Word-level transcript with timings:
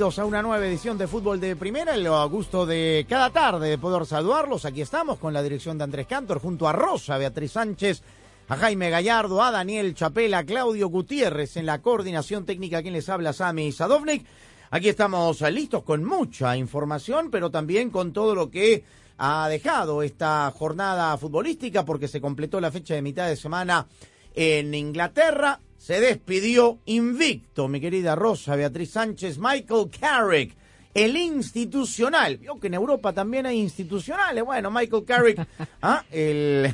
A 0.00 0.24
una 0.24 0.40
nueva 0.40 0.66
edición 0.66 0.96
de 0.96 1.06
Fútbol 1.06 1.38
de 1.40 1.56
Primera. 1.56 1.94
El 1.94 2.08
gusto 2.30 2.64
de 2.64 3.04
cada 3.06 3.28
tarde 3.28 3.68
de 3.68 3.76
poder 3.76 4.06
saludarlos. 4.06 4.64
Aquí 4.64 4.80
estamos 4.80 5.18
con 5.18 5.34
la 5.34 5.42
dirección 5.42 5.76
de 5.76 5.84
Andrés 5.84 6.06
Cantor, 6.06 6.40
junto 6.40 6.66
a 6.66 6.72
Rosa, 6.72 7.18
Beatriz 7.18 7.52
Sánchez, 7.52 8.02
a 8.48 8.56
Jaime 8.56 8.88
Gallardo, 8.88 9.42
a 9.42 9.50
Daniel 9.50 9.94
Chapela, 9.94 10.38
a 10.38 10.44
Claudio 10.44 10.88
Gutiérrez 10.88 11.58
en 11.58 11.66
la 11.66 11.82
coordinación 11.82 12.46
técnica. 12.46 12.80
Quien 12.80 12.94
les 12.94 13.10
habla, 13.10 13.34
Sami 13.34 13.72
Sadovnik. 13.72 14.24
Aquí 14.70 14.88
estamos 14.88 15.42
listos 15.42 15.82
con 15.82 16.02
mucha 16.02 16.56
información, 16.56 17.30
pero 17.30 17.50
también 17.50 17.90
con 17.90 18.14
todo 18.14 18.34
lo 18.34 18.50
que 18.50 18.82
ha 19.18 19.50
dejado 19.50 20.02
esta 20.02 20.50
jornada 20.56 21.14
futbolística, 21.18 21.84
porque 21.84 22.08
se 22.08 22.22
completó 22.22 22.58
la 22.58 22.72
fecha 22.72 22.94
de 22.94 23.02
mitad 23.02 23.28
de 23.28 23.36
semana 23.36 23.86
en 24.34 24.72
Inglaterra. 24.72 25.60
Se 25.80 25.98
despidió 25.98 26.78
invicto, 26.84 27.66
mi 27.66 27.80
querida 27.80 28.14
Rosa 28.14 28.54
Beatriz 28.54 28.90
Sánchez, 28.90 29.38
Michael 29.38 29.88
Carrick, 29.98 30.54
el 30.92 31.16
institucional. 31.16 32.36
Vio 32.36 32.60
que 32.60 32.66
en 32.66 32.74
Europa 32.74 33.14
también 33.14 33.46
hay 33.46 33.58
institucionales. 33.58 34.44
Bueno, 34.44 34.70
Michael 34.70 35.04
Carrick, 35.06 35.48
¿ah? 35.82 36.04
el, 36.10 36.70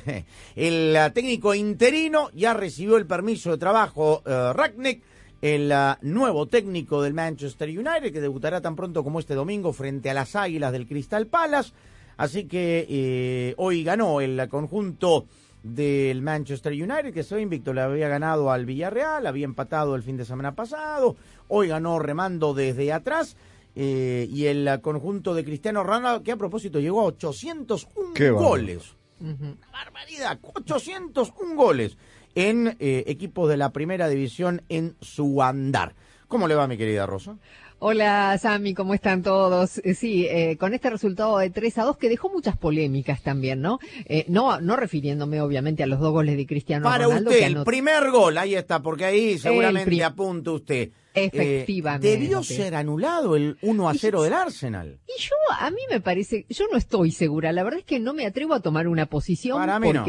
el 0.57 1.13
técnico 1.13 1.55
interino, 1.55 2.31
ya 2.35 2.53
recibió 2.53 2.97
el 2.97 3.07
permiso 3.07 3.53
de 3.53 3.59
trabajo 3.59 4.25
eh, 4.27 4.53
Ragnick, 4.53 5.05
el 5.41 5.71
ah, 5.71 6.01
nuevo 6.03 6.47
técnico 6.47 7.01
del 7.01 7.15
Manchester 7.15 7.69
United, 7.69 8.13
que 8.13 8.21
debutará 8.21 8.61
tan 8.61 8.75
pronto 8.75 9.05
como 9.05 9.21
este 9.21 9.35
domingo 9.37 9.73
frente 9.73 10.11
a 10.11 10.15
las 10.15 10.35
Águilas 10.35 10.73
del 10.73 10.89
Crystal 10.89 11.29
Palace. 11.29 11.73
Así 12.17 12.49
que 12.49 12.85
eh, 12.91 13.55
hoy 13.57 13.85
ganó 13.85 14.21
el 14.21 14.49
conjunto 14.49 15.27
del 15.75 16.23
Manchester 16.23 16.73
United, 16.73 17.13
que 17.13 17.23
soy 17.23 17.43
invicto, 17.43 17.73
le 17.73 17.81
había 17.81 18.09
ganado 18.09 18.51
al 18.51 18.67
Villarreal, 18.67 19.27
había 19.27 19.45
empatado 19.45 19.95
el 19.95 20.03
fin 20.03 20.17
de 20.17 20.25
semana 20.25 20.55
pasado, 20.55 21.17
hoy 21.49 21.69
ganó 21.69 21.99
remando 21.99 22.55
desde 22.55 22.93
atrás, 22.93 23.37
eh, 23.75 24.27
y 24.31 24.47
el 24.47 24.81
conjunto 24.81 25.35
de 25.35 25.45
Cristiano 25.45 25.83
Ronaldo, 25.83 26.23
que 26.23 26.33
a 26.33 26.37
propósito 26.37 26.81
llegó 26.81 27.01
a 27.03 27.05
801 27.05 28.13
Qué 28.15 28.31
bárbaro. 28.31 28.49
goles. 28.49 28.95
Una 29.21 29.57
barbaridad, 29.73 30.39
801 30.43 31.55
goles 31.57 31.97
en 32.35 32.77
eh, 32.79 33.05
equipos 33.07 33.49
de 33.49 33.57
la 33.57 33.71
primera 33.71 34.09
división 34.09 34.63
en 34.69 34.95
su 35.01 35.43
andar. 35.43 35.95
¿Cómo 36.29 36.49
le 36.49 36.55
va, 36.55 36.67
mi 36.69 36.77
querida 36.77 37.07
Rosa? 37.07 37.37
Hola 37.79 38.39
Sami, 38.39 38.73
¿cómo 38.73 38.95
están 38.95 39.23
todos? 39.23 39.79
Eh, 39.85 39.95
sí, 39.95 40.27
eh, 40.31 40.57
con 40.59 40.73
este 40.73 40.89
resultado 40.89 41.37
de 41.37 41.51
3 41.51 41.77
a 41.79 41.85
2 41.85 41.99
que 41.99 42.09
dejó 42.09 42.31
muchas 42.31 42.57
polémicas 42.57 43.23
también, 43.23 43.61
¿no? 43.61 43.79
Eh, 44.07 44.25
no, 44.29 44.61
no 44.63 44.77
refiriéndome 44.77 45.43
obviamente 45.43 45.83
a 45.83 45.87
los 45.87 46.01
dos 46.01 46.13
goles 46.13 46.39
de 46.39 46.47
Cristiano 46.47 46.85
Para 46.85 47.05
Ronaldo. 47.05 47.31
usted, 47.31 47.41
que 47.41 47.47
el 47.47 47.65
primer 47.65 48.11
gol, 48.11 48.39
ahí 48.39 48.55
está, 48.55 48.81
porque 48.81 49.05
ahí 49.05 49.39
seguramente 49.39 50.03
apunta 50.03 50.53
usted. 50.53 50.89
Eh, 51.13 51.31
Efectivamente. 51.33 52.09
debió 52.09 52.43
ser 52.43 52.75
anulado 52.75 53.37
el 53.37 53.59
1 53.61 53.89
a 53.91 53.95
0 53.95 54.23
del 54.23 54.33
Arsenal. 54.33 54.99
Y 55.07 55.21
yo, 55.21 55.35
a 55.59 55.71
mí 55.71 55.81
me 55.91 56.01
parece, 56.01 56.47
yo 56.49 56.65
no 56.73 56.79
estoy 56.79 57.11
segura, 57.11 57.53
la 57.53 57.63
verdad 57.63 57.81
es 57.81 57.87
que 57.87 58.01
no 58.01 58.15
me 58.15 58.25
atrevo 58.25 58.55
a 58.55 58.61
tomar 58.61 58.89
una 58.89 59.05
posición 59.07 59.59
Para 59.59 59.79
mí 59.79 59.93
no. 59.93 60.05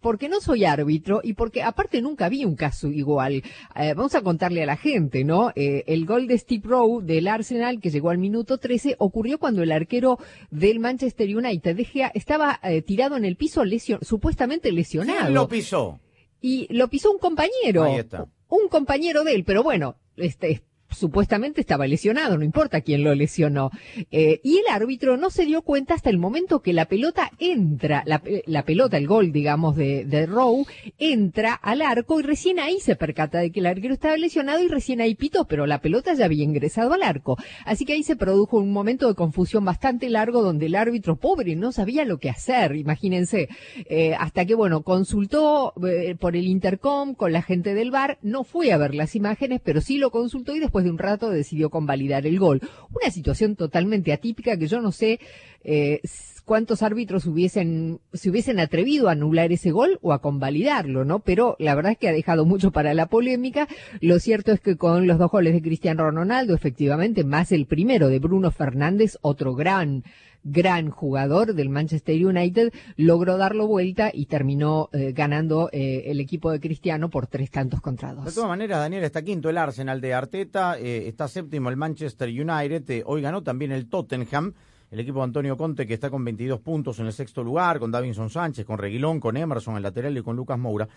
Porque, 0.00 0.28
no 0.28 0.40
soy 0.40 0.64
árbitro 0.64 1.20
y 1.22 1.34
porque 1.34 1.62
aparte 1.62 2.02
nunca 2.02 2.28
vi 2.28 2.44
un 2.44 2.56
caso 2.56 2.88
igual. 2.88 3.42
Eh, 3.76 3.94
vamos 3.94 4.14
a 4.14 4.22
contarle 4.22 4.62
a 4.62 4.66
la 4.66 4.76
gente, 4.76 5.24
¿no? 5.24 5.52
Eh, 5.56 5.84
el 5.86 6.06
gol 6.06 6.26
de 6.26 6.38
Steve 6.38 6.62
Rowe 6.66 7.02
del 7.02 7.28
Arsenal 7.28 7.80
que 7.80 7.90
llegó 7.90 8.10
al 8.10 8.18
minuto 8.18 8.58
13 8.58 8.96
ocurrió 8.98 9.38
cuando 9.38 9.62
el 9.62 9.72
arquero 9.72 10.18
del 10.50 10.78
Manchester 10.78 11.36
United 11.36 11.76
De 11.76 11.84
Gea, 11.84 12.10
estaba 12.14 12.60
eh, 12.62 12.82
tirado 12.82 13.16
en 13.16 13.24
el 13.24 13.36
piso 13.36 13.64
lesion, 13.64 14.00
supuestamente 14.02 14.72
lesionado. 14.72 15.20
¿Quién 15.20 15.34
lo 15.34 15.48
pisó? 15.48 16.00
y 16.40 16.72
lo 16.72 16.88
pisó 16.88 17.12
un 17.12 17.18
compañero. 17.18 17.84
Ahí 17.84 17.98
está. 17.98 18.26
Un 18.48 18.68
compañero 18.68 19.24
de 19.24 19.34
él, 19.34 19.44
pero 19.44 19.62
bueno, 19.62 19.96
este 20.16 20.62
supuestamente 20.90 21.60
estaba 21.60 21.86
lesionado, 21.86 22.36
no 22.38 22.44
importa 22.44 22.80
quién 22.80 23.04
lo 23.04 23.14
lesionó. 23.14 23.70
Eh, 24.10 24.40
y 24.42 24.58
el 24.58 24.64
árbitro 24.70 25.16
no 25.16 25.30
se 25.30 25.44
dio 25.46 25.62
cuenta 25.62 25.94
hasta 25.94 26.10
el 26.10 26.18
momento 26.18 26.60
que 26.60 26.72
la 26.72 26.86
pelota 26.86 27.30
entra, 27.38 28.02
la, 28.06 28.20
pe- 28.20 28.42
la 28.46 28.64
pelota, 28.64 28.96
el 28.96 29.06
gol, 29.06 29.32
digamos, 29.32 29.76
de, 29.76 30.04
de 30.04 30.26
Rowe, 30.26 30.66
entra 30.98 31.54
al 31.54 31.82
arco 31.82 32.20
y 32.20 32.22
recién 32.22 32.58
ahí 32.58 32.80
se 32.80 32.96
percata 32.96 33.38
de 33.38 33.50
que 33.50 33.60
el 33.60 33.66
arquero 33.66 33.94
estaba 33.94 34.16
lesionado 34.16 34.62
y 34.62 34.68
recién 34.68 35.00
ahí 35.00 35.14
pitó, 35.14 35.46
pero 35.46 35.66
la 35.66 35.80
pelota 35.80 36.14
ya 36.14 36.24
había 36.26 36.44
ingresado 36.44 36.92
al 36.92 37.02
arco. 37.02 37.36
Así 37.64 37.84
que 37.84 37.92
ahí 37.94 38.02
se 38.02 38.16
produjo 38.16 38.58
un 38.58 38.72
momento 38.72 39.08
de 39.08 39.14
confusión 39.14 39.64
bastante 39.64 40.08
largo 40.10 40.42
donde 40.42 40.66
el 40.66 40.74
árbitro 40.74 41.16
pobre 41.16 41.56
no 41.56 41.72
sabía 41.72 42.04
lo 42.04 42.18
que 42.18 42.30
hacer, 42.30 42.76
imagínense. 42.76 43.48
Eh, 43.88 44.14
hasta 44.18 44.44
que, 44.44 44.54
bueno, 44.54 44.82
consultó 44.82 45.72
eh, 45.86 46.14
por 46.18 46.36
el 46.36 46.46
intercom 46.46 47.14
con 47.14 47.32
la 47.32 47.42
gente 47.42 47.74
del 47.74 47.90
bar, 47.90 48.18
no 48.22 48.44
fue 48.44 48.72
a 48.72 48.78
ver 48.78 48.94
las 48.94 49.14
imágenes, 49.16 49.60
pero 49.62 49.80
sí 49.80 49.98
lo 49.98 50.10
consultó 50.10 50.54
y 50.54 50.60
después 50.60 50.79
de 50.84 50.90
un 50.90 50.98
rato 50.98 51.30
decidió 51.30 51.70
convalidar 51.70 52.26
el 52.26 52.38
gol. 52.38 52.60
Una 52.90 53.10
situación 53.10 53.56
totalmente 53.56 54.12
atípica 54.12 54.56
que 54.56 54.66
yo 54.66 54.80
no 54.80 54.92
sé 54.92 55.20
eh, 55.62 56.00
cuántos 56.44 56.82
árbitros 56.82 57.26
hubiesen, 57.26 58.00
se 58.12 58.30
hubiesen 58.30 58.58
atrevido 58.58 59.08
a 59.08 59.12
anular 59.12 59.52
ese 59.52 59.70
gol 59.70 59.98
o 60.02 60.12
a 60.12 60.20
convalidarlo, 60.20 61.04
¿no? 61.04 61.20
Pero 61.20 61.54
la 61.58 61.74
verdad 61.74 61.92
es 61.92 61.98
que 61.98 62.08
ha 62.08 62.12
dejado 62.12 62.44
mucho 62.44 62.72
para 62.72 62.92
la 62.92 63.06
polémica. 63.06 63.68
Lo 64.00 64.18
cierto 64.18 64.52
es 64.52 64.60
que 64.60 64.76
con 64.76 65.06
los 65.06 65.18
dos 65.18 65.30
goles 65.30 65.52
de 65.52 65.62
Cristiano 65.62 66.10
Ronaldo, 66.10 66.54
efectivamente, 66.54 67.22
más 67.24 67.52
el 67.52 67.66
primero 67.66 68.08
de 68.08 68.18
Bruno 68.18 68.50
Fernández, 68.50 69.16
otro 69.22 69.54
gran 69.54 70.02
gran 70.44 70.90
jugador 70.90 71.54
del 71.54 71.68
Manchester 71.68 72.24
United, 72.24 72.72
logró 72.96 73.36
darlo 73.36 73.66
vuelta 73.66 74.10
y 74.12 74.26
terminó 74.26 74.88
eh, 74.92 75.12
ganando 75.12 75.68
eh, 75.72 76.04
el 76.06 76.20
equipo 76.20 76.50
de 76.50 76.60
Cristiano 76.60 77.10
por 77.10 77.26
tres 77.26 77.50
tantos 77.50 77.80
contra 77.80 78.10
De 78.10 78.16
dos. 78.16 78.34
todas 78.34 78.48
maneras, 78.48 78.78
Daniel, 78.78 79.04
está 79.04 79.22
quinto 79.22 79.50
el 79.50 79.58
Arsenal 79.58 80.00
de 80.00 80.14
Arteta, 80.14 80.78
eh, 80.78 81.08
está 81.08 81.28
séptimo 81.28 81.68
el 81.68 81.76
Manchester 81.76 82.28
United, 82.28 83.02
hoy 83.06 83.22
ganó 83.22 83.42
también 83.42 83.72
el 83.72 83.88
Tottenham, 83.88 84.54
el 84.90 85.00
equipo 85.00 85.18
de 85.18 85.24
Antonio 85.24 85.56
Conte 85.56 85.86
que 85.86 85.94
está 85.94 86.10
con 86.10 86.24
22 86.24 86.60
puntos 86.60 86.98
en 86.98 87.06
el 87.06 87.12
sexto 87.12 87.44
lugar, 87.44 87.78
con 87.78 87.90
Davinson 87.90 88.30
Sánchez, 88.30 88.66
con 88.66 88.78
Reguilón, 88.78 89.20
con 89.20 89.36
Emerson 89.36 89.76
en 89.76 89.82
lateral 89.82 90.16
y 90.16 90.22
con 90.22 90.36
Lucas 90.36 90.58
Moura. 90.58 90.88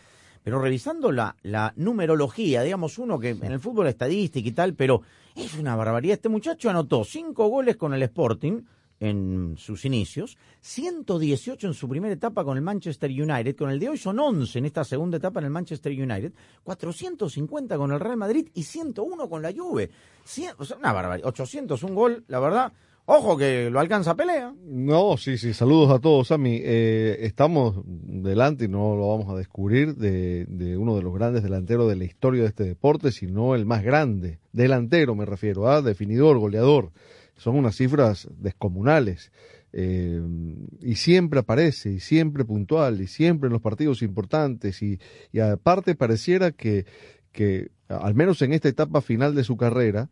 Pero 0.44 0.60
revisando 0.60 1.12
la, 1.12 1.36
la 1.44 1.74
numerología, 1.78 2.64
digamos 2.64 2.98
uno 2.98 3.18
que 3.18 3.30
en 3.30 3.52
el 3.52 3.60
fútbol 3.60 3.88
estadística 3.88 4.50
y 4.50 4.52
tal, 4.52 4.74
pero 4.74 5.02
es 5.36 5.54
una 5.58 5.76
barbaridad. 5.76 6.16
Este 6.16 6.28
muchacho 6.28 6.70
anotó 6.70 7.06
cinco 7.06 7.48
goles 7.48 7.78
con 7.78 7.94
el 7.94 8.04
Sporting 8.04 8.62
en 9.04 9.56
sus 9.58 9.84
inicios, 9.84 10.38
118 10.62 11.68
en 11.68 11.74
su 11.74 11.90
primera 11.90 12.14
etapa 12.14 12.46
con 12.46 12.56
el 12.56 12.64
Manchester 12.64 13.12
United, 13.12 13.56
con 13.56 13.70
el 13.70 13.80
de 13.80 13.90
hoy 13.90 13.98
son 13.98 14.18
11 14.18 14.60
en 14.60 14.66
esta 14.66 14.86
segunda 14.86 15.18
etapa 15.18 15.40
en 15.42 15.46
el 15.46 15.52
Manchester 15.52 15.92
United, 15.92 16.32
450 16.64 17.78
con 17.78 17.92
el 17.92 18.00
Real 18.00 18.16
Madrid 18.18 18.48
y 18.54 18.64
101 18.64 19.30
con 19.30 19.42
la 19.42 19.52
Juve. 19.52 19.90
Una 20.80 20.94
barbaridad, 20.94 21.28
800 21.28 21.84
un 21.84 21.96
gol, 21.96 22.24
la 22.28 22.40
verdad. 22.40 22.72
Ojo 23.06 23.36
que 23.36 23.70
lo 23.70 23.82
alcanza 23.82 24.16
pelea. 24.16 24.56
No, 24.64 25.18
sí, 25.18 25.38
sí, 25.38 25.54
saludos 25.54 25.92
a 25.92 26.00
todos, 26.00 26.30
Sammy. 26.30 26.62
Eh, 26.64 27.18
estamos 27.20 27.82
delante, 27.86 28.66
y 28.66 28.68
no 28.70 28.96
lo 28.96 29.10
vamos 29.10 29.30
a 29.30 29.38
descubrir, 29.38 29.96
de, 29.96 30.46
de 30.46 30.78
uno 30.78 30.96
de 30.96 31.02
los 31.02 31.14
grandes 31.14 31.44
delanteros 31.44 31.90
de 31.90 31.98
la 31.98 32.06
historia 32.06 32.44
de 32.44 32.48
este 32.48 32.64
deporte, 32.64 33.12
sino 33.12 33.56
el 33.56 33.66
más 33.66 33.84
grande. 33.84 34.40
Delantero 34.54 35.16
me 35.16 35.26
refiero, 35.26 35.68
a 35.68 35.82
definidor, 35.82 36.40
goleador. 36.40 36.94
Son 37.38 37.56
unas 37.56 37.76
cifras 37.76 38.28
descomunales. 38.38 39.32
Eh, 39.76 40.22
y 40.82 40.96
siempre 40.96 41.40
aparece, 41.40 41.92
y 41.94 42.00
siempre 42.00 42.46
puntual, 42.46 43.02
y 43.02 43.08
siempre 43.08 43.48
en 43.48 43.54
los 43.54 43.62
partidos 43.62 44.04
importantes, 44.04 44.84
y, 44.84 45.00
y 45.32 45.40
aparte 45.40 45.96
pareciera 45.96 46.52
que, 46.52 46.86
que, 47.32 47.72
al 47.90 48.14
menos 48.14 48.42
en 48.44 48.54
esta 48.54 48.70
etapa 48.70 49.02
final 49.02 49.34
de 49.36 49.44
su 49.44 49.58
carrera, 49.58 50.10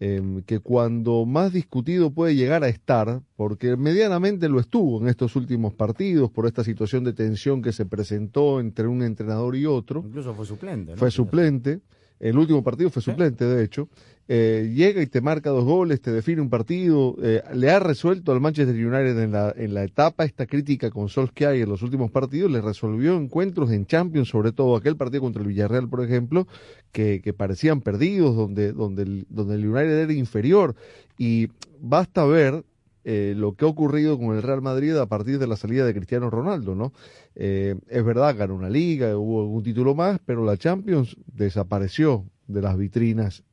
em, 0.00 0.42
que 0.42 0.58
cuando 0.58 1.24
más 1.24 1.52
discutido 1.52 2.10
puede 2.10 2.34
llegar 2.34 2.64
a 2.64 2.68
estar, 2.68 3.22
porque 3.36 3.76
medianamente 3.76 4.48
lo 4.48 4.58
estuvo 4.58 5.00
en 5.00 5.08
estos 5.08 5.36
últimos 5.36 5.72
partidos 5.72 6.30
por 6.30 6.46
esta 6.46 6.64
situación 6.64 7.04
de 7.04 7.12
tensión 7.12 7.62
que 7.62 7.72
se 7.72 7.86
presentó 7.86 8.58
entre 8.58 8.88
un 8.88 9.02
entrenador 9.02 9.54
y 9.54 9.64
otro. 9.64 10.02
Incluso 10.04 10.34
fue 10.34 10.44
suplente. 10.44 10.92
¿no? 10.92 10.98
Fue 10.98 11.12
suplente. 11.12 11.80
El 12.18 12.38
último 12.38 12.62
partido 12.62 12.90
fue 12.90 13.02
suplente, 13.02 13.44
de 13.44 13.64
hecho. 13.64 13.88
Eh, 14.26 14.72
llega 14.74 15.02
y 15.02 15.06
te 15.06 15.20
marca 15.20 15.50
dos 15.50 15.64
goles, 15.64 16.00
te 16.00 16.10
define 16.10 16.40
un 16.40 16.48
partido. 16.48 17.16
eh, 17.22 17.42
le 17.54 17.70
ha 17.70 17.78
resuelto 17.78 18.32
al 18.32 18.40
Manchester 18.40 18.74
United 18.74 19.18
en 19.22 19.32
la, 19.32 19.52
en 19.56 19.74
la 19.74 19.84
etapa 19.84 20.24
esta 20.24 20.46
crítica 20.46 20.90
con 20.90 21.08
Solskjaer 21.08 21.62
en 21.62 21.68
los 21.68 21.82
últimos 21.82 22.10
partidos. 22.10 22.50
Le 22.50 22.60
resolvió 22.60 23.16
encuentros 23.16 23.70
en 23.70 23.86
Champions, 23.86 24.28
sobre 24.28 24.52
todo 24.52 24.76
aquel 24.76 24.96
partido 24.96 25.22
contra 25.22 25.42
el 25.42 25.48
Villarreal, 25.48 25.88
por 25.88 26.02
ejemplo, 26.02 26.46
que, 26.92 27.34
parecían 27.36 27.80
perdidos, 27.80 28.34
donde, 28.36 28.72
donde, 28.72 29.02
el, 29.02 29.26
donde 29.28 29.56
el 29.56 29.66
United 29.68 29.98
era 29.98 30.12
inferior. 30.12 30.74
Y 31.18 31.48
basta 31.80 32.24
ver 32.24 32.64
eh, 33.04 33.34
lo 33.36 33.54
que 33.54 33.66
ha 33.66 33.68
ocurrido 33.68 34.18
con 34.18 34.34
el 34.34 34.42
Real 34.42 34.62
Madrid 34.62 34.96
a 34.96 35.06
partir 35.06 35.38
de 35.38 35.46
la 35.46 35.56
salida 35.56 35.84
de 35.84 35.92
Cristiano 35.92 36.30
Ronaldo, 36.30 36.74
¿no? 36.74 36.94
Eh, 37.34 37.74
es 37.88 38.04
verdad, 38.04 38.34
ganó 38.36 38.54
una 38.54 38.70
liga, 38.70 39.16
hubo 39.16 39.42
algún 39.42 39.62
título 39.62 39.94
más, 39.94 40.18
pero 40.24 40.42
la 40.42 40.56
Champions 40.56 41.16
desapareció 41.26 42.24
de 42.46 42.62
las 42.62 42.78
vitrinas 42.78 43.44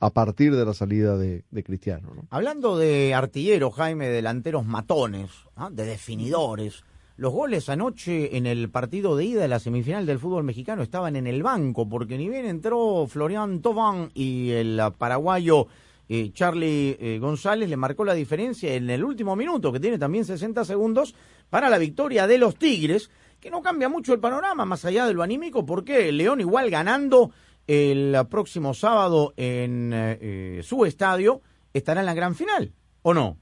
a 0.00 0.10
partir 0.10 0.54
de 0.54 0.64
la 0.64 0.74
salida 0.74 1.16
de, 1.16 1.44
Cristiano, 1.64 2.12
¿no? 2.14 2.26
Hablando 2.30 2.76
de 2.78 3.14
artilleros, 3.14 3.74
Jaime, 3.74 4.08
delanteros 4.08 4.64
matones, 4.64 5.30
¿ah? 5.56 5.70
de 5.70 5.84
definidores. 5.84 6.84
Los 7.16 7.32
goles 7.32 7.68
anoche 7.68 8.36
en 8.36 8.46
el 8.46 8.70
partido 8.70 9.16
de 9.16 9.24
ida 9.24 9.42
de 9.42 9.48
la 9.48 9.58
semifinal 9.58 10.06
del 10.06 10.20
fútbol 10.20 10.44
mexicano 10.44 10.82
estaban 10.82 11.16
en 11.16 11.26
el 11.26 11.42
banco, 11.42 11.88
porque 11.88 12.16
ni 12.16 12.28
bien 12.28 12.46
entró 12.46 13.06
Florian 13.08 13.60
Thauvin 13.60 14.10
y 14.14 14.50
el 14.50 14.80
paraguayo 14.96 15.66
eh, 16.08 16.30
Charlie 16.32 16.96
eh, 17.00 17.18
González 17.18 17.68
le 17.68 17.76
marcó 17.76 18.04
la 18.04 18.14
diferencia 18.14 18.72
en 18.74 18.88
el 18.88 19.04
último 19.04 19.36
minuto, 19.36 19.72
que 19.72 19.80
tiene 19.80 19.98
también 19.98 20.24
60 20.24 20.64
segundos, 20.64 21.14
para 21.50 21.68
la 21.68 21.78
victoria 21.78 22.26
de 22.26 22.38
los 22.38 22.56
Tigres, 22.56 23.10
que 23.40 23.50
no 23.50 23.62
cambia 23.62 23.88
mucho 23.88 24.14
el 24.14 24.20
panorama, 24.20 24.64
más 24.64 24.84
allá 24.84 25.06
de 25.06 25.14
lo 25.14 25.22
anímico, 25.22 25.66
porque 25.66 26.10
León 26.12 26.40
igual 26.40 26.70
ganando 26.70 27.30
el 27.68 28.16
próximo 28.28 28.74
sábado 28.74 29.34
en 29.36 29.92
eh, 29.94 30.60
su 30.64 30.84
estadio 30.84 31.42
estará 31.72 32.00
en 32.00 32.06
la 32.06 32.14
gran 32.14 32.34
final, 32.34 32.72
¿o 33.02 33.14
no? 33.14 33.36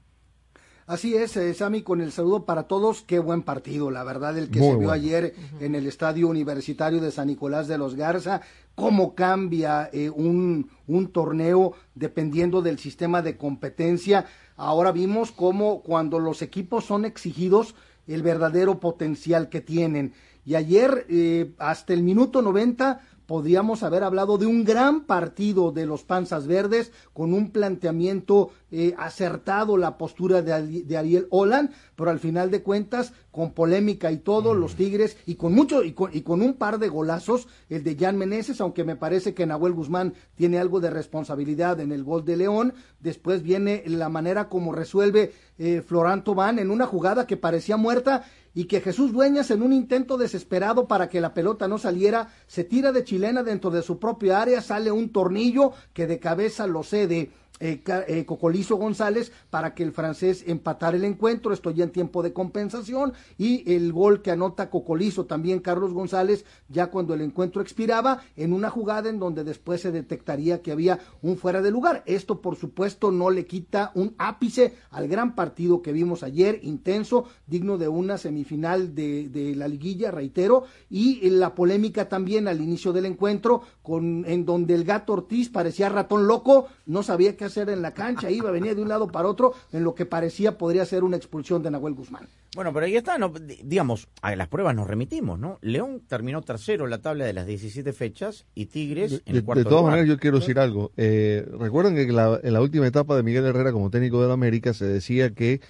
Así 0.85 1.15
es, 1.15 1.35
eh, 1.35 1.53
Sami, 1.53 1.81
con 1.81 1.99
el 1.99 2.13
saludo 2.13 2.45
para 2.45 2.63
todos. 2.63 3.01
Qué 3.01 3.19
buen 3.19 3.41
partido, 3.41 3.91
la 3.91 4.05
verdad, 4.05 4.37
el 4.37 4.49
que 4.49 4.59
Muy 4.59 4.71
se 4.71 4.77
vio 4.77 4.91
ayer 4.91 5.35
en 5.59 5.75
el 5.75 5.85
Estadio 5.85 6.29
Universitario 6.29 7.01
de 7.01 7.11
San 7.11 7.27
Nicolás 7.27 7.67
de 7.67 7.77
los 7.77 7.95
Garza. 7.95 8.39
Cómo 8.73 9.13
cambia 9.13 9.89
eh, 9.91 10.09
un, 10.09 10.69
un 10.87 11.07
torneo 11.11 11.73
dependiendo 11.93 12.61
del 12.61 12.79
sistema 12.79 13.21
de 13.21 13.35
competencia. 13.35 14.27
Ahora 14.55 14.93
vimos 14.93 15.33
cómo 15.33 15.81
cuando 15.83 16.19
los 16.19 16.41
equipos 16.41 16.85
son 16.85 17.03
exigidos, 17.03 17.75
el 18.07 18.23
verdadero 18.23 18.79
potencial 18.79 19.49
que 19.49 19.59
tienen. 19.59 20.13
Y 20.45 20.55
ayer, 20.55 21.05
eh, 21.09 21.53
hasta 21.57 21.93
el 21.93 22.01
minuto 22.01 22.41
90, 22.41 23.01
podríamos 23.27 23.83
haber 23.83 24.03
hablado 24.03 24.37
de 24.39 24.47
un 24.47 24.63
gran 24.63 25.01
partido 25.01 25.71
de 25.71 25.85
los 25.85 26.03
Panzas 26.03 26.47
Verdes 26.47 26.91
con 27.13 27.33
un 27.33 27.51
planteamiento 27.51 28.49
eh, 28.71 28.95
acertado 28.97 29.77
la 29.77 29.97
postura 29.97 30.41
de, 30.41 30.53
Ari- 30.53 30.83
de 30.83 30.97
Ariel 30.97 31.27
Holland, 31.29 31.71
pero 31.95 32.09
al 32.09 32.19
final 32.19 32.49
de 32.49 32.63
cuentas, 32.63 33.13
con 33.31 33.51
polémica 33.51 34.11
y 34.11 34.17
todo, 34.17 34.55
los 34.55 34.75
Tigres, 34.75 35.17
y 35.25 35.35
con 35.35 35.53
mucho, 35.53 35.83
y 35.83 35.91
con, 35.91 36.09
y 36.15 36.21
con 36.21 36.41
un 36.41 36.55
par 36.55 36.79
de 36.79 36.89
golazos, 36.89 37.47
el 37.69 37.83
de 37.83 37.95
Jan 37.95 38.17
Meneses, 38.17 38.59
aunque 38.61 38.83
me 38.83 38.95
parece 38.95 39.33
que 39.33 39.45
Nahuel 39.45 39.73
Guzmán 39.73 40.13
tiene 40.35 40.57
algo 40.57 40.79
de 40.79 40.89
responsabilidad 40.89 41.79
en 41.79 41.91
el 41.91 42.03
gol 42.03 42.25
de 42.25 42.37
León, 42.37 42.73
después 42.99 43.43
viene 43.43 43.83
la 43.85 44.09
manera 44.09 44.49
como 44.49 44.73
resuelve 44.73 45.33
eh, 45.59 45.81
Florán 45.85 46.23
Tobán 46.23 46.59
en 46.59 46.71
una 46.71 46.85
jugada 46.85 47.27
que 47.27 47.37
parecía 47.37 47.77
muerta 47.77 48.25
y 48.57 48.65
que 48.65 48.81
Jesús 48.81 49.13
Dueñas 49.13 49.51
en 49.51 49.61
un 49.61 49.71
intento 49.71 50.17
desesperado 50.17 50.87
para 50.87 51.09
que 51.09 51.21
la 51.21 51.35
pelota 51.35 51.67
no 51.67 51.77
saliera, 51.77 52.29
se 52.47 52.63
tira 52.63 52.91
de 52.91 53.03
chilena 53.03 53.43
dentro 53.43 53.69
de 53.69 53.83
su 53.83 53.99
propia 53.99 54.41
área, 54.41 54.61
sale 54.61 54.91
un 54.91 55.11
tornillo 55.11 55.73
que 55.93 56.07
de 56.07 56.17
cabeza 56.17 56.65
lo 56.65 56.81
cede 56.81 57.29
eh, 57.59 57.81
eh, 58.07 58.25
Cocolizo 58.25 58.75
González 58.75 59.31
para 59.49 59.73
que 59.73 59.83
el 59.83 59.91
francés 59.91 60.43
empatara 60.47 60.97
el 60.97 61.03
encuentro, 61.03 61.53
esto 61.53 61.71
ya 61.71 61.83
en 61.83 61.91
tiempo 61.91 62.23
de 62.23 62.33
compensación, 62.33 63.13
y 63.37 63.71
el 63.73 63.91
gol 63.93 64.21
que 64.21 64.31
anota 64.31 64.69
Cocolizo 64.69 65.25
también 65.25 65.59
Carlos 65.59 65.93
González, 65.93 66.45
ya 66.69 66.87
cuando 66.87 67.13
el 67.13 67.21
encuentro 67.21 67.61
expiraba, 67.61 68.21
en 68.35 68.53
una 68.53 68.69
jugada 68.69 69.09
en 69.09 69.19
donde 69.19 69.43
después 69.43 69.81
se 69.81 69.91
detectaría 69.91 70.61
que 70.61 70.71
había 70.71 70.99
un 71.21 71.37
fuera 71.37 71.61
de 71.61 71.71
lugar. 71.71 72.03
Esto, 72.05 72.41
por 72.41 72.55
supuesto, 72.55 73.11
no 73.11 73.29
le 73.29 73.45
quita 73.45 73.91
un 73.95 74.15
ápice 74.17 74.75
al 74.91 75.07
gran 75.07 75.35
partido 75.35 75.81
que 75.81 75.91
vimos 75.91 76.23
ayer, 76.23 76.59
intenso, 76.63 77.25
digno 77.45 77.77
de 77.77 77.87
una 77.87 78.17
semifinal 78.17 78.93
de, 78.93 79.29
de 79.29 79.55
la 79.55 79.67
liguilla, 79.67 80.11
reitero, 80.11 80.63
y 80.89 81.29
la 81.29 81.55
polémica 81.55 82.09
también 82.09 82.47
al 82.47 82.61
inicio 82.61 82.93
del 82.93 83.05
encuentro, 83.05 83.61
con, 83.81 84.25
en 84.25 84.45
donde 84.45 84.73
el 84.73 84.83
gato 84.83 85.13
Ortiz 85.13 85.49
parecía 85.49 85.89
ratón 85.89 86.27
loco, 86.27 86.67
no 86.85 87.03
sabía 87.03 87.35
qué 87.35 87.45
hacer 87.47 87.69
en 87.69 87.81
la 87.81 87.93
cancha, 87.93 88.29
iba, 88.29 88.51
venía 88.51 88.73
de 88.75 88.81
un 88.81 88.89
lado 88.89 89.07
para 89.07 89.27
otro, 89.27 89.53
en 89.71 89.83
lo 89.83 89.95
que 89.95 90.05
parecía 90.05 90.57
podría 90.57 90.85
ser 90.85 91.03
una 91.03 91.17
expulsión 91.17 91.63
de 91.63 91.71
Nahuel 91.71 91.93
Guzmán. 91.95 92.27
Bueno, 92.55 92.73
pero 92.73 92.85
ahí 92.85 92.95
está, 92.95 93.17
no, 93.17 93.29
di- 93.29 93.59
digamos, 93.63 94.07
a 94.21 94.35
las 94.35 94.47
pruebas 94.47 94.75
nos 94.75 94.87
remitimos, 94.87 95.37
¿no? 95.37 95.59
León 95.61 96.01
terminó 96.07 96.41
tercero 96.41 96.85
en 96.85 96.89
la 96.91 96.99
tabla 97.01 97.25
de 97.25 97.33
las 97.33 97.45
17 97.45 97.93
fechas 97.93 98.45
y 98.55 98.65
Tigres 98.67 99.21
en 99.25 99.33
De, 99.33 99.39
el 99.39 99.45
cuarto 99.45 99.59
de 99.59 99.63
todas 99.65 99.81
lugar. 99.81 99.91
maneras, 99.91 100.09
yo 100.09 100.19
quiero 100.19 100.39
decir 100.39 100.57
algo. 100.59 100.91
Eh, 100.97 101.45
recuerden 101.59 101.95
que 101.95 102.11
la- 102.11 102.39
en 102.41 102.53
la 102.53 102.61
última 102.61 102.87
etapa 102.87 103.15
de 103.15 103.23
Miguel 103.23 103.45
Herrera 103.45 103.71
como 103.71 103.89
técnico 103.89 104.21
del 104.21 104.31
América 104.31 104.73
se 104.73 104.85
decía 104.85 105.33
que 105.35 105.61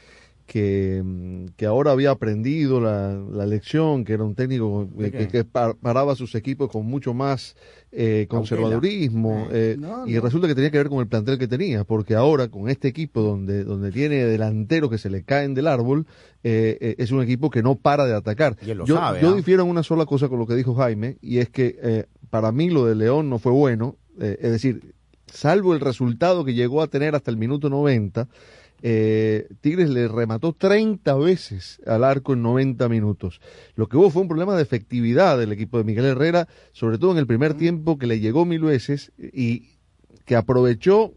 que, 0.48 1.04
que 1.58 1.66
ahora 1.66 1.92
había 1.92 2.10
aprendido 2.12 2.80
la, 2.82 3.14
la 3.14 3.46
lección, 3.46 4.06
que 4.06 4.14
era 4.14 4.24
un 4.24 4.34
técnico 4.34 4.88
¿De 4.96 5.08
eh, 5.08 5.12
que, 5.12 5.28
que 5.28 5.44
par- 5.44 5.76
paraba 5.76 6.14
a 6.14 6.16
sus 6.16 6.34
equipos 6.36 6.72
con 6.72 6.86
mucho 6.86 7.14
más 7.14 7.56
eh, 7.92 8.26
conservadurismo 8.30 9.48
eh, 9.52 9.76
No, 9.78 10.08
y 10.08 10.18
resulta 10.20 10.48
que 10.48 10.56
tenía 10.56 10.72
que 10.72 10.78
ver 10.78 10.90
con 10.90 11.00
el 11.00 11.08
plantel 11.08 11.38
que 11.38 11.48
tenía, 11.48 11.84
porque 11.84 12.16
ahora 12.16 12.48
con 12.48 12.70
este 12.70 12.88
equipo 12.88 13.22
donde, 13.22 13.64
donde 13.66 13.92
tiene 13.92 14.16
delanteros 14.26 14.90
que 14.90 14.98
se 14.98 15.10
le 15.10 15.24
caen 15.24 15.54
del 15.54 15.68
árbol, 15.68 16.06
eh, 16.44 16.78
eh, 16.80 16.96
es 16.98 17.12
un 17.12 17.22
equipo 17.22 17.50
que 17.50 17.62
no 17.62 17.76
para 17.76 18.06
de 18.06 18.16
atacar. 18.16 18.56
Y 18.66 18.72
él 18.72 18.78
lo 18.80 18.86
yo 18.86 18.96
sabe, 18.96 19.22
yo 19.22 19.30
¿ah? 19.32 19.36
difiero 19.36 19.64
en 19.64 19.70
una 19.70 19.84
sola 19.84 20.06
cosa 20.06 20.30
con 20.30 20.40
lo 20.40 20.48
que 20.48 20.56
dijo 20.56 20.74
Jaime, 20.76 21.18
y 21.22 21.40
es 21.40 21.50
que 21.50 21.78
eh, 21.84 22.06
para 22.30 22.52
mí 22.52 22.70
lo 22.70 22.86
de 22.86 22.96
León 22.96 23.30
no 23.30 23.38
fue 23.38 23.52
bueno, 23.52 23.98
eh, 24.20 24.38
es 24.42 24.52
decir, 24.52 24.94
salvo 25.26 25.74
el 25.74 25.82
resultado 25.82 26.46
que 26.46 26.54
llegó 26.54 26.82
a 26.82 26.88
tener 26.88 27.16
hasta 27.16 27.32
el 27.32 27.38
minuto 27.38 27.70
90, 27.70 28.28
eh, 28.82 29.48
Tigres 29.62 29.90
le 29.90 30.08
remató 30.08 30.54
30 30.54 31.16
veces 31.16 31.82
al 31.86 32.04
arco 32.04 32.34
en 32.34 32.44
90 32.44 32.88
minutos. 32.90 33.42
Lo 33.76 33.88
que 33.88 33.98
hubo 33.98 34.10
fue 34.10 34.22
un 34.22 34.28
problema 34.28 34.56
de 34.56 34.64
efectividad 34.64 35.38
del 35.38 35.52
equipo 35.52 35.78
de 35.78 35.84
Miguel 35.84 36.06
Herrera, 36.06 36.48
sobre 36.72 36.98
todo 36.98 37.12
en 37.12 37.18
el 37.18 37.28
primer 37.28 37.56
tiempo 37.56 37.98
que 37.98 38.08
le 38.08 38.20
llegó 38.20 38.46
mil 38.46 38.62
veces 38.62 39.12
y 39.18 39.70
que 40.26 40.36
aprovechó 40.36 41.14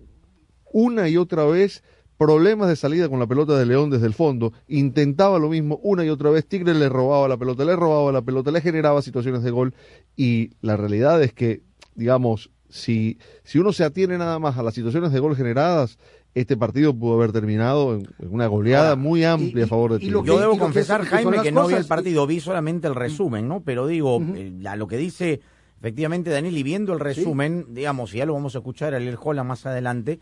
una 0.72 1.08
y 1.08 1.16
otra 1.16 1.44
vez 1.44 1.82
problemas 2.20 2.68
de 2.68 2.76
salida 2.76 3.08
con 3.08 3.18
la 3.18 3.26
pelota 3.26 3.58
de 3.58 3.64
León 3.64 3.88
desde 3.88 4.06
el 4.06 4.12
fondo, 4.12 4.52
intentaba 4.68 5.38
lo 5.38 5.48
mismo 5.48 5.80
una 5.82 6.04
y 6.04 6.10
otra 6.10 6.28
vez, 6.28 6.46
Tigres 6.46 6.76
le 6.76 6.90
robaba 6.90 7.26
la 7.28 7.38
pelota, 7.38 7.64
le 7.64 7.74
robaba 7.74 8.12
la 8.12 8.20
pelota, 8.20 8.50
le 8.50 8.60
generaba 8.60 9.00
situaciones 9.00 9.42
de 9.42 9.50
gol. 9.50 9.74
Y 10.16 10.50
la 10.60 10.76
realidad 10.76 11.22
es 11.22 11.32
que, 11.32 11.62
digamos, 11.94 12.50
si, 12.68 13.18
si 13.42 13.58
uno 13.58 13.72
se 13.72 13.84
atiene 13.84 14.18
nada 14.18 14.38
más 14.38 14.58
a 14.58 14.62
las 14.62 14.74
situaciones 14.74 15.12
de 15.12 15.18
gol 15.18 15.34
generadas, 15.34 15.98
este 16.34 16.56
partido 16.56 16.94
pudo 16.94 17.14
haber 17.14 17.32
terminado 17.32 17.94
en, 17.96 18.08
una 18.20 18.46
goleada 18.46 18.90
Ahora, 18.90 18.96
muy 19.00 19.24
amplia 19.24 19.62
y- 19.62 19.64
a 19.64 19.66
favor 19.66 19.98
de 19.98 20.04
y 20.04 20.10
lo 20.10 20.20
Tigres. 20.20 20.26
Yo 20.28 20.34
que- 20.36 20.40
debo 20.42 20.52
que 20.54 20.58
confesar, 20.60 21.00
es- 21.02 21.08
que 21.08 21.16
son 21.22 21.24
Jaime, 21.32 21.42
que 21.42 21.52
no 21.52 21.66
vi 21.66 21.74
el 21.74 21.86
partido, 21.86 22.26
vi 22.26 22.40
solamente 22.40 22.86
el 22.86 22.94
resumen, 22.94 23.48
¿no? 23.48 23.62
Pero 23.62 23.86
digo, 23.86 24.20
eh, 24.36 24.52
a 24.66 24.76
lo 24.76 24.86
que 24.86 24.96
dice 24.96 25.40
efectivamente 25.78 26.30
Daniel, 26.30 26.56
y 26.56 26.62
viendo 26.62 26.92
el 26.92 27.00
resumen, 27.00 27.66
digamos, 27.70 28.14
y 28.14 28.18
ya 28.18 28.26
lo 28.26 28.34
vamos 28.34 28.54
a 28.54 28.58
escuchar 28.58 28.92
a 28.92 28.98
Ariel 28.98 29.16
Jola 29.16 29.42
más 29.44 29.64
adelante, 29.66 30.20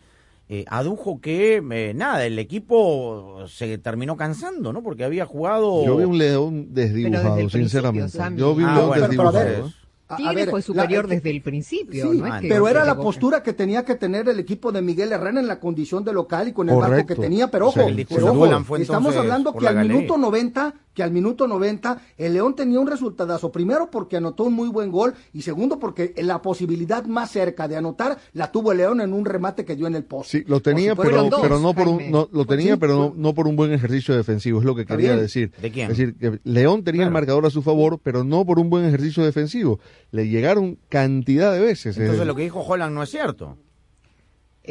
eh, 0.51 0.65
adujo 0.67 1.19
que, 1.21 1.57
eh, 1.71 1.93
nada, 1.93 2.25
el 2.25 2.39
equipo 2.39 3.43
se 3.47 3.77
terminó 3.77 4.17
cansando, 4.17 4.73
¿no? 4.73 4.81
Porque 4.81 5.03
había 5.03 5.25
jugado... 5.27 5.85
Yo 5.85 5.97
vi 5.97 6.05
un 6.05 6.17
León 6.17 6.67
desdibujado, 6.73 7.49
sinceramente. 7.49 8.17
Yo 8.35 8.55
vi 8.55 8.63
un 8.63 8.69
Ah, 8.69 8.75
León 8.77 8.87
bueno, 8.87 9.01
desdibujado. 9.07 9.71
A- 10.09 10.15
a 10.15 10.17
Tigre 10.17 10.33
ver, 10.35 10.49
fue 10.49 10.61
superior 10.63 11.07
desde 11.07 11.29
el 11.29 11.41
principio, 11.43 12.11
Sí, 12.11 12.17
¿no? 12.17 12.25
Es 12.35 12.41
que- 12.41 12.47
pero 12.49 12.67
era 12.67 12.83
la 12.83 12.95
postura 12.97 13.43
que 13.43 13.53
tenía 13.53 13.85
que 13.85 13.93
tener 13.93 14.27
el 14.27 14.39
equipo 14.39 14.71
de 14.71 14.81
Miguel 14.81 15.11
Herrera 15.11 15.39
en 15.39 15.45
la 15.47 15.59
condición 15.59 16.03
de 16.03 16.13
local 16.13 16.47
y 16.47 16.51
con 16.53 16.67
el 16.67 16.75
marco 16.75 16.89
Correcto. 16.89 17.13
que 17.15 17.21
tenía, 17.21 17.51
pero 17.51 17.65
O 17.65 17.69
ojo, 17.69 17.79
sea, 17.79 17.87
el 17.87 17.95
discurso 17.95 18.25
pero 18.33 18.43
ojo, 18.55 18.63
fue 18.65 18.81
estamos 18.81 19.15
hablando 19.15 19.53
que 19.53 19.67
al 19.67 19.87
minuto 19.87 20.17
90, 20.17 20.73
que 20.93 21.03
al 21.03 21.11
minuto 21.11 21.47
90 21.47 22.01
el 22.17 22.33
León 22.33 22.55
tenía 22.55 22.79
un 22.79 22.87
resultadazo, 22.87 23.51
primero 23.51 23.89
porque 23.89 24.17
anotó 24.17 24.43
un 24.43 24.53
muy 24.53 24.69
buen 24.69 24.91
gol 24.91 25.13
y 25.33 25.41
segundo 25.41 25.79
porque 25.79 26.13
la 26.17 26.41
posibilidad 26.41 27.05
más 27.05 27.31
cerca 27.31 27.67
de 27.67 27.77
anotar 27.77 28.17
la 28.33 28.51
tuvo 28.51 28.71
el 28.71 28.79
León 28.79 29.01
en 29.01 29.13
un 29.13 29.25
remate 29.25 29.65
que 29.65 29.75
dio 29.75 29.87
en 29.87 29.95
el 29.95 30.03
poste. 30.03 30.39
Sí, 30.39 30.43
lo 30.47 30.59
tenía, 30.61 30.95
pero, 30.95 31.09
Fueron 31.09 31.29
dos, 31.29 31.41
pero 31.41 31.59
no 31.59 31.73
por 31.73 31.87
un, 31.87 32.11
no, 32.11 32.27
lo 32.31 32.45
tenía, 32.45 32.73
Sí, 32.73 32.79
pero 32.79 32.95
no, 32.95 33.13
no 33.15 33.33
por 33.33 33.47
un 33.47 33.55
buen 33.55 33.71
ejercicio 33.71 34.15
defensivo, 34.15 34.59
es 34.59 34.65
lo 34.65 34.75
que 34.75 34.85
quería 34.85 35.13
bien. 35.13 35.21
decir. 35.21 35.51
¿De 35.61 35.71
quién? 35.71 35.91
Es 35.91 35.97
decir, 35.97 36.15
que 36.17 36.39
León 36.43 36.83
tenía 36.83 37.03
el 37.03 37.11
marcador 37.11 37.45
a 37.45 37.49
su 37.49 37.61
favor, 37.61 37.99
pero 38.01 38.23
no 38.23 38.45
por 38.45 38.59
un 38.59 38.69
buen 38.69 38.85
ejercicio 38.85 39.23
defensivo. 39.23 39.79
Le 40.11 40.27
llegaron 40.27 40.77
cantidad 40.89 41.53
de 41.53 41.59
veces. 41.59 41.97
Entonces 41.97 42.23
eh, 42.23 42.25
lo 42.25 42.35
que 42.35 42.43
dijo 42.43 42.61
Holland 42.61 42.93
no 42.93 43.03
es 43.03 43.09
cierto. 43.09 43.57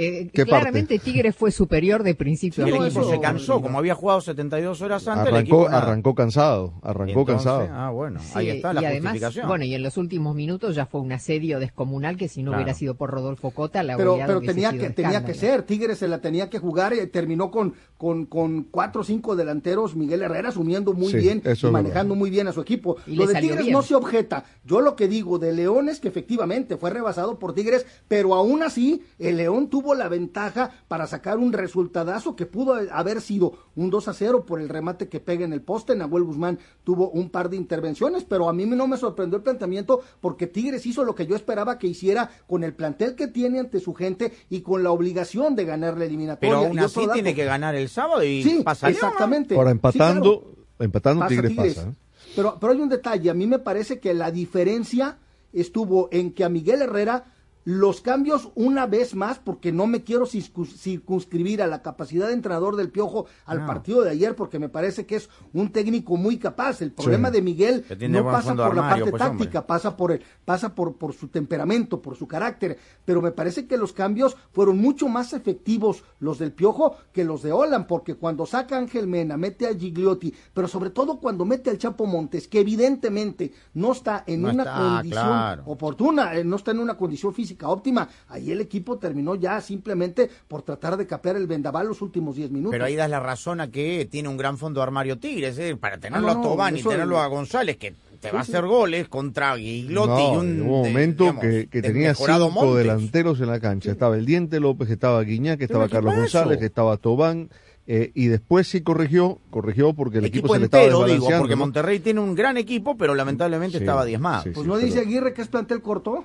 Eh, 0.00 0.30
¿Qué 0.32 0.44
claramente 0.44 0.98
Tigre 1.00 1.32
fue 1.32 1.50
superior 1.50 2.04
de 2.04 2.14
principio 2.14 2.64
el 2.64 2.72
a 2.72 2.76
no, 2.78 2.84
equipo 2.86 3.00
eso- 3.00 3.10
se 3.10 3.18
cansó, 3.20 3.60
como 3.60 3.78
había 3.78 3.94
jugado 3.96 4.20
72 4.20 4.80
horas 4.80 5.08
antes, 5.08 5.26
el 5.28 5.34
Arrancó, 5.34 5.38
equipo 5.56 5.68
nada. 5.68 5.82
arrancó 5.82 6.14
cansado, 6.14 6.74
arrancó 6.82 7.20
Entonces, 7.20 7.34
cansado. 7.34 7.68
Ah, 7.72 7.90
bueno, 7.90 8.20
Sí, 8.20 8.30
ahí 8.38 8.48
está 8.50 8.72
la 8.72 8.82
y 8.82 8.84
además, 8.86 9.12
justificación. 9.14 9.48
bueno, 9.48 9.64
y 9.64 9.74
en 9.74 9.82
los 9.82 9.96
últimos 9.96 10.36
minutos 10.36 10.76
ya 10.76 10.86
fue 10.86 11.00
un 11.00 11.10
asedio 11.10 11.58
descomunal 11.58 12.16
que 12.16 12.28
si 12.28 12.42
no 12.44 12.50
Claro. 12.52 12.62
hubiera 12.62 12.78
sido 12.78 12.94
por 12.94 13.10
Rodolfo 13.10 13.50
Cota, 13.50 13.82
la 13.82 13.96
pero, 13.96 14.12
goleada 14.12 14.28
pero 14.38 14.40
tenía 14.46 14.70
sido 14.70 14.84
que 14.84 14.90
tenía 14.90 15.24
que 15.24 15.34
ser 15.34 15.62
Tigres 15.64 15.98
se 15.98 16.06
la 16.06 16.20
tenía 16.20 16.48
que 16.48 16.60
jugar 16.60 16.92
eh, 16.92 17.06
terminó 17.08 17.50
con, 17.50 17.74
con 17.96 18.26
con 18.26 18.62
cuatro 18.64 19.00
o 19.00 19.04
cinco 19.04 19.34
delanteros 19.34 19.96
Miguel 19.96 20.22
Herrera 20.22 20.50
asumiendo 20.50 20.92
muy 20.92 21.10
Sí, 21.10 21.16
bien 21.18 21.42
y 21.44 21.66
manejando 21.66 22.14
muy 22.14 22.30
bien 22.30 22.46
a 22.46 22.52
su 22.52 22.60
equipo 22.60 22.96
Y 23.06 23.16
lo 23.16 23.26
de 23.26 23.34
Tigres 23.40 23.62
bien. 23.62 23.72
no 23.72 23.82
se 23.82 23.94
objeta 23.96 24.44
yo 24.64 24.80
lo 24.80 24.94
que 24.94 25.08
digo 25.08 25.38
de 25.40 25.52
León 25.52 25.88
es 25.88 25.98
que 25.98 26.06
efectivamente 26.08 26.76
fue 26.76 26.90
rebasado 26.90 27.38
por 27.38 27.52
Tigres 27.54 27.84
pero 28.06 28.34
aún 28.34 28.62
así 28.62 29.02
el 29.18 29.36
León 29.38 29.68
tuvo 29.68 29.87
la 29.94 30.08
ventaja 30.08 30.70
para 30.88 31.06
sacar 31.06 31.38
un 31.38 31.52
resultadazo 31.52 32.36
que 32.36 32.46
pudo 32.46 32.74
haber 32.92 33.20
sido 33.20 33.52
un 33.76 33.90
2 33.90 34.08
a 34.08 34.12
0 34.14 34.44
por 34.46 34.60
el 34.60 34.68
remate 34.68 35.08
que 35.08 35.20
pega 35.20 35.44
en 35.44 35.52
el 35.52 35.62
poste 35.62 35.94
Nahuel 35.96 36.24
Guzmán 36.24 36.58
tuvo 36.84 37.10
un 37.10 37.30
par 37.30 37.48
de 37.50 37.56
intervenciones 37.56 38.24
pero 38.24 38.48
a 38.48 38.52
mí 38.52 38.66
no 38.66 38.86
me 38.86 38.96
sorprendió 38.96 39.36
el 39.36 39.42
planteamiento 39.42 40.00
porque 40.20 40.46
Tigres 40.46 40.86
hizo 40.86 41.04
lo 41.04 41.14
que 41.14 41.26
yo 41.26 41.36
esperaba 41.36 41.78
que 41.78 41.86
hiciera 41.86 42.30
con 42.46 42.64
el 42.64 42.74
plantel 42.74 43.14
que 43.14 43.28
tiene 43.28 43.60
ante 43.60 43.80
su 43.80 43.94
gente 43.94 44.32
y 44.50 44.60
con 44.60 44.82
la 44.82 44.90
obligación 44.90 45.54
de 45.56 45.64
ganar 45.64 45.96
la 45.98 46.04
eliminatoria 46.04 46.56
pero 46.56 46.66
aún 46.68 46.78
así 46.78 47.06
tiene 47.12 47.34
que 47.34 47.44
ganar 47.44 47.74
el 47.74 47.88
sábado 47.88 48.22
y 48.24 48.42
sí 48.42 48.64
exactamente 48.86 49.54
Ahora 49.54 49.70
Sí, 49.70 49.72
empatando, 49.72 50.40
claro. 50.40 50.56
empatando 50.80 51.20
Pasa 51.20 51.28
Tigres, 51.28 51.50
Tigres. 51.52 51.74
pasa. 51.76 51.88
¿eh? 51.88 51.94
Pero, 52.36 52.58
pero 52.60 52.72
hay 52.72 52.80
un 52.80 52.88
detalle, 52.88 53.30
a 53.30 53.34
mí 53.34 53.46
me 53.46 53.58
parece 53.58 54.00
que 54.00 54.14
la 54.14 54.30
diferencia 54.30 55.18
estuvo 55.52 56.08
en 56.12 56.32
que 56.32 56.44
a 56.44 56.48
Miguel 56.48 56.82
Herrera 56.82 57.24
los 57.70 58.00
cambios 58.00 58.48
una 58.54 58.86
vez 58.86 59.14
más, 59.14 59.38
porque 59.38 59.72
no 59.72 59.86
me 59.86 60.02
quiero 60.02 60.24
circun- 60.24 60.64
circunscribir 60.74 61.60
a 61.60 61.66
la 61.66 61.82
capacidad 61.82 62.26
de 62.28 62.32
entrenador 62.32 62.76
del 62.76 62.88
Piojo 62.90 63.26
al 63.44 63.60
No. 63.60 63.66
partido 63.66 64.00
de 64.02 64.08
ayer, 64.10 64.34
porque 64.34 64.58
me 64.58 64.70
parece 64.70 65.04
que 65.04 65.16
es 65.16 65.28
un 65.52 65.70
técnico 65.70 66.16
muy 66.16 66.38
capaz. 66.38 66.80
El 66.80 66.92
problema 66.92 67.28
Sí. 67.28 67.34
de 67.34 67.42
Miguel 67.42 67.84
no 68.08 68.24
pasa 68.24 68.54
por 68.54 68.74
la 68.74 68.88
parte 68.88 69.10
pues, 69.10 69.20
hombre. 69.22 69.38
táctica, 69.38 69.66
pasa 69.66 69.94
por 69.98 70.12
el, 70.12 70.22
pasa 70.46 70.74
por, 70.74 70.96
por 70.96 71.12
su 71.12 71.28
temperamento, 71.28 72.00
por 72.00 72.16
su 72.16 72.26
carácter, 72.26 72.78
pero 73.04 73.20
me 73.20 73.32
parece 73.32 73.66
que 73.66 73.76
los 73.76 73.92
cambios 73.92 74.34
fueron 74.50 74.78
mucho 74.78 75.06
más 75.08 75.34
efectivos 75.34 76.04
los 76.20 76.38
del 76.38 76.52
Piojo 76.52 76.96
que 77.12 77.22
los 77.22 77.42
de 77.42 77.52
Holland, 77.52 77.86
porque 77.86 78.14
cuando 78.14 78.46
saca 78.46 78.76
a 78.76 78.78
Ángel 78.78 79.06
Mena, 79.08 79.36
mete 79.36 79.66
a 79.66 79.74
Gigliotti, 79.74 80.32
pero 80.54 80.68
sobre 80.68 80.88
todo 80.88 81.18
cuando 81.20 81.44
mete 81.44 81.68
al 81.68 81.76
Chapo 81.76 82.06
Montes, 82.06 82.48
que 82.48 82.60
evidentemente 82.60 83.52
no 83.74 83.92
está 83.92 84.24
en 84.26 84.40
No 84.40 84.48
una 84.52 84.62
está, 84.62 84.74
condición 84.74 85.22
claro. 85.26 85.62
oportuna, 85.66 86.34
eh, 86.34 86.44
no 86.44 86.56
está 86.56 86.70
en 86.70 86.78
una 86.78 86.96
condición 86.96 87.34
física 87.34 87.57
óptima, 87.66 88.08
ahí 88.28 88.52
el 88.52 88.60
equipo 88.60 88.98
terminó 88.98 89.34
ya 89.34 89.60
simplemente 89.60 90.30
por 90.46 90.62
tratar 90.62 90.96
de 90.96 91.06
capear 91.06 91.36
el 91.36 91.46
vendaval 91.46 91.88
los 91.88 92.02
últimos 92.02 92.36
10 92.36 92.50
minutos. 92.50 92.72
Pero 92.72 92.84
ahí 92.84 92.94
das 92.94 93.10
la 93.10 93.18
razón 93.20 93.60
a 93.60 93.70
que 93.70 94.06
tiene 94.10 94.28
un 94.28 94.36
gran 94.36 94.58
fondo 94.58 94.82
armario 94.82 95.18
Tigres, 95.18 95.58
¿eh? 95.58 95.74
para 95.74 95.98
tenerlo 95.98 96.28
Ah, 96.28 96.34
no, 96.34 96.40
a 96.40 96.42
Tobán 96.42 96.76
y 96.76 96.82
tenerlo 96.82 97.18
a 97.18 97.26
González, 97.26 97.76
que 97.78 97.94
te 98.20 98.30
va 98.30 98.40
a 98.40 98.44
Sí, 98.44 98.52
hacer 98.52 98.66
goles 98.66 99.08
contra 99.08 99.54
Guiglotti 99.56 100.22
y 100.22 100.26
No, 100.32 100.38
un, 100.40 100.60
hubo 100.62 100.76
un 100.78 100.82
de- 100.84 100.88
momento 100.90 101.24
digamos, 101.24 101.40
que, 101.42 101.68
que 101.68 101.82
tenía 101.82 102.14
cinco 102.14 102.50
Montes. 102.50 102.76
delanteros 102.78 103.40
en 103.40 103.46
la 103.46 103.60
cancha. 103.60 103.90
Estaba 103.90 104.16
el 104.16 104.26
Diente 104.26 104.60
López, 104.60 104.90
estaba 104.90 105.22
Guiñac, 105.22 105.58
que 105.58 105.64
estaba 105.64 105.86
¿qué 105.86 105.92
Carlos? 105.92 106.14
González, 106.16 106.58
que 106.58 106.66
estaba 106.66 106.96
Tobán. 106.98 107.48
eh, 107.90 108.10
y 108.14 108.26
después 108.26 108.66
sí 108.68 108.82
corrigió, 108.82 109.38
corrigió 109.50 109.94
porque 109.94 110.18
el 110.18 110.26
equipo, 110.26 110.46
equipo 110.48 110.54
se 110.54 110.60
le 110.60 110.64
estaba 110.66 111.06
digo, 111.06 111.28
porque 111.38 111.54
¿no? 111.54 111.60
Monterrey 111.60 112.00
tiene 112.00 112.20
un 112.20 112.34
gran 112.34 112.56
equipo, 112.58 112.96
pero 112.98 113.14
lamentablemente 113.14 113.78
Sí, 113.78 113.84
estaba 113.84 114.04
diezmado. 114.04 114.42
sí, 114.42 114.50
pues 114.50 114.64
sí, 114.64 114.68
no 114.68 114.76
dice 114.76 114.98
pero- 114.98 115.06
Aguirre 115.08 115.32
que 115.32 115.40
es 115.42 115.48
plantel 115.48 115.80
corto. 115.80 116.24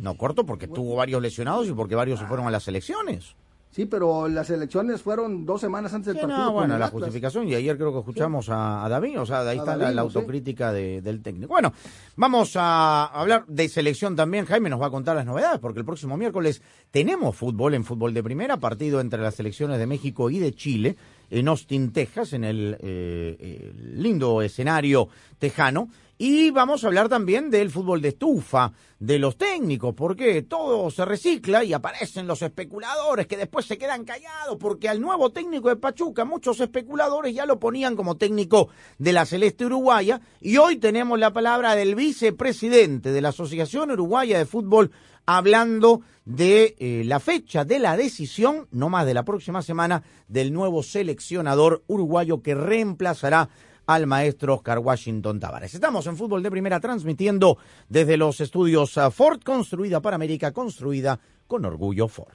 No 0.00 0.16
corto 0.16 0.44
porque 0.46 0.68
tuvo 0.68 0.96
varios 0.96 1.20
lesionados 1.22 1.66
y 1.68 1.72
porque 1.72 1.94
varios 1.94 2.18
se 2.20 2.26
fueron 2.26 2.46
a 2.46 2.50
las 2.50 2.66
elecciones. 2.68 3.34
Sí, 3.72 3.84
pero 3.84 4.26
las 4.26 4.48
elecciones 4.48 5.02
fueron 5.02 5.44
dos 5.44 5.60
semanas 5.60 5.92
antes 5.92 6.06
del 6.06 6.16
Sí, 6.16 6.20
partido. 6.22 6.44
no, 6.46 6.52
bueno, 6.52 6.78
la 6.78 6.86
Atlas. 6.86 6.92
justificación, 6.92 7.46
y 7.46 7.54
ayer 7.56 7.76
creo 7.76 7.92
que 7.92 7.98
escuchamos 7.98 8.48
a, 8.48 8.82
a 8.82 8.88
David, 8.88 9.20
o 9.20 9.26
sea, 9.26 9.40
ahí 9.40 9.58
A 9.58 9.60
está 9.60 9.76
la, 9.76 9.92
sí. 9.92 9.98
autocrítica 9.98 10.72
de- 10.72 11.02
del 11.02 11.20
técnico. 11.20 11.48
Bueno, 11.48 11.74
vamos 12.16 12.52
a 12.56 13.04
hablar 13.04 13.44
de 13.48 13.68
selección 13.68 14.16
también, 14.16 14.46
Jaime 14.46 14.70
nos 14.70 14.80
va 14.80 14.86
a 14.86 14.90
contar 14.90 15.14
las 15.14 15.26
novedades, 15.26 15.58
porque 15.58 15.80
el 15.80 15.84
próximo 15.84 16.16
miércoles 16.16 16.62
tenemos 16.90 17.36
fútbol 17.36 17.74
en 17.74 17.84
fútbol 17.84 18.14
de 18.14 18.22
primera, 18.22 18.56
partido 18.56 18.98
entre 18.98 19.20
las 19.20 19.34
selecciones 19.34 19.78
de 19.78 19.86
México 19.86 20.30
y 20.30 20.38
de 20.38 20.54
Chile, 20.54 20.96
en 21.28 21.46
Austin, 21.48 21.92
Texas, 21.92 22.32
en 22.32 22.44
el 22.44 22.78
eh, 22.80 23.36
eh, 23.38 23.72
lindo 23.76 24.40
escenario 24.40 25.08
tejano. 25.38 25.90
Y 26.18 26.50
vamos 26.50 26.82
a 26.82 26.86
hablar 26.86 27.10
también 27.10 27.50
del 27.50 27.70
fútbol 27.70 28.00
de 28.00 28.08
estufa, 28.08 28.72
de 28.98 29.18
los 29.18 29.36
técnicos, 29.36 29.94
porque 29.94 30.40
todo 30.42 30.90
se 30.90 31.04
recicla 31.04 31.62
y 31.62 31.74
aparecen 31.74 32.26
los 32.26 32.40
especuladores 32.40 33.26
que 33.26 33.36
después 33.36 33.66
se 33.66 33.76
quedan 33.76 34.04
callados, 34.04 34.56
porque 34.58 34.88
al 34.88 34.98
nuevo 34.98 35.30
técnico 35.30 35.68
de 35.68 35.76
Pachuca 35.76 36.24
muchos 36.24 36.58
especuladores 36.60 37.34
ya 37.34 37.44
lo 37.44 37.60
ponían 37.60 37.96
como 37.96 38.16
técnico 38.16 38.70
de 38.96 39.12
la 39.12 39.26
Celeste 39.26 39.66
Uruguaya 39.66 40.22
y 40.40 40.56
hoy 40.56 40.76
tenemos 40.76 41.18
la 41.18 41.34
palabra 41.34 41.74
del 41.74 41.94
vicepresidente 41.94 43.12
de 43.12 43.20
la 43.20 43.28
Asociación 43.28 43.90
Uruguaya 43.90 44.38
de 44.38 44.46
Fútbol 44.46 44.92
hablando 45.26 46.00
de 46.24 46.76
eh, 46.78 47.02
la 47.04 47.20
fecha 47.20 47.64
de 47.64 47.78
la 47.78 47.96
decisión, 47.96 48.68
no 48.70 48.88
más 48.88 49.04
de 49.04 49.14
la 49.14 49.24
próxima 49.24 49.60
semana, 49.60 50.02
del 50.28 50.52
nuevo 50.52 50.82
seleccionador 50.82 51.84
uruguayo 51.88 52.42
que 52.42 52.54
reemplazará 52.54 53.50
al 53.86 54.06
maestro 54.06 54.54
Oscar 54.54 54.78
Washington 54.78 55.40
Tavares. 55.40 55.74
Estamos 55.74 56.06
en 56.06 56.16
Fútbol 56.16 56.42
de 56.42 56.50
Primera 56.50 56.80
transmitiendo 56.80 57.58
desde 57.88 58.16
los 58.16 58.40
estudios 58.40 58.98
ah, 58.98 59.10
Ford, 59.10 59.40
construida 59.42 60.00
para 60.00 60.16
América, 60.16 60.52
construida 60.52 61.18
con 61.46 61.64
orgullo 61.64 62.08
Ford. 62.08 62.34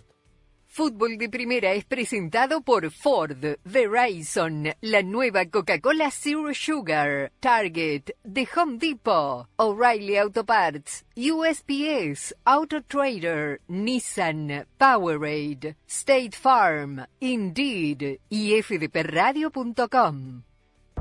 Fútbol 0.74 1.17
de 1.17 1.27
Primera 1.27 1.74
es 1.74 1.84
presentado 1.84 2.62
por 2.62 2.89
Ford, 2.91 3.58
Verizon, 3.65 4.70
la 4.79 5.03
nueva 5.03 5.46
Coca-Cola 5.48 6.10
Zero 6.12 6.53
Sugar, 6.53 7.34
Target, 7.41 8.12
The 8.24 8.48
Home 8.55 8.77
Depot, 8.77 9.50
O'Reilly 9.58 10.15
Auto 10.15 10.46
Parts, 10.46 11.03
USPS, 11.17 12.34
Auto 12.46 12.81
Trader, 12.84 13.60
Nissan, 13.67 14.65
Powerade, 14.77 15.75
State 15.86 16.38
Farm, 16.39 17.05
Indeed 17.20 18.22
y 18.29 18.53
fdpradio.com. 18.62 20.43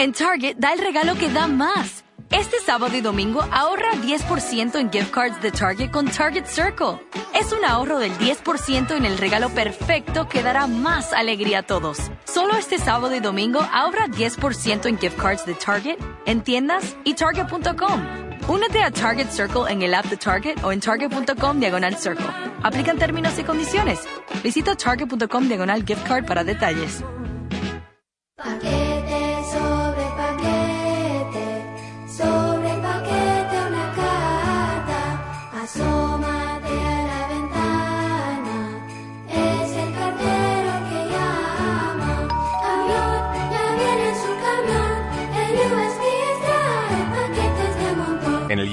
En 0.00 0.14
Target 0.14 0.56
da 0.56 0.72
el 0.72 0.78
regalo 0.78 1.14
que 1.14 1.28
da 1.28 1.46
más. 1.46 2.04
Este 2.30 2.58
sábado 2.64 2.96
y 2.96 3.02
domingo 3.02 3.42
ahorra 3.52 3.92
10% 4.00 4.76
en 4.76 4.90
gift 4.90 5.10
cards 5.10 5.42
de 5.42 5.50
Target 5.50 5.90
con 5.90 6.08
Target 6.08 6.46
Circle. 6.46 7.06
Es 7.34 7.52
un 7.52 7.62
ahorro 7.66 7.98
del 7.98 8.16
10% 8.16 8.96
en 8.96 9.04
el 9.04 9.18
regalo 9.18 9.50
perfecto 9.50 10.26
que 10.26 10.42
dará 10.42 10.66
más 10.66 11.12
alegría 11.12 11.58
a 11.58 11.62
todos. 11.64 11.98
Solo 12.24 12.54
este 12.56 12.78
sábado 12.78 13.14
y 13.14 13.20
domingo 13.20 13.60
ahorra 13.74 14.06
10% 14.06 14.86
en 14.86 14.96
gift 14.98 15.18
cards 15.18 15.44
de 15.44 15.52
Target, 15.52 15.98
en 16.24 16.42
tiendas 16.42 16.96
y 17.04 17.12
Target.com. 17.12 18.00
Únete 18.48 18.82
a 18.82 18.90
Target 18.90 19.28
Circle 19.28 19.70
en 19.70 19.82
el 19.82 19.92
app 19.92 20.06
de 20.06 20.16
Target 20.16 20.64
o 20.64 20.72
en 20.72 20.80
Target.com 20.80 21.60
diagonal 21.60 21.94
Circle. 21.98 22.30
Aplican 22.62 22.96
términos 22.96 23.38
y 23.38 23.42
condiciones. 23.42 24.00
Visita 24.42 24.74
Target.com 24.74 25.46
diagonal 25.46 25.84
gift 25.84 26.08
card 26.08 26.24
para 26.24 26.42
detalles. 26.42 27.04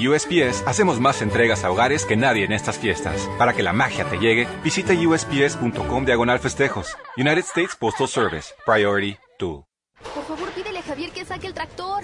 USPS 0.06 0.62
hacemos 0.66 1.00
más 1.00 1.22
entregas 1.22 1.64
a 1.64 1.70
hogares 1.70 2.04
que 2.04 2.16
nadie 2.16 2.44
en 2.44 2.52
estas 2.52 2.78
fiestas. 2.78 3.28
Para 3.38 3.52
que 3.52 3.62
la 3.62 3.72
magia 3.72 4.04
te 4.04 4.18
llegue, 4.18 4.46
visita 4.62 4.92
usps.com 4.92 6.04
diagonal 6.04 6.38
festejos. 6.38 6.96
United 7.16 7.44
States 7.44 7.76
Postal 7.76 8.08
Service. 8.08 8.54
Priority 8.64 9.16
2. 9.38 9.67
Saque 11.38 11.46
el 11.46 11.54
tractor. 11.54 12.02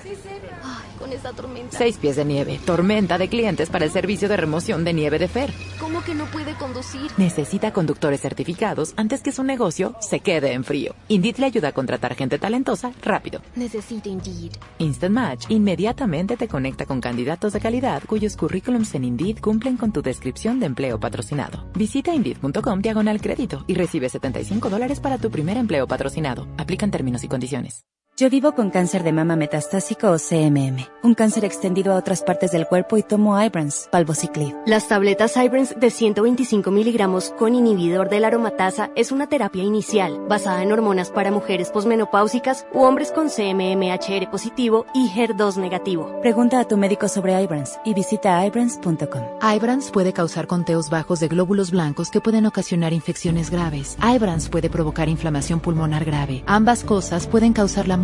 Ay, 0.62 0.98
con 0.98 1.12
esta 1.12 1.32
tormenta. 1.32 1.76
Seis 1.76 1.98
pies 1.98 2.16
de 2.16 2.24
nieve. 2.24 2.60
Tormenta 2.64 3.18
de 3.18 3.28
clientes 3.28 3.68
para 3.68 3.84
el 3.84 3.90
servicio 3.90 4.28
de 4.28 4.36
remoción 4.36 4.84
de 4.84 4.92
nieve 4.92 5.18
de 5.18 5.28
Fer. 5.28 5.52
¿Cómo 5.80 6.02
que 6.04 6.14
no 6.14 6.26
puede 6.26 6.54
conducir? 6.54 7.10
Necesita 7.16 7.72
conductores 7.72 8.20
certificados 8.20 8.94
antes 8.96 9.22
que 9.22 9.32
su 9.32 9.42
negocio 9.42 9.96
se 10.00 10.20
quede 10.20 10.52
en 10.52 10.64
frío. 10.64 10.94
Indeed 11.08 11.38
le 11.38 11.46
ayuda 11.46 11.68
a 11.68 11.72
contratar 11.72 12.14
gente 12.14 12.38
talentosa 12.38 12.92
rápido. 13.02 13.40
Necesito 13.56 14.08
Indeed. 14.08 14.52
Instant 14.78 15.14
Match 15.14 15.46
inmediatamente 15.48 16.36
te 16.36 16.48
conecta 16.48 16.86
con 16.86 17.00
candidatos 17.00 17.52
de 17.52 17.60
calidad 17.60 18.02
cuyos 18.06 18.36
currículums 18.36 18.94
en 18.94 19.04
Indeed 19.04 19.38
cumplen 19.40 19.76
con 19.76 19.92
tu 19.92 20.02
descripción 20.02 20.60
de 20.60 20.66
empleo 20.66 21.00
patrocinado. 21.00 21.66
Visita 21.74 22.14
Indeed.com 22.14 22.80
diagonal 22.80 23.20
crédito 23.20 23.64
y 23.66 23.74
recibe 23.74 24.08
75 24.08 24.70
dólares 24.70 25.00
para 25.00 25.18
tu 25.18 25.30
primer 25.30 25.56
empleo 25.56 25.86
patrocinado. 25.86 26.46
Aplican 26.56 26.90
términos 26.90 27.24
y 27.24 27.28
condiciones. 27.28 27.84
Yo 28.16 28.30
vivo 28.30 28.54
con 28.54 28.70
cáncer 28.70 29.02
de 29.02 29.10
mama 29.10 29.34
metastásico 29.34 30.08
o 30.12 30.18
CMM, 30.18 30.86
un 31.02 31.14
cáncer 31.14 31.44
extendido 31.44 31.92
a 31.92 31.96
otras 31.96 32.22
partes 32.22 32.52
del 32.52 32.68
cuerpo 32.68 32.96
y 32.96 33.02
tomo 33.02 33.42
Ibrance, 33.42 33.88
palbociclib. 33.90 34.54
Las 34.66 34.86
tabletas 34.86 35.36
Ibrance 35.36 35.74
de 35.74 35.90
125 35.90 36.70
miligramos 36.70 37.30
con 37.36 37.56
inhibidor 37.56 38.08
de 38.08 38.20
la 38.20 38.28
aromatasa 38.28 38.92
es 38.94 39.10
una 39.10 39.28
terapia 39.28 39.64
inicial 39.64 40.20
basada 40.28 40.62
en 40.62 40.70
hormonas 40.70 41.10
para 41.10 41.32
mujeres 41.32 41.70
posmenopáusicas 41.70 42.68
u 42.72 42.82
hombres 42.82 43.10
con 43.10 43.30
CMMHR 43.30 44.30
positivo 44.30 44.86
y 44.94 45.08
HER2 45.08 45.56
negativo. 45.56 46.20
Pregunta 46.22 46.60
a 46.60 46.68
tu 46.68 46.76
médico 46.76 47.08
sobre 47.08 47.42
Ibrance 47.42 47.80
y 47.84 47.94
visita 47.94 48.46
ibrance.com. 48.46 49.24
Ibrance 49.42 49.90
puede 49.90 50.12
causar 50.12 50.46
conteos 50.46 50.88
bajos 50.88 51.18
de 51.18 51.26
glóbulos 51.26 51.72
blancos 51.72 52.12
que 52.12 52.20
pueden 52.20 52.46
ocasionar 52.46 52.92
infecciones 52.92 53.50
graves. 53.50 53.98
Ibrance 54.00 54.48
puede 54.48 54.70
provocar 54.70 55.08
inflamación 55.08 55.58
pulmonar 55.58 56.04
grave. 56.04 56.44
Ambas 56.46 56.84
cosas 56.84 57.26
pueden 57.26 57.52
causar 57.52 57.88
la 57.88 58.03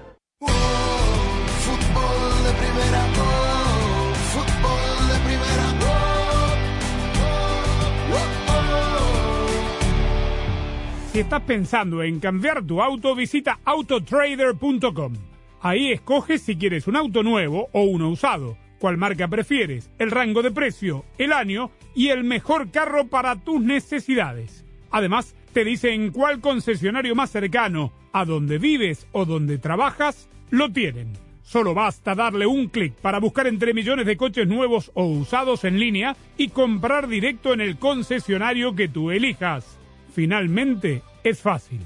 Si 11.11 11.19
estás 11.19 11.41
pensando 11.41 12.03
en 12.03 12.21
cambiar 12.21 12.63
tu 12.63 12.81
auto, 12.81 13.13
visita 13.15 13.59
autotrader.com. 13.65 15.13
Ahí 15.59 15.91
escoges 15.91 16.41
si 16.41 16.55
quieres 16.55 16.87
un 16.87 16.95
auto 16.95 17.21
nuevo 17.21 17.67
o 17.73 17.81
uno 17.81 18.07
usado, 18.07 18.57
cuál 18.79 18.95
marca 18.95 19.27
prefieres, 19.27 19.91
el 19.99 20.09
rango 20.09 20.41
de 20.41 20.51
precio, 20.51 21.03
el 21.17 21.33
año 21.33 21.69
y 21.93 22.07
el 22.07 22.23
mejor 22.23 22.71
carro 22.71 23.07
para 23.07 23.35
tus 23.35 23.61
necesidades. 23.61 24.63
Además, 24.89 25.35
te 25.51 25.65
dice 25.65 25.93
en 25.93 26.11
cuál 26.11 26.39
concesionario 26.39 27.13
más 27.13 27.29
cercano, 27.29 27.91
a 28.13 28.23
donde 28.23 28.57
vives 28.57 29.05
o 29.11 29.25
donde 29.25 29.57
trabajas, 29.57 30.29
lo 30.49 30.71
tienen. 30.71 31.11
Solo 31.43 31.73
basta 31.73 32.15
darle 32.15 32.47
un 32.47 32.69
clic 32.69 32.93
para 32.93 33.19
buscar 33.19 33.47
entre 33.47 33.73
millones 33.73 34.05
de 34.05 34.15
coches 34.15 34.47
nuevos 34.47 34.91
o 34.93 35.03
usados 35.03 35.65
en 35.65 35.77
línea 35.77 36.15
y 36.37 36.47
comprar 36.47 37.09
directo 37.09 37.51
en 37.51 37.59
el 37.59 37.77
concesionario 37.77 38.75
que 38.75 38.87
tú 38.87 39.11
elijas. 39.11 39.80
Finalmente, 40.11 41.01
es 41.23 41.39
fácil. 41.39 41.81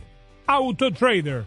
AutoTrader. 0.47 1.45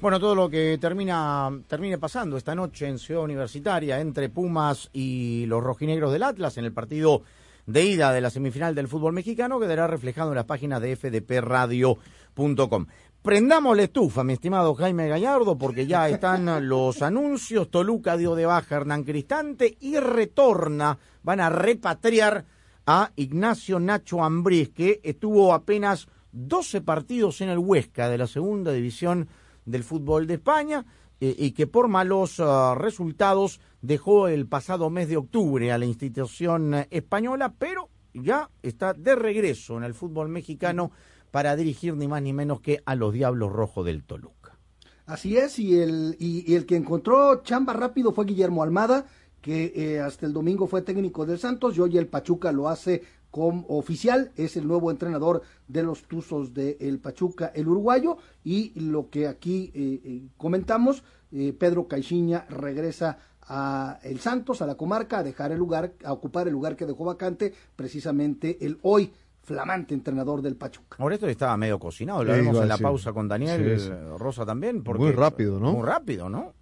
Bueno, 0.00 0.20
todo 0.20 0.36
lo 0.36 0.48
que 0.48 0.78
termina 0.80 1.50
termine 1.66 1.98
pasando 1.98 2.36
esta 2.36 2.54
noche 2.54 2.86
en 2.86 3.00
Ciudad 3.00 3.24
Universitaria 3.24 4.00
entre 4.00 4.28
Pumas 4.28 4.88
y 4.92 5.44
los 5.46 5.62
rojinegros 5.62 6.12
del 6.12 6.22
Atlas 6.22 6.56
en 6.56 6.64
el 6.64 6.72
partido 6.72 7.22
de 7.66 7.84
ida 7.84 8.12
de 8.12 8.20
la 8.20 8.30
semifinal 8.30 8.76
del 8.76 8.86
fútbol 8.86 9.12
mexicano 9.12 9.58
quedará 9.58 9.88
reflejado 9.88 10.30
en 10.30 10.36
la 10.36 10.46
página 10.46 10.78
de 10.78 10.94
fdpradio.com. 10.94 12.86
Prendamos 13.20 13.76
la 13.76 13.82
estufa, 13.82 14.22
mi 14.22 14.34
estimado 14.34 14.76
Jaime 14.76 15.08
Gallardo, 15.08 15.58
porque 15.58 15.88
ya 15.88 16.08
están 16.08 16.68
los 16.68 17.02
anuncios. 17.02 17.68
Toluca 17.68 18.16
dio 18.16 18.36
de 18.36 18.46
baja 18.46 18.76
a 18.76 18.78
Hernán 18.78 19.02
Cristante 19.02 19.76
y 19.80 19.98
retorna, 19.98 20.96
van 21.24 21.40
a 21.40 21.50
repatriar 21.50 22.44
a 22.90 23.12
Ignacio 23.16 23.78
Nacho 23.78 24.24
Ambriz, 24.24 24.70
que 24.70 25.02
estuvo 25.04 25.52
apenas 25.52 26.08
12 26.32 26.80
partidos 26.80 27.42
en 27.42 27.50
el 27.50 27.58
Huesca 27.58 28.08
de 28.08 28.16
la 28.16 28.26
segunda 28.26 28.72
división 28.72 29.28
del 29.66 29.84
fútbol 29.84 30.26
de 30.26 30.34
España 30.34 30.86
eh, 31.20 31.34
y 31.36 31.50
que 31.50 31.66
por 31.66 31.88
malos 31.88 32.40
ah, 32.40 32.74
resultados 32.78 33.60
dejó 33.82 34.28
el 34.28 34.46
pasado 34.46 34.88
mes 34.88 35.10
de 35.10 35.18
octubre 35.18 35.70
a 35.70 35.76
la 35.76 35.84
institución 35.84 36.86
española, 36.88 37.52
pero 37.58 37.90
ya 38.14 38.48
está 38.62 38.94
de 38.94 39.14
regreso 39.14 39.76
en 39.76 39.84
el 39.84 39.92
fútbol 39.92 40.30
mexicano 40.30 40.90
para 41.30 41.56
dirigir 41.56 41.94
ni 41.94 42.08
más 42.08 42.22
ni 42.22 42.32
menos 42.32 42.62
que 42.62 42.80
a 42.86 42.94
los 42.94 43.12
Diablos 43.12 43.52
Rojos 43.52 43.84
del 43.84 44.02
Toluca. 44.02 44.56
Así 45.04 45.36
es, 45.36 45.58
y 45.58 45.78
el, 45.78 46.16
y 46.18 46.54
el 46.54 46.64
que 46.64 46.76
encontró 46.76 47.42
chamba 47.42 47.74
rápido 47.74 48.12
fue 48.12 48.24
Guillermo 48.24 48.62
Almada, 48.62 49.04
que 49.40 49.72
eh, 49.74 50.00
hasta 50.00 50.26
el 50.26 50.32
domingo 50.32 50.66
fue 50.66 50.82
técnico 50.82 51.24
del 51.24 51.38
Santos 51.38 51.76
y 51.76 51.80
hoy 51.80 51.96
el 51.96 52.06
Pachuca 52.06 52.52
lo 52.52 52.68
hace 52.68 53.02
como 53.30 53.66
oficial, 53.68 54.32
es 54.36 54.56
el 54.56 54.66
nuevo 54.66 54.90
entrenador 54.90 55.42
de 55.66 55.82
los 55.82 56.02
Tuzos 56.04 56.54
del 56.54 56.98
Pachuca, 56.98 57.52
el 57.54 57.68
uruguayo, 57.68 58.16
y 58.42 58.78
lo 58.80 59.10
que 59.10 59.28
aquí 59.28 59.70
eh, 59.74 60.00
eh, 60.04 60.22
comentamos, 60.36 61.02
eh, 61.32 61.52
Pedro 61.52 61.86
Caixinha 61.86 62.46
regresa 62.48 63.18
a 63.42 63.98
el 64.02 64.20
Santos, 64.20 64.62
a 64.62 64.66
la 64.66 64.76
comarca, 64.76 65.18
a 65.18 65.22
dejar 65.22 65.52
el 65.52 65.58
lugar, 65.58 65.92
a 66.04 66.12
ocupar 66.12 66.46
el 66.46 66.52
lugar 66.52 66.76
que 66.76 66.86
dejó 66.86 67.04
vacante 67.04 67.52
precisamente 67.76 68.64
el 68.64 68.78
hoy 68.82 69.12
flamante 69.42 69.94
entrenador 69.94 70.42
del 70.42 70.56
Pachuca. 70.56 70.98
Ahora 71.00 71.14
esto 71.14 71.26
estaba 71.26 71.56
medio 71.56 71.78
cocinado, 71.78 72.22
lo 72.22 72.34
Sí, 72.34 72.40
a 72.40 72.62
en 72.62 72.68
la 72.68 72.76
pausa 72.76 73.14
con 73.14 73.28
Daniel 73.28 73.78
Sí, 73.78 73.86
sí. 73.86 73.92
Rosa 74.18 74.44
también. 74.44 74.82
Porque, 74.82 75.04
Muy 75.04 75.12
rápido, 75.12 75.58
¿no? 75.58 75.72
Muy 75.72 75.86
rápido, 75.86 76.28
¿no? 76.28 76.52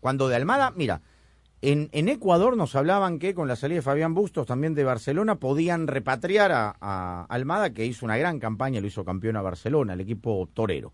Cuando 0.00 0.28
de 0.28 0.36
Almada, 0.36 0.70
mira, 0.76 1.00
en, 1.72 1.88
en 1.92 2.08
Ecuador 2.08 2.56
nos 2.56 2.74
hablaban 2.76 3.18
que 3.18 3.34
con 3.34 3.48
la 3.48 3.56
salida 3.56 3.76
de 3.76 3.82
Fabián 3.82 4.14
Bustos 4.14 4.46
también 4.46 4.74
de 4.74 4.84
Barcelona 4.84 5.36
podían 5.36 5.86
repatriar 5.86 6.52
a, 6.52 6.76
a 6.80 7.26
Almada, 7.28 7.70
que 7.70 7.84
hizo 7.86 8.04
una 8.06 8.16
gran 8.16 8.38
campaña, 8.38 8.80
lo 8.80 8.86
hizo 8.86 9.04
campeón 9.04 9.36
a 9.36 9.42
Barcelona, 9.42 9.94
el 9.94 10.00
equipo 10.00 10.48
torero. 10.54 10.92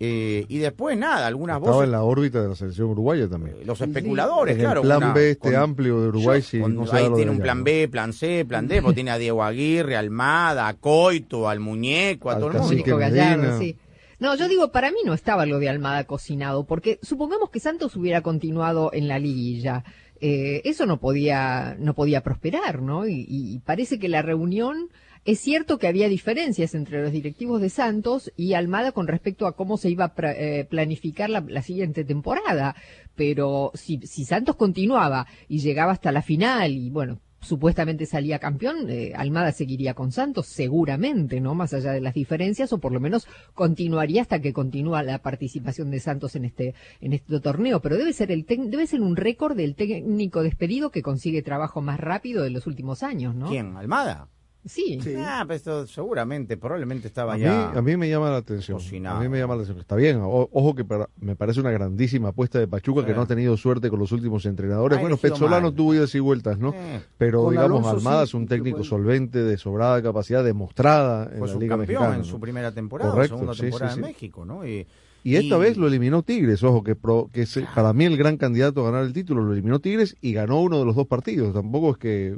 Eh, 0.00 0.44
y 0.48 0.58
después 0.58 0.96
nada, 0.96 1.26
algunas 1.26 1.56
Estaba 1.56 1.74
voces, 1.74 1.86
en 1.86 1.90
la 1.92 2.02
órbita 2.04 2.40
de 2.40 2.48
la 2.48 2.54
selección 2.54 2.88
uruguaya 2.90 3.26
también. 3.28 3.56
los 3.66 3.80
especuladores, 3.80 4.56
claro. 4.56 4.82
El 4.82 4.86
plan 4.86 4.98
una- 4.98 5.12
B 5.12 5.30
este 5.32 5.52
con- 5.52 5.56
amplio 5.60 6.00
de 6.00 6.08
Uruguay, 6.08 6.40
si 6.40 6.60
con- 6.60 6.74
no 6.76 6.86
se 6.86 6.96
ahí 6.96 7.08
tiene 7.16 7.30
un 7.32 7.36
allá, 7.38 7.42
plan. 7.42 7.64
B, 7.64 7.88
plan 7.88 8.12
C, 8.12 8.44
plan 8.44 8.68
D, 8.68 8.80
porque 8.80 8.94
tiene 8.94 9.10
a 9.10 9.18
Diego 9.18 9.42
Aguirre, 9.42 9.96
a 9.96 9.98
Almada, 9.98 10.68
a 10.68 10.74
Coito, 10.74 11.48
al 11.48 11.58
Muñeco, 11.58 12.30
a 12.30 12.34
Al 12.34 12.38
todo 12.40 12.50
el 12.52 12.58
mundo. 12.76 12.96
Gallardo, 12.96 13.58
sí. 13.58 13.76
No, 14.20 14.34
yo 14.34 14.48
digo, 14.48 14.72
para 14.72 14.90
mí 14.90 14.98
no 15.04 15.14
estaba 15.14 15.46
lo 15.46 15.60
de 15.60 15.68
Almada 15.68 16.04
cocinado, 16.04 16.66
porque 16.66 16.98
supongamos 17.02 17.50
que 17.50 17.60
Santos 17.60 17.94
hubiera 17.94 18.20
continuado 18.20 18.90
en 18.92 19.06
la 19.06 19.20
liguilla. 19.20 19.84
Eh, 20.20 20.60
eso 20.64 20.86
no 20.86 20.98
podía, 20.98 21.76
no 21.78 21.94
podía 21.94 22.22
prosperar, 22.24 22.82
¿no? 22.82 23.06
Y, 23.06 23.62
parece 23.64 24.00
que 24.00 24.08
la 24.08 24.22
reunión, 24.22 24.88
es 25.24 25.38
cierto 25.38 25.78
que 25.78 25.86
había 25.86 26.08
diferencias 26.08 26.74
entre 26.74 27.00
los 27.00 27.12
directivos 27.12 27.60
de 27.60 27.70
Santos 27.70 28.32
y 28.36 28.54
Almada 28.54 28.90
con 28.90 29.06
respecto 29.06 29.46
a 29.46 29.54
cómo 29.54 29.76
se 29.76 29.90
iba 29.90 30.06
a 30.06 30.32
eh, 30.32 30.66
planificar 30.68 31.30
la, 31.30 31.44
la 31.46 31.62
siguiente 31.62 32.04
temporada. 32.04 32.74
Pero 33.14 33.70
si, 33.74 34.00
si 34.04 34.24
Santos 34.24 34.56
continuaba 34.56 35.28
y 35.46 35.60
llegaba 35.60 35.92
hasta 35.92 36.10
la 36.10 36.22
final 36.22 36.72
y 36.72 36.90
bueno, 36.90 37.20
supuestamente 37.40 38.06
salía 38.06 38.38
campeón, 38.38 38.88
eh, 38.88 39.12
Almada 39.16 39.52
seguiría 39.52 39.94
con 39.94 40.12
Santos, 40.12 40.46
seguramente, 40.46 41.40
¿no? 41.40 41.54
Más 41.54 41.72
allá 41.74 41.92
de 41.92 42.00
las 42.00 42.14
diferencias, 42.14 42.72
o 42.72 42.78
por 42.78 42.92
lo 42.92 43.00
menos 43.00 43.26
continuaría 43.54 44.22
hasta 44.22 44.40
que 44.40 44.52
continúa 44.52 45.02
la 45.02 45.18
participación 45.18 45.90
de 45.90 46.00
Santos 46.00 46.36
en 46.36 46.44
este, 46.44 46.74
en 47.00 47.12
este 47.12 47.40
torneo. 47.40 47.80
Pero 47.80 47.96
debe 47.96 48.12
ser 48.12 48.30
el 48.30 48.44
debe 48.46 48.86
ser 48.86 49.00
un 49.00 49.16
récord 49.16 49.56
del 49.56 49.74
técnico 49.74 50.42
despedido 50.42 50.90
que 50.90 51.02
consigue 51.02 51.42
trabajo 51.42 51.80
más 51.80 52.00
rápido 52.00 52.42
de 52.42 52.50
los 52.50 52.66
últimos 52.66 53.02
años, 53.02 53.34
¿no? 53.34 53.48
¿Quién? 53.48 53.76
¿Almada? 53.76 54.28
Sí. 54.64 54.98
Ah, 55.18 55.44
pues 55.46 55.58
esto 55.58 55.86
seguramente, 55.86 56.56
probablemente 56.56 57.06
estaba 57.08 57.34
A 57.34 57.36
mí, 57.36 57.42
ya. 57.44 57.70
a 57.70 57.80
mí 57.80 57.96
me 57.96 58.08
llama 58.08 58.30
la 58.30 58.38
atención. 58.38 58.78
A 59.06 59.18
mí 59.20 59.28
me 59.28 59.38
llama 59.38 59.54
la 59.54 59.62
atención. 59.62 59.78
Está 59.80 59.96
bien, 59.96 60.18
o- 60.22 60.48
ojo 60.52 60.74
que 60.74 60.84
para- 60.84 61.08
me 61.20 61.36
parece 61.36 61.60
una 61.60 61.70
grandísima 61.70 62.30
apuesta 62.30 62.58
de 62.58 62.66
Pachuca 62.68 63.02
que 63.04 63.12
Sí. 63.12 63.16
no 63.16 63.22
ha 63.22 63.26
tenido 63.26 63.56
suerte 63.56 63.88
con 63.88 63.98
los 63.98 64.12
últimos 64.12 64.44
entrenadores. 64.46 64.98
Ha 64.98 65.00
bueno, 65.00 65.16
Petzolano 65.16 65.68
mal. 65.68 65.74
tuvo 65.74 65.94
idas 65.94 66.14
y 66.14 66.20
vueltas, 66.20 66.58
¿no? 66.58 66.72
Sí. 66.72 66.78
Pero 67.16 67.44
Con 67.44 67.52
digamos, 67.52 67.70
Alonso 67.86 67.90
Almada 67.96 68.26
sí, 68.26 68.30
es 68.30 68.34
un 68.34 68.46
técnico 68.46 68.84
solvente, 68.84 69.42
de 69.42 69.56
sobrada 69.56 70.02
capacidad, 70.02 70.44
demostrada 70.44 71.30
en 71.32 71.38
Fue 71.38 71.48
la 71.48 71.54
Liga 71.54 71.76
Mexicana. 71.76 72.12
en 72.14 72.18
¿no? 72.18 72.24
su 72.24 72.38
primera 72.40 72.72
temporada, 72.72 73.10
Correcto, 73.12 73.36
segunda 73.36 73.54
sí, 73.54 73.58
sí, 73.60 73.62
temporada 73.66 73.92
sí. 73.94 74.00
en 74.00 74.06
México, 74.06 74.44
¿no? 74.44 74.66
Y, 74.66 74.86
Y 75.24 75.36
esta 75.36 75.56
y- 75.56 75.60
vez 75.60 75.76
lo 75.76 75.86
eliminó 75.88 76.22
Tigres, 76.22 76.62
ojo, 76.62 76.82
que, 76.82 76.94
pro- 76.94 77.30
que 77.32 77.46
se- 77.46 77.64
para 77.74 77.92
mí 77.92 78.04
el 78.04 78.16
gran 78.16 78.36
candidato 78.36 78.82
a 78.82 78.90
ganar 78.90 79.04
el 79.06 79.12
título 79.12 79.42
lo 79.42 79.52
eliminó 79.52 79.78
Tigres 79.80 80.16
y 80.20 80.32
ganó 80.32 80.60
uno 80.60 80.78
de 80.78 80.84
los 80.84 80.94
dos 80.94 81.06
partidos. 81.06 81.54
Tampoco 81.54 81.92
es 81.92 81.96
que 81.98 82.36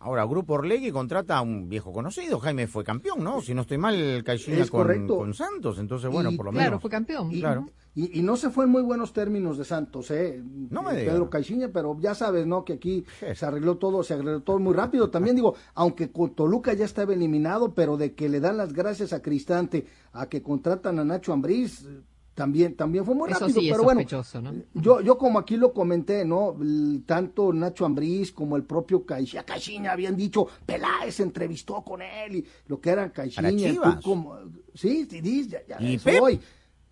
Ahora, 0.00 0.24
Grupo 0.24 0.54
Orlegui 0.54 0.92
contrata 0.92 1.38
a 1.38 1.42
un 1.42 1.68
viejo 1.68 1.92
conocido. 1.92 2.38
Jaime 2.38 2.68
fue 2.68 2.84
campeón, 2.84 3.24
¿no? 3.24 3.40
Si 3.40 3.52
no 3.52 3.62
estoy 3.62 3.78
mal, 3.78 4.22
Caixinha 4.24 4.58
Es 4.62 4.70
con, 4.70 5.34
Santos. 5.34 5.78
Entonces, 5.80 6.08
bueno, 6.08 6.30
Y- 6.30 6.36
por 6.36 6.46
lo 6.46 6.52
Claro, 6.52 6.70
menos. 6.70 6.82
fue 6.82 6.88
campeón. 6.90 7.32
Y, 7.32 7.40
Claro. 7.40 7.66
y, 7.96 8.20
y 8.20 8.22
no 8.22 8.36
se 8.36 8.50
fue 8.50 8.64
en 8.66 8.70
muy 8.70 8.82
buenos 8.82 9.12
términos 9.12 9.58
de 9.58 9.64
Santos, 9.64 10.12
¿eh? 10.12 10.40
No 10.70 10.84
me 10.84 11.02
Eh. 11.02 11.04
Pedro 11.04 11.28
Caixinha, 11.28 11.70
pero 11.72 11.96
ya 11.98 12.14
sabes, 12.14 12.46
¿no? 12.46 12.64
Que 12.64 12.74
aquí 12.74 13.04
se 13.34 13.44
arregló 13.44 13.76
todo, 13.76 14.04
se 14.04 14.14
arregló 14.14 14.40
todo 14.42 14.60
muy 14.60 14.72
rápido. 14.72 15.10
También 15.10 15.34
digo, 15.34 15.56
aunque 15.74 16.06
Toluca 16.06 16.74
ya 16.74 16.84
estaba 16.84 17.12
eliminado, 17.12 17.74
pero 17.74 17.96
de 17.96 18.14
que 18.14 18.28
le 18.28 18.38
dan 18.38 18.56
las 18.56 18.72
gracias 18.72 19.12
a 19.12 19.20
Cristante, 19.20 19.86
a 20.12 20.28
que 20.28 20.44
contratan 20.44 21.00
a 21.00 21.04
Nacho 21.04 21.32
Ambriz, 21.32 21.88
también, 22.38 22.76
también 22.76 23.04
fue 23.04 23.16
muy 23.16 23.28
Eso 23.30 23.40
rápido. 23.40 23.60
sí 23.60 23.68
pero 23.68 23.82
bueno, 23.82 24.00
¿no? 24.42 24.52
yo, 24.80 25.00
yo 25.00 25.18
como 25.18 25.40
aquí 25.40 25.56
lo 25.56 25.72
comenté, 25.72 26.24
¿no? 26.24 26.54
Tanto 27.04 27.52
Nacho 27.52 27.84
Ambriz 27.84 28.30
como 28.30 28.56
el 28.56 28.62
propio 28.62 29.04
Caixinha, 29.04 29.42
Caixinha 29.42 29.90
habían 29.90 30.14
dicho, 30.16 30.46
Peláez 30.64 31.16
se 31.16 31.24
entrevistó 31.24 31.82
con 31.82 32.00
él 32.00 32.36
y 32.36 32.44
lo 32.68 32.80
que 32.80 32.90
era 32.90 33.10
Caixinha. 33.12 33.42
Para 33.42 33.48
el 33.48 33.58
Chivas. 33.58 33.94
Turco 33.96 34.14
Mo- 34.14 34.36
sí, 34.72 35.06
sí, 35.10 35.20
sí, 35.20 35.48
ya, 35.48 35.58
ya, 35.68 35.76
¿Y 35.82 35.96
eso 35.96 36.04
Pep? 36.04 36.20
voy. 36.20 36.40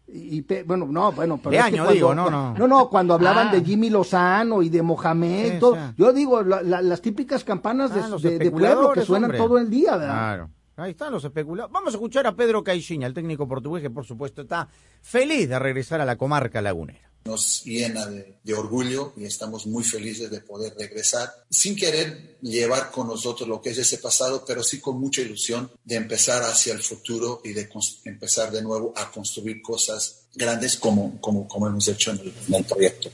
Y 0.09 0.43
Pe- 0.43 0.63
bueno, 0.65 0.87
no, 0.87 1.11
bueno, 1.13 1.37
pero 1.39 1.51
De 1.53 1.57
es 1.59 1.63
que 1.63 1.69
año, 1.69 1.77
cuando- 1.85 1.93
digo, 1.95 2.15
no, 2.15 2.31
no. 2.31 2.55
No, 2.59 2.69
no, 2.69 2.89
cuando 2.91 3.15
hablaban 3.15 3.49
Ah. 3.49 3.53
de 3.53 3.65
Jimmy 3.65 3.89
Lozano 3.91 4.63
y 4.63 4.69
de 4.69 4.83
Mohamed, 4.83 5.53
Sí, 5.55 5.59
todo, 5.61 5.75
sí. 5.75 5.81
yo 5.97 6.13
digo, 6.13 6.43
la- 6.43 6.63
la- 6.63 6.83
las 6.83 7.01
típicas 7.01 7.45
campanas 7.45 7.95
de, 7.95 8.01
Ah, 8.01 8.17
de- 8.21 8.39
de 8.39 8.51
pueblo 8.51 8.93
que 8.93 9.03
suenan 9.03 9.31
hombre. 9.31 9.39
todo 9.39 9.59
el 9.59 9.71
día, 9.71 9.97
¿verdad? 9.97 10.15
Claro. 10.15 10.51
Ahí 10.77 10.91
están 10.91 11.13
los 11.13 11.25
especulados. 11.25 11.73
Vamos 11.73 11.95
a 11.95 11.97
escuchar 11.97 12.27
a 12.27 12.37
Pedro 12.37 12.63
Caixinha, 12.63 13.07
el 13.07 13.15
técnico 13.15 13.49
portugués, 13.49 13.83
que 13.83 13.91
por 13.91 14.05
supuesto 14.05 14.43
está 14.43 14.69
feliz 15.01 15.49
de 15.49 15.59
regresar 15.59 16.01
a 16.01 16.05
la 16.05 16.17
comarca 16.17 16.61
lagunera. 16.61 17.11
nos 17.25 17.65
llena 17.65 18.07
de, 18.07 18.39
de 18.45 18.55
orgullo 18.55 19.13
y 19.17 19.25
estamos 19.25 19.67
muy 19.67 19.83
felices 19.83 20.31
de 20.31 20.41
poder 20.41 20.75
regresar 20.79 21.29
sin 21.51 21.75
querer 21.75 22.37
llevar 22.41 22.91
con 22.91 23.09
nosotros 23.09 23.49
lo 23.49 23.61
que 23.61 23.71
es 23.71 23.79
ese 23.79 23.99
pasado, 23.99 24.45
pero 24.47 24.63
sí 24.63 24.81
con 24.81 25.01
mucha 25.01 25.23
ilusión 25.23 25.71
de 25.85 25.97
empezar 25.97 26.43
hacia 26.45 26.73
el 26.73 26.83
futuro 26.83 27.41
y 27.43 27.53
de 27.53 27.69
empezar 28.05 28.53
de 28.53 28.63
nuevo 28.63 28.93
a 28.97 29.11
construir 29.11 29.61
cosas 29.63 30.29
grandes 30.35 30.77
como, 30.77 31.21
como, 31.21 31.49
como 31.49 31.67
hemos 31.67 31.89
hecho 31.89 32.13
en 32.13 32.19
el, 32.21 32.35
en 32.49 32.55
el 32.55 32.65
proyecto. 32.65 33.11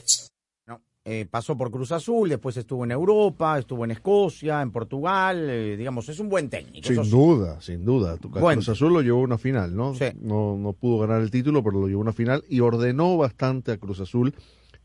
Eh, 1.05 1.27
pasó 1.29 1.57
por 1.57 1.73
Cruz 1.73 1.91
Azul, 1.91 2.29
después 2.29 2.57
estuvo 2.57 2.85
en 2.85 2.93
Europa, 2.93 3.59
estuvo 3.59 3.85
en 3.85 3.91
Escocia, 3.91 4.63
en 4.63 4.71
Portugal. 4.71 5.49
eh, 5.51 5.77
digamos, 5.77 6.09
es 6.09 6.21
un 6.21 6.29
buen 6.29 6.49
técnico. 6.49 6.87
Sin 6.87 7.05
sí. 7.05 7.11
duda, 7.11 7.61
sin 7.61 7.85
duda. 7.85 8.17
Cruz 8.19 8.69
Azul 8.69 8.93
lo 8.93 9.01
llevó 9.03 9.19
a 9.19 9.25
una 9.25 9.39
final, 9.39 9.75
¿no? 9.75 9.95
¿no? 10.21 10.57
No 10.57 10.73
pudo 10.75 11.01
ganar 11.01 11.21
el 11.21 11.31
título, 11.33 11.65
pero 11.65 11.81
lo 11.81 11.89
llevó 11.89 12.01
a 12.01 12.03
una 12.03 12.13
final 12.13 12.45
y 12.49 12.61
ordenó 12.61 13.17
bastante 13.17 13.73
a 13.73 13.79
Cruz 13.79 13.99
Azul, 13.99 14.33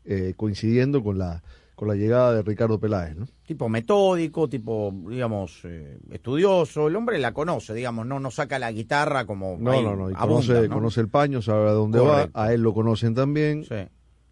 eh, 0.04 0.34
coincidiendo 0.36 1.04
con 1.04 1.18
la, 1.18 1.40
con 1.76 1.86
la 1.86 1.94
llegada 1.94 2.34
de 2.34 2.42
Ricardo 2.42 2.80
Peláez, 2.80 3.14
¿no? 3.16 3.28
Tipo 3.46 3.68
metódico, 3.68 4.48
tipo, 4.48 4.92
digamos, 5.08 5.60
eh, 5.66 5.98
estudioso. 6.10 6.88
El 6.88 6.96
hombre 6.96 7.20
la 7.20 7.32
conoce, 7.32 7.74
digamos, 7.74 8.04
no, 8.06 8.18
no 8.18 8.32
saca 8.32 8.58
la 8.58 8.72
guitarra 8.72 9.24
como. 9.24 9.56
No, 9.60 9.80
no, 9.82 9.94
no. 9.94 10.10
Y 10.10 10.14
abunda, 10.16 10.26
conoce, 10.48 10.68
¿no? 10.68 10.74
conoce 10.74 11.00
el 11.00 11.08
paño, 11.08 11.42
sabe 11.42 11.68
a 11.68 11.72
dónde 11.74 12.00
Correcto. 12.00 12.32
va. 12.36 12.44
A 12.44 12.52
él 12.52 12.62
lo 12.62 12.74
conocen 12.74 13.14
también. 13.14 13.62
Sí. 13.62 13.76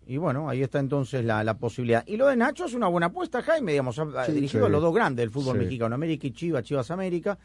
Y 0.07 0.19
bueno, 0.19 0.49
ahí 0.49 0.63
está 0.63 0.79
entonces 0.79 1.25
la, 1.25 1.43
la 1.43 1.59
posibilidad. 1.59 2.05
Y 2.07 2.17
lo 2.17 2.29
de 2.29 2.37
Nacho 2.37 2.65
es 2.67 2.75
una 2.75 2.87
buena 2.87 3.07
apuesta, 3.07 3.43
Jaime, 3.43 3.73
digamos, 3.73 3.97
Sí. 3.97 4.33
dirigido 4.33 4.65
Sí. 4.65 4.69
a 4.69 4.71
los 4.71 4.81
dos 4.83 4.95
grandes 4.95 5.23
del 5.25 5.31
fútbol 5.31 5.59
Sí. 5.59 5.65
mexicano, 5.65 5.95
América 5.95 6.27
y 6.27 6.33
Chivas, 6.33 6.63
Chivas 6.65 6.91
América. 6.91 7.39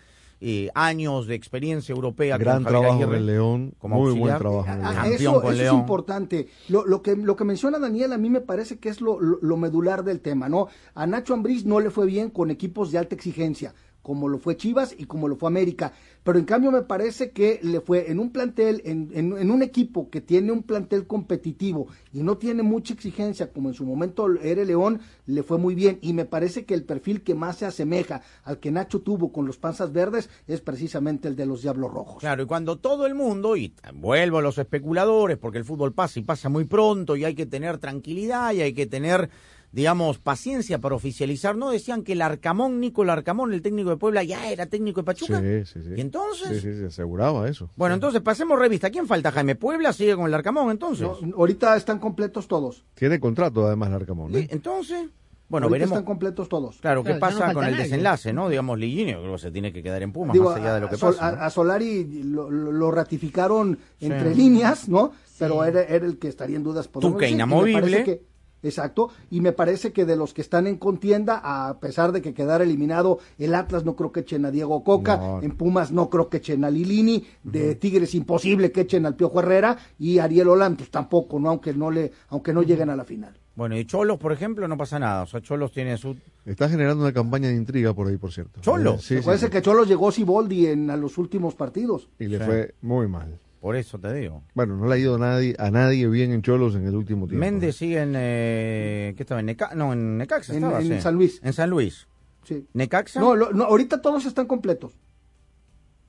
eh, 0.44 0.72
años 0.74 1.28
de 1.28 1.36
experiencia 1.36 1.94
europea 1.94 2.36
Gran 2.36 2.64
con 2.64 2.72
trabajo 2.72 2.94
Aguirre 2.94 3.18
en 3.18 3.26
León, 3.28 3.74
como 3.78 4.00
muy 4.02 4.18
buen 4.18 4.36
trabajo 4.40 4.66
en 4.68 4.84
Ah, 4.84 4.94
Campeón 4.96 5.14
eso, 5.14 5.34
con 5.40 5.54
eso 5.54 5.62
León. 5.62 5.76
es 5.76 5.80
importante. 5.82 6.48
Lo, 6.68 6.84
lo 6.88 7.04
que, 7.04 7.16
lo 7.16 7.36
que 7.36 7.44
menciona 7.44 7.78
Daniel 7.78 8.12
a 8.12 8.18
mí 8.18 8.28
me 8.28 8.42
parece 8.42 8.80
que 8.80 8.90
es 8.90 9.02
lo, 9.02 9.20
lo- 9.22 9.38
lo 9.40 9.58
medular 9.58 10.04
del 10.04 10.20
tema, 10.20 10.50
¿no? 10.50 10.68
A 10.96 11.06
Nacho 11.06 11.36
Ambriz 11.36 11.64
no 11.68 11.80
le 11.80 11.92
fue 11.92 12.08
bien 12.08 12.32
con 12.32 12.50
equipos 12.50 12.92
de 12.92 12.98
alta 12.98 13.14
exigencia, 13.14 13.76
como 14.02 14.28
lo 14.28 14.38
fue 14.40 14.58
Chivas 14.58 14.96
y 14.98 15.06
como 15.06 15.28
lo 15.28 15.36
fue 15.36 15.48
América. 15.48 15.94
Pero 16.24 16.38
en 16.38 16.46
cambio 16.46 16.72
me 16.72 16.84
parece 16.84 17.32
que 17.32 17.60
le 17.64 17.82
fue 17.82 18.12
en 18.12 18.20
un 18.20 18.32
plantel, 18.32 18.82
en, 18.86 19.10
en- 19.14 19.52
un 19.52 19.64
equipo 19.64 20.10
que 20.10 20.22
tiene 20.22 20.52
un 20.52 20.64
plantel 20.64 21.08
competitivo 21.08 21.88
y 22.14 22.22
no 22.24 22.38
tiene 22.38 22.62
mucha 22.64 22.94
exigencia, 22.94 23.52
como 23.52 23.70
en 23.70 23.76
su 23.76 23.86
momento 23.86 24.28
era 24.42 24.64
León, 24.64 25.02
le 25.26 25.44
fue 25.44 25.58
muy 25.58 25.74
bien. 25.76 25.98
Y 26.02 26.14
me 26.14 26.26
parece 26.26 26.66
que 26.66 26.74
el 26.74 26.84
perfil 26.84 27.22
que 27.22 27.34
más 27.36 27.58
se 27.58 27.66
asemeja 27.66 28.22
al 28.44 28.60
que 28.60 28.72
Nacho 28.72 29.02
tuvo 29.02 29.32
con 29.32 29.46
los 29.48 29.58
panzas 29.58 29.92
verdes 29.92 30.30
es 30.48 30.62
precisamente 30.62 31.28
el 31.28 31.36
de 31.36 31.46
los 31.46 31.62
Diablos 31.64 31.92
Rojos. 31.92 32.20
Claro, 32.20 32.44
y 32.44 32.46
cuando 32.46 32.78
todo 32.78 33.06
el 33.08 33.16
mundo, 33.16 33.56
y 33.58 33.74
vuelvo 33.96 34.38
a 34.38 34.42
los 34.42 34.58
especuladores, 34.58 35.38
porque 35.38 35.58
el 35.58 35.66
fútbol 35.66 35.94
pasa 35.94 36.20
y 36.20 36.24
pasa 36.24 36.50
muy 36.50 36.66
pronto, 36.66 37.16
y 37.16 37.24
hay 37.26 37.34
que 37.36 37.46
tener 37.46 37.78
tranquilidad 37.80 38.54
y 38.54 38.62
hay 38.62 38.74
que 38.74 38.86
tener, 38.86 39.30
digamos, 39.72 40.18
paciencia 40.20 40.80
para 40.80 40.96
oficializar, 40.96 41.56
¿no? 41.56 41.72
Decían 41.72 42.04
que 42.04 42.14
el 42.14 42.22
Arcamón, 42.22 42.80
Nico 42.80 43.04
Arcamón, 43.04 43.54
el 43.54 43.62
técnico 43.62 43.90
de 43.90 43.98
Puebla, 43.98 44.24
ya 44.24 44.50
era 44.52 44.66
técnico 44.66 45.02
de 45.02 45.06
Pachuca. 45.06 45.40
Sí, 45.40 45.66
sí, 45.66 45.80
sí. 45.84 45.94
¿Y 45.98 46.02
entonces? 46.02 46.48
Sí, 46.50 46.60
sí, 46.74 46.80
se 46.80 46.86
aseguraba 46.88 47.48
eso. 47.48 47.70
Bueno, 47.78 47.96
entonces 47.96 48.22
pasemos 48.22 48.60
revista. 48.60 48.90
¿Quién 48.90 49.08
falta, 49.08 49.32
Jaime? 49.32 49.56
¿Puebla 49.56 49.94
sigue 49.94 50.16
con 50.16 50.26
el 50.26 50.34
Arcamón 50.34 50.72
entonces? 50.72 51.08
No, 51.22 51.36
ahorita 51.38 51.76
están 51.78 52.00
completos 52.00 52.48
todos. 52.48 52.84
Tiene 52.96 53.20
contrato 53.20 53.66
además 53.66 53.92
Larcamón. 53.92 54.36
¿eh? 54.36 54.48
Entonces, 54.52 55.08
bueno, 55.48 55.66
Ahorita 55.66 55.74
veremos. 55.74 55.92
están 55.98 56.06
completos 56.06 56.48
todos. 56.50 56.78
Claro, 56.80 57.04
¿qué 57.04 57.18
Claro, 57.18 57.20
ya 57.20 57.34
no 57.34 57.40
pasa 57.40 57.54
con 57.54 57.66
el 57.66 57.72
nadie. 57.72 57.84
desenlace, 57.84 58.34
no? 58.34 58.50
Digamos, 58.50 58.80
Liguini, 58.80 59.12
yo 59.12 59.22
creo 59.22 59.34
que 59.34 59.40
se 59.42 59.52
tiene 59.52 59.74
que 59.74 59.84
quedar 59.84 60.02
en 60.02 60.12
Pumas, 60.14 60.34
Digo, 60.34 60.46
más 60.50 60.58
allá 60.60 60.76
de 60.76 60.82
lo 60.82 60.90
que 60.90 60.96
Sol- 60.98 61.16
pasa. 61.16 61.32
¿no? 61.36 61.42
a- 61.42 61.50
Solari 61.50 62.24
lo, 62.24 62.92
ratificaron 62.92 63.78
Sí. 64.00 64.06
entre 64.06 64.34
líneas, 64.36 64.88
¿no? 64.88 65.12
Pero 65.40 65.66
era, 65.66 65.82
era 65.84 66.06
el 66.06 66.20
que 66.20 66.28
estaría 66.28 66.56
en 66.56 66.64
dudas. 66.64 66.88
podemos 66.88 67.14
Tuca 67.14 67.22
decir, 67.26 67.34
y 67.36 67.38
me 67.38 67.44
inamovible. 67.44 67.82
parece 67.82 68.04
que- 68.04 68.31
exacto, 68.64 69.10
y 69.30 69.42
me 69.42 69.52
parece 69.52 69.92
que 69.94 70.06
de 70.06 70.16
los 70.16 70.34
que 70.34 70.42
están 70.42 70.68
en 70.68 70.78
contienda, 70.78 71.42
a 71.44 71.80
pesar 71.80 72.12
de 72.12 72.22
que 72.22 72.34
quedara 72.34 72.64
eliminado 72.64 73.20
el 73.38 73.56
Atlas, 73.56 73.86
no 73.86 73.96
creo 73.96 74.12
que 74.12 74.22
echen 74.22 74.46
a 74.46 74.52
Diego 74.52 74.84
Coca, 74.84 75.18
No, 75.18 75.42
en 75.42 75.52
Pumas 75.52 75.92
no 75.92 76.10
creo 76.10 76.30
que 76.30 76.38
echen 76.38 76.64
a 76.64 76.70
Lilini, 76.70 77.26
de 77.44 77.76
Tigres 77.76 78.16
imposible 78.16 78.72
que 78.72 78.82
echen 78.82 79.06
al 79.06 79.16
Piojo 79.16 79.40
Herrera, 79.40 79.78
y 80.00 80.20
Ariel 80.20 80.50
Olantos 80.50 80.90
tampoco, 80.92 81.40
¿no? 81.40 81.50
Aunque 81.50 81.74
no, 81.74 81.92
le, 81.92 82.12
aunque 82.30 82.54
no 82.54 82.62
lleguen 82.64 82.90
a 82.90 82.96
la 82.96 83.04
final. 83.06 83.38
Bueno, 83.54 83.78
y 83.78 83.84
Cholos, 83.86 84.18
por 84.18 84.32
ejemplo, 84.32 84.66
no 84.68 84.78
pasa 84.78 84.98
nada. 84.98 85.24
O 85.24 85.26
sea, 85.26 85.42
Cholos 85.42 85.72
tiene 85.74 85.98
su... 85.98 86.16
Está 86.46 86.70
generando 86.70 87.04
una 87.04 87.12
campaña 87.14 87.50
de 87.50 87.56
intriga 87.56 87.94
por 87.94 88.08
ahí, 88.08 88.16
por 88.18 88.32
cierto. 88.32 88.62
¿Cholo? 88.62 88.94
Eh, 88.94 89.00
Sí, 89.00 89.18
sí. 89.22 89.50
que 89.50 89.62
Cholos 89.62 89.88
llegó 89.90 90.10
Siboldi 90.12 90.68
en 90.68 90.90
a 90.90 90.96
los 90.96 91.18
últimos 91.18 91.54
partidos. 91.54 92.08
Y 92.18 92.28
le 92.28 92.38
Sí. 92.40 92.44
fue 92.46 92.74
muy 92.82 93.08
mal. 93.10 93.38
Por 93.62 93.76
eso 93.76 94.00
te 94.00 94.12
digo. 94.14 94.44
Bueno, 94.56 94.76
no 94.76 94.88
le 94.88 94.96
ha 94.96 94.98
ido 94.98 95.18
nadie, 95.20 95.56
a 95.60 95.70
nadie 95.72 96.08
bien 96.08 96.32
en 96.34 96.42
Cholos 96.42 96.74
en 96.76 96.86
el 96.88 96.96
último 96.96 97.28
tiempo. 97.28 97.40
Méndez 97.46 97.76
sigue 97.78 98.02
en... 98.02 98.14
Eh, 98.16 99.14
¿Qué 99.16 99.22
estaba? 99.24 99.40
En 99.40 99.46
Neca... 99.46 99.76
No, 99.76 99.94
en 99.94 100.18
Necaxa 100.18 100.52
En- 100.54 100.64
estaba, 100.64 100.82
en 100.82 100.88
sí. 100.88 101.00
San 101.02 101.14
Luis. 101.16 101.40
En 101.44 101.54
San 101.54 101.70
Luis. 101.70 102.08
Sí. 102.44 102.66
¿Necaxa? 102.74 103.20
No, 103.20 103.36
lo- 103.36 103.52
no, 103.54 103.66
ahorita 103.66 104.02
todos 104.02 104.26
están 104.26 104.48
completos. 104.48 104.94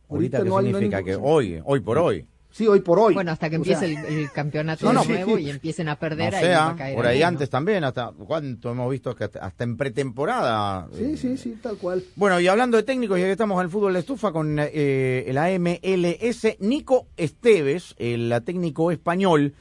Ahorita, 0.08 0.38
ahorita 0.38 0.42
¿qué 0.42 0.48
no 0.48 0.56
hay- 0.58 0.72
no 0.72 0.78
hay 0.78 0.84
significa? 0.84 1.04
que 1.04 1.14
hoy, 1.16 1.60
hoy 1.64 1.80
por 1.80 1.98
hoy. 1.98 2.26
Sí, 2.52 2.66
hoy 2.68 2.80
por 2.80 2.98
hoy. 2.98 3.14
Bueno, 3.14 3.32
hasta 3.32 3.48
que 3.48 3.56
O 3.56 3.58
empiece 3.58 3.86
sea, 3.88 4.06
el, 4.06 4.18
el 4.18 4.30
campeonato 4.30 4.92
no, 4.92 5.02
nuevo 5.04 5.36
sí, 5.36 5.42
sí. 5.42 5.48
y 5.48 5.50
empiecen 5.50 5.88
a 5.88 5.96
perder, 5.96 6.34
ahí 6.34 6.44
sea, 6.44 6.58
va 6.66 6.70
a 6.70 6.76
caer 6.76 6.96
por 6.96 7.06
ahí 7.06 7.22
antes 7.22 7.48
también, 7.48 7.82
hasta 7.82 8.12
cuánto 8.12 8.70
hemos 8.70 8.90
visto 8.90 9.14
que 9.16 9.24
hasta, 9.24 9.40
hasta 9.40 9.64
en 9.64 9.76
pretemporada. 9.76 10.86
Sí, 10.92 11.16
sí, 11.16 11.36
sí, 11.38 11.58
tal 11.62 11.78
cual. 11.78 12.04
Bueno, 12.14 12.38
y 12.38 12.48
hablando 12.48 12.76
de 12.76 12.82
técnicos, 12.82 13.18
ya 13.18 13.24
que 13.24 13.32
estamos 13.32 13.58
en 13.58 13.64
el 13.64 13.70
fútbol 13.70 13.94
de 13.94 14.00
estufa 14.00 14.32
con 14.32 14.58
eh, 14.58 15.24
el 15.26 15.38
AMLS, 15.38 16.58
Nico 16.60 17.06
Esteves, 17.16 17.94
el 17.98 18.34
técnico 18.44 18.90
español, 18.90 19.54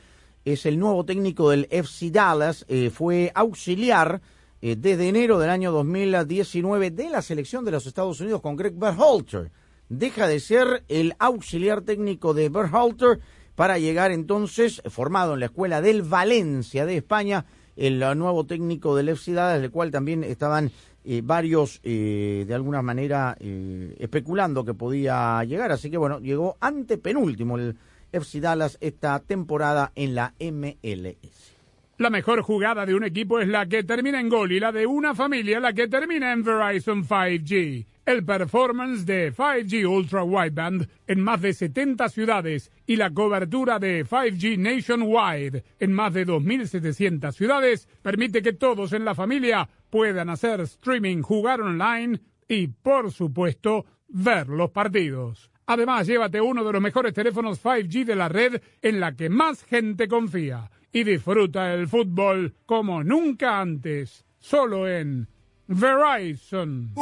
es 0.43 0.65
el 0.65 0.77
nuevo 0.77 1.05
técnico 1.05 1.49
del 1.49 1.67
FC 1.69 2.11
Dallas, 2.11 2.65
eh, 2.67 2.89
fue 2.89 3.31
auxiliar 3.33 4.21
eh, 4.61 4.75
desde 4.77 5.07
enero 5.07 5.39
del 5.39 5.49
año 5.49 5.71
2019 5.71 6.91
de 6.91 7.09
la 7.09 7.21
selección 7.21 7.63
de 7.63 7.71
los 7.71 7.85
Estados 7.85 8.19
Unidos 8.19 8.41
con 8.41 8.55
Greg 8.55 8.73
Berhalter. 8.73 9.49
Deja 9.91 10.25
de 10.25 10.39
ser 10.39 10.85
el 10.87 11.15
auxiliar 11.19 11.81
técnico 11.81 12.33
de 12.33 12.47
Berhalter 12.47 13.19
para 13.55 13.77
llegar 13.77 14.11
entonces, 14.11 14.81
formado 14.85 15.33
en 15.33 15.41
la 15.41 15.47
escuela 15.47 15.81
del 15.81 16.01
Valencia 16.01 16.85
de 16.85 16.95
España, 16.95 17.43
el 17.75 17.99
nuevo 18.17 18.45
técnico 18.45 18.95
del 18.95 19.09
FC 19.09 19.33
Dallas, 19.33 19.59
del 19.59 19.69
cual 19.69 19.91
también 19.91 20.23
estaban 20.23 20.71
eh, 21.03 21.19
varios, 21.21 21.81
eh, 21.83 22.45
de 22.47 22.55
alguna 22.55 22.81
manera, 22.81 23.35
eh, 23.37 23.93
especulando 23.99 24.63
que 24.63 24.73
podía 24.73 25.43
llegar. 25.43 25.73
Así 25.73 25.91
que 25.91 25.97
bueno, 25.97 26.21
llegó 26.21 26.55
ante 26.61 26.97
penúltimo 26.97 27.57
el 27.57 27.75
FC 28.13 28.39
Dallas 28.39 28.77
esta 28.79 29.19
temporada 29.19 29.91
en 29.95 30.15
la 30.15 30.33
MLS. 30.39 31.53
La 31.97 32.09
mejor 32.09 32.43
jugada 32.43 32.85
de 32.85 32.95
un 32.95 33.03
equipo 33.03 33.41
es 33.41 33.49
la 33.49 33.65
que 33.65 33.83
termina 33.83 34.21
en 34.21 34.29
gol 34.29 34.53
y 34.53 34.61
la 34.61 34.71
de 34.71 34.87
una 34.87 35.13
familia 35.13 35.59
la 35.59 35.73
que 35.73 35.89
termina 35.89 36.31
en 36.31 36.43
Verizon 36.43 37.03
5G. 37.03 37.90
El 38.03 38.25
performance 38.25 39.05
de 39.05 39.31
5G 39.31 39.87
Ultra 39.87 40.23
Wideband 40.23 40.89
en 41.05 41.21
más 41.21 41.39
de 41.39 41.53
70 41.53 42.09
ciudades 42.09 42.71
y 42.87 42.95
la 42.95 43.11
cobertura 43.11 43.77
de 43.77 44.03
5G 44.03 44.57
Nationwide 44.57 45.63
en 45.79 45.93
más 45.93 46.11
de 46.13 46.25
2.700 46.25 47.31
ciudades 47.31 47.87
permite 48.01 48.41
que 48.41 48.53
todos 48.53 48.93
en 48.93 49.05
la 49.05 49.13
familia 49.13 49.69
puedan 49.91 50.29
hacer 50.29 50.61
streaming, 50.61 51.21
jugar 51.21 51.61
online 51.61 52.19
y, 52.47 52.67
por 52.67 53.11
supuesto, 53.11 53.85
ver 54.07 54.47
los 54.47 54.71
partidos. 54.71 55.51
Además, 55.67 56.07
llévate 56.07 56.41
uno 56.41 56.63
de 56.63 56.73
los 56.73 56.81
mejores 56.81 57.13
teléfonos 57.13 57.63
5G 57.63 58.03
de 58.03 58.15
la 58.15 58.29
red 58.29 58.61
en 58.81 58.99
la 58.99 59.15
que 59.15 59.29
más 59.29 59.63
gente 59.63 60.07
confía 60.07 60.71
y 60.91 61.03
disfruta 61.03 61.71
el 61.73 61.87
fútbol 61.87 62.55
como 62.65 63.03
nunca 63.03 63.61
antes, 63.61 64.25
solo 64.39 64.87
en 64.87 65.27
Verizon. 65.67 66.95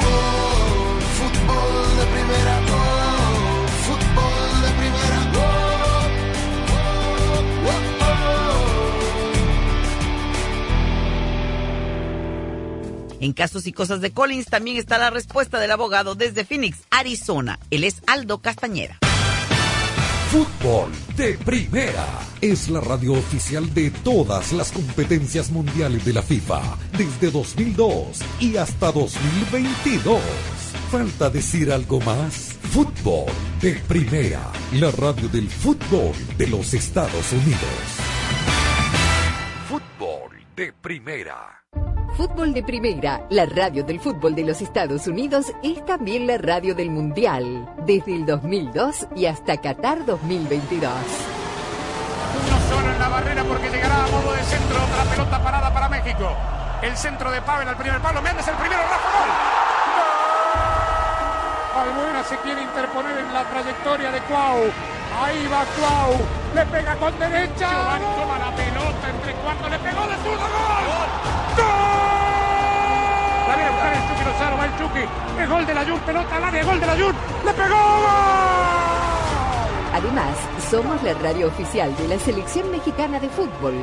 Fútbol 1.20 1.98
de 1.98 2.06
primera, 2.06 2.62
oh, 2.72 3.68
fútbol 3.86 4.62
de 4.62 4.72
primera, 4.80 5.20
oh, 5.36 5.50
En 13.20 13.34
casos 13.34 13.68
y 13.68 13.74
cosas 13.74 14.00
de 14.00 14.12
Collins 14.12 14.46
también 14.46 14.78
está 14.78 14.98
la 14.98 15.10
respuesta 15.10 15.60
del 15.60 15.72
abogado 15.72 16.16
desde 16.16 16.46
Phoenix, 16.46 16.78
Arizona. 16.90 17.60
Él 17.70 17.84
es 17.84 18.02
Aldo 18.08 18.38
Castañeda. 18.38 18.98
Fútbol 20.32 20.92
de 21.18 21.34
Primera 21.34 22.08
es 22.40 22.70
la 22.70 22.80
radio 22.80 23.12
oficial 23.14 23.74
de 23.74 23.92
todas 23.92 24.54
las 24.54 24.72
competencias 24.72 25.50
mundiales 25.52 26.06
de 26.06 26.14
la 26.14 26.22
FIFA 26.22 26.62
desde 26.98 27.30
2002 27.30 28.20
y 28.40 28.56
hasta 28.56 28.92
2022. 28.94 30.22
¿Falta 30.92 31.30
decir 31.30 31.72
algo 31.72 32.00
más? 32.02 32.58
Fútbol 32.74 33.32
de 33.62 33.74
Primera, 33.88 34.42
la 34.74 34.90
radio 34.90 35.30
del 35.30 35.48
fútbol 35.48 36.14
de 36.36 36.48
los 36.48 36.74
Estados 36.74 37.32
Unidos. 37.32 37.60
Fútbol 39.68 40.32
de 40.56 40.74
Primera. 40.74 41.64
Fútbol 42.18 42.56
de 42.56 42.64
Primera, 42.64 43.24
la 43.30 43.46
radio 43.46 43.84
del 43.84 44.00
fútbol 44.00 44.34
de 44.34 44.44
los 44.44 44.64
Estados 44.64 45.06
Unidos, 45.06 45.54
es 45.62 45.86
también 45.86 46.26
la 46.26 46.40
radio 46.40 46.74
del 46.74 46.90
Mundial, 46.90 47.72
desde 47.86 48.16
el 48.16 48.26
2002 48.26 49.10
y 49.16 49.28
hasta 49.28 49.62
Qatar 49.62 50.08
2022. 50.08 50.92
Uno 52.48 52.60
solo 52.68 52.92
en 52.92 53.00
la 53.00 53.10
barrera 53.10 53.44
porque 53.44 53.70
llegará 53.70 54.06
a 54.06 54.08
modo 54.08 54.34
de 54.34 54.42
centro 54.42 54.84
otra 54.84 55.04
pelota 55.04 55.44
parada 55.44 55.72
para 55.72 55.88
México. 55.88 56.36
El 56.82 56.98
centro 56.98 57.30
de 57.30 57.44
Pavel 57.44 57.68
al 57.68 57.78
primer 57.78 58.02
palo. 58.02 58.24
Méndez 58.24 58.48
el 58.48 58.56
primero, 58.56 58.82
Rafa 58.82 59.20
Gol. 59.20 59.59
Albuena 61.82 62.24
se 62.24 62.36
quiere 62.38 62.62
interponer 62.62 63.18
en 63.18 63.34
la 63.34 63.44
trayectoria 63.46 64.12
de 64.12 64.20
Cuau. 64.22 64.64
Ahí 65.22 65.48
va 65.48 65.64
Cuau. 65.78 66.18
Le 66.54 66.66
pega 66.66 66.96
con 66.96 67.18
derecha. 67.20 67.70
Giovanni 67.70 68.06
toma 68.20 68.40
la 68.40 68.52
pelota 68.56 69.10
entre 69.10 69.34
cuartos. 69.34 69.70
Le 69.70 69.80
pegó 69.80 70.08
de 70.08 70.16
zurdo. 70.16 70.46
¡Gol! 70.46 71.66
La 73.48 73.56
viene 73.56 73.70
a 73.70 73.72
buscar 73.72 73.94
el 73.94 74.02
Chucky 74.08 74.26
Lozano. 74.26 74.58
Va 74.58 74.66
el 74.66 74.78
Chucky. 74.78 75.06
Es 75.42 75.50
gol 75.50 75.66
de 75.66 75.74
la 75.74 75.86
Jun. 75.86 76.00
Pelota 76.00 76.36
al 76.36 76.44
área. 76.44 76.64
Gol 76.64 76.80
de 76.80 76.88
la 76.88 76.94
Jun. 76.94 77.16
Le 77.46 77.54
pegó. 77.54 77.76
¡Gol! 77.76 79.00
Además, 79.94 80.36
somos 80.70 81.02
la 81.04 81.14
radio 81.16 81.48
oficial 81.48 81.96
de 81.98 82.08
la 82.08 82.20
Selección 82.20 82.70
Mexicana 82.72 83.20
de 83.20 83.30
Fútbol. 83.30 83.74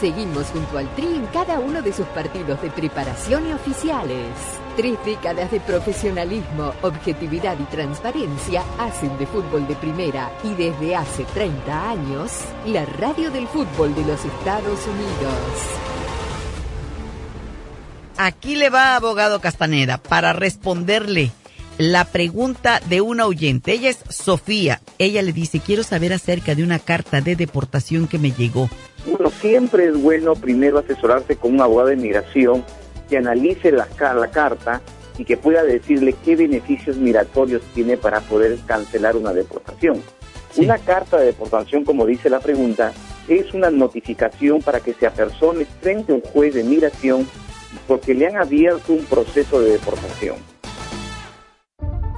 Seguimos 0.00 0.46
junto 0.52 0.78
al 0.78 0.94
Tri 0.94 1.06
en 1.06 1.26
cada 1.26 1.58
uno 1.58 1.82
de 1.82 1.92
sus 1.92 2.06
partidos 2.06 2.62
de 2.62 2.70
preparación 2.70 3.48
y 3.48 3.52
oficiales. 3.52 4.28
Tres 4.76 4.96
décadas 5.04 5.50
de 5.50 5.58
profesionalismo, 5.58 6.72
objetividad 6.82 7.58
y 7.58 7.64
transparencia 7.64 8.62
hacen 8.78 9.18
de 9.18 9.26
fútbol 9.26 9.66
de 9.66 9.74
primera 9.74 10.30
y 10.44 10.54
desde 10.54 10.94
hace 10.94 11.24
30 11.24 11.90
años, 11.90 12.30
la 12.66 12.84
radio 12.84 13.32
del 13.32 13.48
fútbol 13.48 13.92
de 13.96 14.04
los 14.04 14.24
Estados 14.24 14.78
Unidos. 14.86 15.34
Aquí 18.18 18.54
le 18.54 18.70
va 18.70 18.94
abogado 18.94 19.40
Castaneda 19.40 19.98
para 19.98 20.32
responderle 20.32 21.32
la 21.76 22.04
pregunta 22.04 22.80
de 22.88 23.00
una 23.00 23.26
oyente. 23.26 23.72
Ella 23.72 23.90
es 23.90 23.98
Sofía. 24.10 24.80
Ella 24.98 25.22
le 25.22 25.32
dice, 25.32 25.58
quiero 25.58 25.82
saber 25.82 26.12
acerca 26.12 26.54
de 26.54 26.62
una 26.62 26.78
carta 26.78 27.20
de 27.20 27.34
deportación 27.34 28.06
que 28.06 28.18
me 28.18 28.30
llegó. 28.30 28.68
Bueno, 29.10 29.30
siempre 29.30 29.86
es 29.86 30.00
bueno 30.00 30.34
primero 30.34 30.78
asesorarse 30.78 31.36
con 31.36 31.54
un 31.54 31.62
abogado 31.62 31.88
de 31.88 31.96
migración 31.96 32.62
que 33.08 33.16
analice 33.16 33.72
la, 33.72 33.88
la 33.98 34.30
carta 34.30 34.82
y 35.16 35.24
que 35.24 35.38
pueda 35.38 35.64
decirle 35.64 36.14
qué 36.24 36.36
beneficios 36.36 36.96
migratorios 36.96 37.62
tiene 37.74 37.96
para 37.96 38.20
poder 38.20 38.58
cancelar 38.66 39.16
una 39.16 39.32
deportación. 39.32 40.02
Una 40.56 40.76
carta 40.76 41.18
de 41.18 41.26
deportación, 41.26 41.84
como 41.84 42.04
dice 42.04 42.28
la 42.28 42.40
pregunta, 42.40 42.92
es 43.28 43.54
una 43.54 43.70
notificación 43.70 44.60
para 44.60 44.80
que 44.80 44.92
se 44.92 45.06
apersone 45.06 45.64
frente 45.80 46.12
a 46.12 46.16
un 46.16 46.20
juez 46.20 46.52
de 46.54 46.64
migración 46.64 47.26
porque 47.86 48.12
le 48.12 48.26
han 48.26 48.36
abierto 48.36 48.92
un 48.92 49.04
proceso 49.04 49.60
de 49.60 49.72
deportación. 49.72 50.36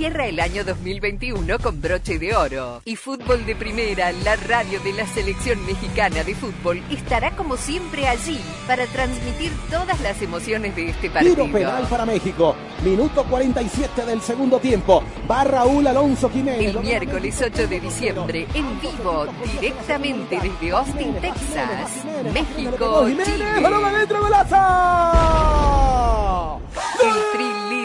Cierra 0.00 0.26
el 0.28 0.40
año 0.40 0.64
2021 0.64 1.58
con 1.58 1.78
broche 1.82 2.18
de 2.18 2.34
oro. 2.34 2.80
Y 2.86 2.96
Fútbol 2.96 3.44
de 3.44 3.54
Primera, 3.54 4.10
la 4.12 4.34
radio 4.34 4.80
de 4.80 4.94
la 4.94 5.06
selección 5.06 5.62
mexicana 5.66 6.24
de 6.24 6.34
fútbol, 6.34 6.82
estará 6.90 7.36
como 7.36 7.58
siempre 7.58 8.08
allí 8.08 8.40
para 8.66 8.86
transmitir 8.86 9.52
todas 9.70 10.00
las 10.00 10.22
emociones 10.22 10.74
de 10.74 10.88
este 10.88 11.10
partido. 11.10 11.34
Tiro 11.34 11.52
penal 11.52 11.86
para 11.86 12.06
México. 12.06 12.56
Minuto 12.82 13.26
47 13.28 14.06
del 14.06 14.22
segundo 14.22 14.58
tiempo. 14.58 15.04
Va 15.30 15.44
Raúl 15.44 15.86
Alonso 15.86 16.30
Jiménez. 16.30 16.74
El 16.74 16.80
miércoles 16.80 17.38
8 17.38 17.66
de 17.66 17.80
diciembre, 17.80 18.46
en 18.54 18.80
vivo, 18.80 19.26
directamente 19.52 20.40
desde 20.40 20.70
Austin, 20.70 21.12
Texas, 21.20 21.90
México, 22.32 23.06
Chile. 23.06 23.26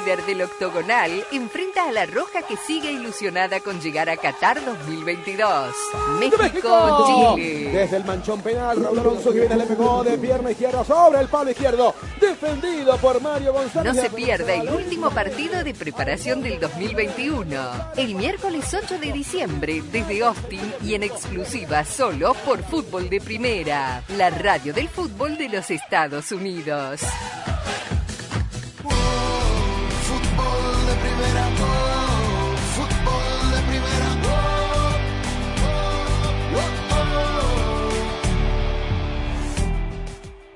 Líder 0.05 0.25
del 0.25 0.41
octogonal 0.43 1.25
enfrenta 1.31 1.87
a 1.87 1.91
la 1.91 2.05
Roja 2.05 2.43
que 2.43 2.55
sigue 2.57 2.91
ilusionada 2.91 3.59
con 3.59 3.81
llegar 3.81 4.07
a 4.07 4.17
Qatar 4.17 4.63
2022. 4.63 5.73
México, 6.19 7.35
Chile. 7.35 7.71
Desde 7.71 7.97
el 7.97 8.05
manchón 8.05 8.39
penal, 8.41 8.83
Raúl 8.83 8.99
Alonso 8.99 9.31
Jiménez 9.31 9.57
le 9.57 9.65
pegó 9.65 10.03
de 10.03 10.17
pierna 10.17 10.51
izquierda 10.51 10.83
sobre 10.83 11.21
el 11.21 11.27
palo 11.27 11.49
izquierdo. 11.49 11.95
Defendido 12.19 12.97
por 12.97 13.19
Mario 13.19 13.53
González. 13.53 13.95
No 13.95 14.01
se 14.01 14.09
pierda 14.11 14.53
el 14.53 14.69
último 14.69 15.09
partido 15.09 15.63
de 15.63 15.73
preparación 15.73 16.43
del 16.43 16.59
2021. 16.59 17.93
El 17.97 18.13
miércoles 18.15 18.71
8 18.73 18.99
de 18.99 19.11
diciembre 19.11 19.81
desde 19.91 20.23
Austin 20.23 20.73
y 20.83 20.93
en 20.93 21.03
exclusiva 21.03 21.83
solo 21.83 22.35
por 22.45 22.61
Fútbol 22.63 23.09
de 23.09 23.21
Primera, 23.21 24.03
la 24.09 24.29
radio 24.29 24.71
del 24.71 24.87
fútbol 24.87 25.37
de 25.37 25.49
los 25.49 25.71
Estados 25.71 26.31
Unidos. 26.31 27.01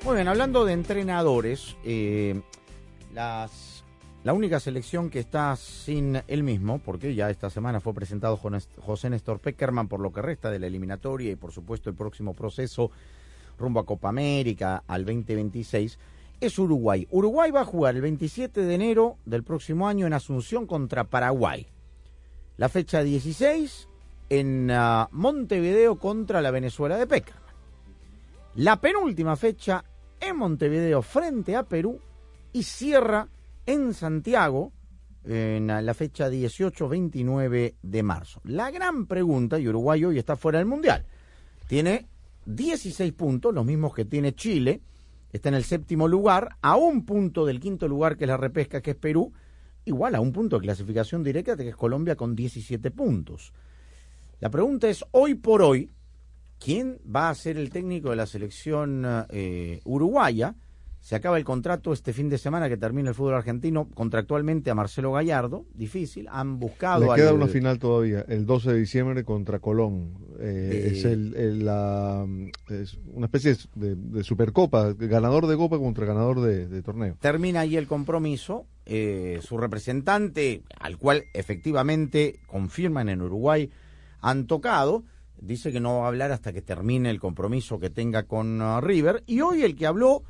Muy 0.10 0.16
bien, 0.16 0.28
hablando 0.28 0.66
de 0.66 0.74
entrenadores, 0.74 1.78
eh, 1.84 2.42
la 3.14 4.34
única 4.34 4.60
selección 4.60 5.12
que 5.12 5.20
está 5.20 5.56
sin 5.56 6.24
él 6.28 6.42
mismo, 6.42 6.80
porque 6.80 7.14
ya 7.14 7.30
esta 7.30 7.52
semana 7.52 7.80
fue 7.80 7.94
presentado 7.94 8.36
José 8.36 9.12
Néstor 9.12 9.38
Peckerman 9.38 9.88
por 9.88 10.00
lo 10.00 10.12
que 10.12 10.24
resta 10.24 10.50
de 10.50 10.58
la 10.58 10.66
eliminatoria 10.66 11.32
y 11.32 11.36
por 11.36 11.52
supuesto 11.52 11.92
el 11.92 11.96
próximo 11.96 12.34
proceso 12.34 12.90
rumbo 13.60 13.82
a 13.82 13.86
Copa 13.86 14.10
América 14.10 14.84
al 14.88 15.06
2026, 15.06 16.00
es 16.42 16.58
Uruguay. 16.58 17.08
Uruguay 17.12 17.52
va 17.52 17.62
a 17.62 17.66
jugar 17.66 17.94
el 17.94 18.02
27 18.02 18.62
de 18.64 18.74
enero 18.74 19.18
del 19.26 19.44
próximo 19.44 19.88
año 19.88 20.08
en 20.08 20.14
Asunción 20.14 20.66
contra 20.66 21.04
Paraguay. 21.04 21.68
La 22.58 22.68
fecha 22.68 23.04
16 23.04 23.88
en 24.30 24.72
ah, 24.72 25.08
Montevideo 25.12 26.00
contra 26.00 26.42
la 26.42 26.50
Venezuela 26.50 26.98
de 26.98 27.06
Peckerman. 27.06 27.44
La 28.56 28.82
penúltima 28.82 29.36
fecha 29.36 29.86
en 30.20 30.38
Montevideo 30.38 31.02
frente 31.02 31.56
a 31.56 31.64
Perú 31.64 32.00
y 32.52 32.64
cierra 32.64 33.28
en 33.66 33.94
Santiago 33.94 34.74
en 35.24 35.68
la 35.68 35.94
fecha 35.94 36.30
18-29 36.30 37.76
de 37.82 38.04
marzo. 38.04 38.42
La 38.46 38.72
gran 38.72 39.06
pregunta, 39.06 39.60
y 39.60 39.68
Uruguay 39.68 40.04
hoy 40.06 40.18
está 40.18 40.36
fuera 40.36 40.60
del 40.60 40.68
Mundial, 40.68 41.06
tiene 41.68 42.08
16 42.46 43.14
puntos, 43.14 43.54
los 43.54 43.66
mismos 43.66 43.94
que 43.94 44.06
tiene 44.06 44.34
Chile, 44.34 44.82
está 45.32 45.50
en 45.50 45.56
el 45.56 45.64
séptimo 45.64 46.08
lugar, 46.08 46.56
a 46.62 46.76
un 46.78 47.06
punto 47.06 47.46
del 47.46 47.60
quinto 47.60 47.88
lugar 47.88 48.18
que 48.18 48.24
es 48.24 48.30
la 48.30 48.38
repesca, 48.38 48.82
que 48.82 48.92
es 48.92 48.98
Perú, 48.98 49.32
igual 49.86 50.16
a 50.16 50.22
un 50.22 50.32
punto 50.32 50.58
de 50.58 50.64
clasificación 50.64 51.24
directa, 51.24 51.56
que 51.56 51.70
es 51.70 51.76
Colombia 51.76 52.16
con 52.16 52.36
17 52.36 52.90
puntos. 52.92 53.54
La 54.40 54.50
pregunta 54.50 54.88
es, 54.88 55.04
hoy 55.12 55.36
por 55.36 55.62
hoy, 55.62 55.92
¿quién 56.60 57.00
va 57.14 57.30
a 57.30 57.36
ser 57.36 57.58
el 57.58 57.70
técnico 57.70 58.10
de 58.10 58.16
la 58.18 58.26
selección 58.26 59.04
eh, 59.30 59.80
uruguaya? 59.86 60.56
Se 61.02 61.16
acaba 61.16 61.38
el 61.38 61.46
contrato 61.46 61.94
este 61.94 62.12
fin 62.12 62.28
de 62.28 62.38
semana 62.38 62.68
que 62.68 62.76
termina 62.76 63.08
el 63.08 63.16
fútbol 63.16 63.36
argentino 63.36 63.88
contractualmente 63.96 64.70
a 64.70 64.76
Marcelo 64.76 65.14
Gallardo. 65.14 65.66
Difícil. 65.74 66.28
Han 66.30 66.60
buscado. 66.60 67.06
Le 67.08 67.16
queda 67.16 67.30
al- 67.30 67.36
una 67.36 67.48
final 67.48 67.80
todavía, 67.80 68.26
el 68.28 68.46
12 68.46 68.74
de 68.74 68.80
diciembre 68.80 69.24
contra 69.24 69.60
Colón. 69.60 70.14
Eh, 70.42 70.70
Eh, 70.74 70.90
es 70.92 71.06
el, 71.06 71.36
el- 71.38 71.64
la, 71.66 72.28
es 72.70 72.98
una 73.14 73.28
especie 73.28 73.56
de, 73.76 73.96
de 73.96 74.24
supercopa, 74.26 74.92
ganador 74.94 75.48
de 75.48 75.56
copa 75.56 75.78
contra 75.80 76.06
ganador 76.06 76.42
de, 76.42 76.68
de 76.68 76.82
torneo. 76.84 77.16
Termina 77.22 77.62
ahí 77.62 77.78
el 77.78 77.88
compromiso. 77.88 78.66
eh, 78.92 79.40
su 79.44 79.58
representante, 79.58 80.64
al 80.80 80.98
cual 80.98 81.24
efectivamente 81.34 82.40
confirman 82.48 83.08
en 83.08 83.22
Uruguay, 83.22 83.70
han 84.20 84.48
tocado. 84.48 85.04
Dice 85.42 85.72
que 85.72 85.80
no 85.80 86.00
va 86.00 86.06
a 86.06 86.08
hablar 86.10 86.32
hasta 86.32 86.52
que 86.52 86.62
termine 86.62 87.10
el 87.10 87.20
compromiso 87.20 87.80
que 87.80 87.90
tenga 87.90 88.24
con 88.24 88.62
uh, 88.62 88.82
River. 88.82 89.24
Y 89.26 89.42
hoy 89.42 89.64
el 89.64 89.76
que 89.76 89.86
habló 89.88 90.24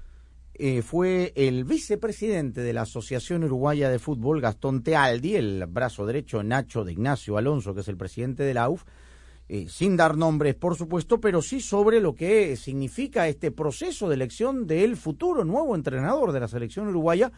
eh, 0.54 0.82
fue 0.82 1.32
el 1.36 1.64
vicepresidente 1.64 2.62
de 2.62 2.74
la 2.74 2.82
Asociación 2.82 3.44
Uruguaya 3.46 3.90
de 3.90 3.98
Fútbol, 3.98 4.42
Gastón 4.42 4.84
Tealdi, 4.84 5.36
el 5.36 5.66
brazo 5.68 6.06
derecho 6.06 6.44
Nacho 6.44 6.84
de 6.84 6.92
Ignacio 6.92 7.38
Alonso, 7.38 7.74
que 7.74 7.82
es 7.82 7.88
el 7.88 7.98
presidente 7.98 8.44
de 8.44 8.54
la 8.54 8.64
AUF, 8.64 8.84
eh, 9.48 9.68
sin 9.68 9.98
dar 9.98 10.18
nombres, 10.18 10.56
por 10.56 10.76
supuesto, 10.76 11.20
pero 11.20 11.42
sí 11.42 11.62
sobre 11.62 12.02
lo 12.02 12.14
que 12.14 12.56
significa 12.56 13.28
este 13.28 13.52
proceso 13.52 14.10
de 14.10 14.16
elección 14.16 14.68
del 14.68 14.96
futuro 14.96 15.46
nuevo 15.46 15.76
entrenador 15.76 16.34
de 16.34 16.42
la 16.42 16.48
selección 16.48 16.88
uruguaya, 16.88 17.32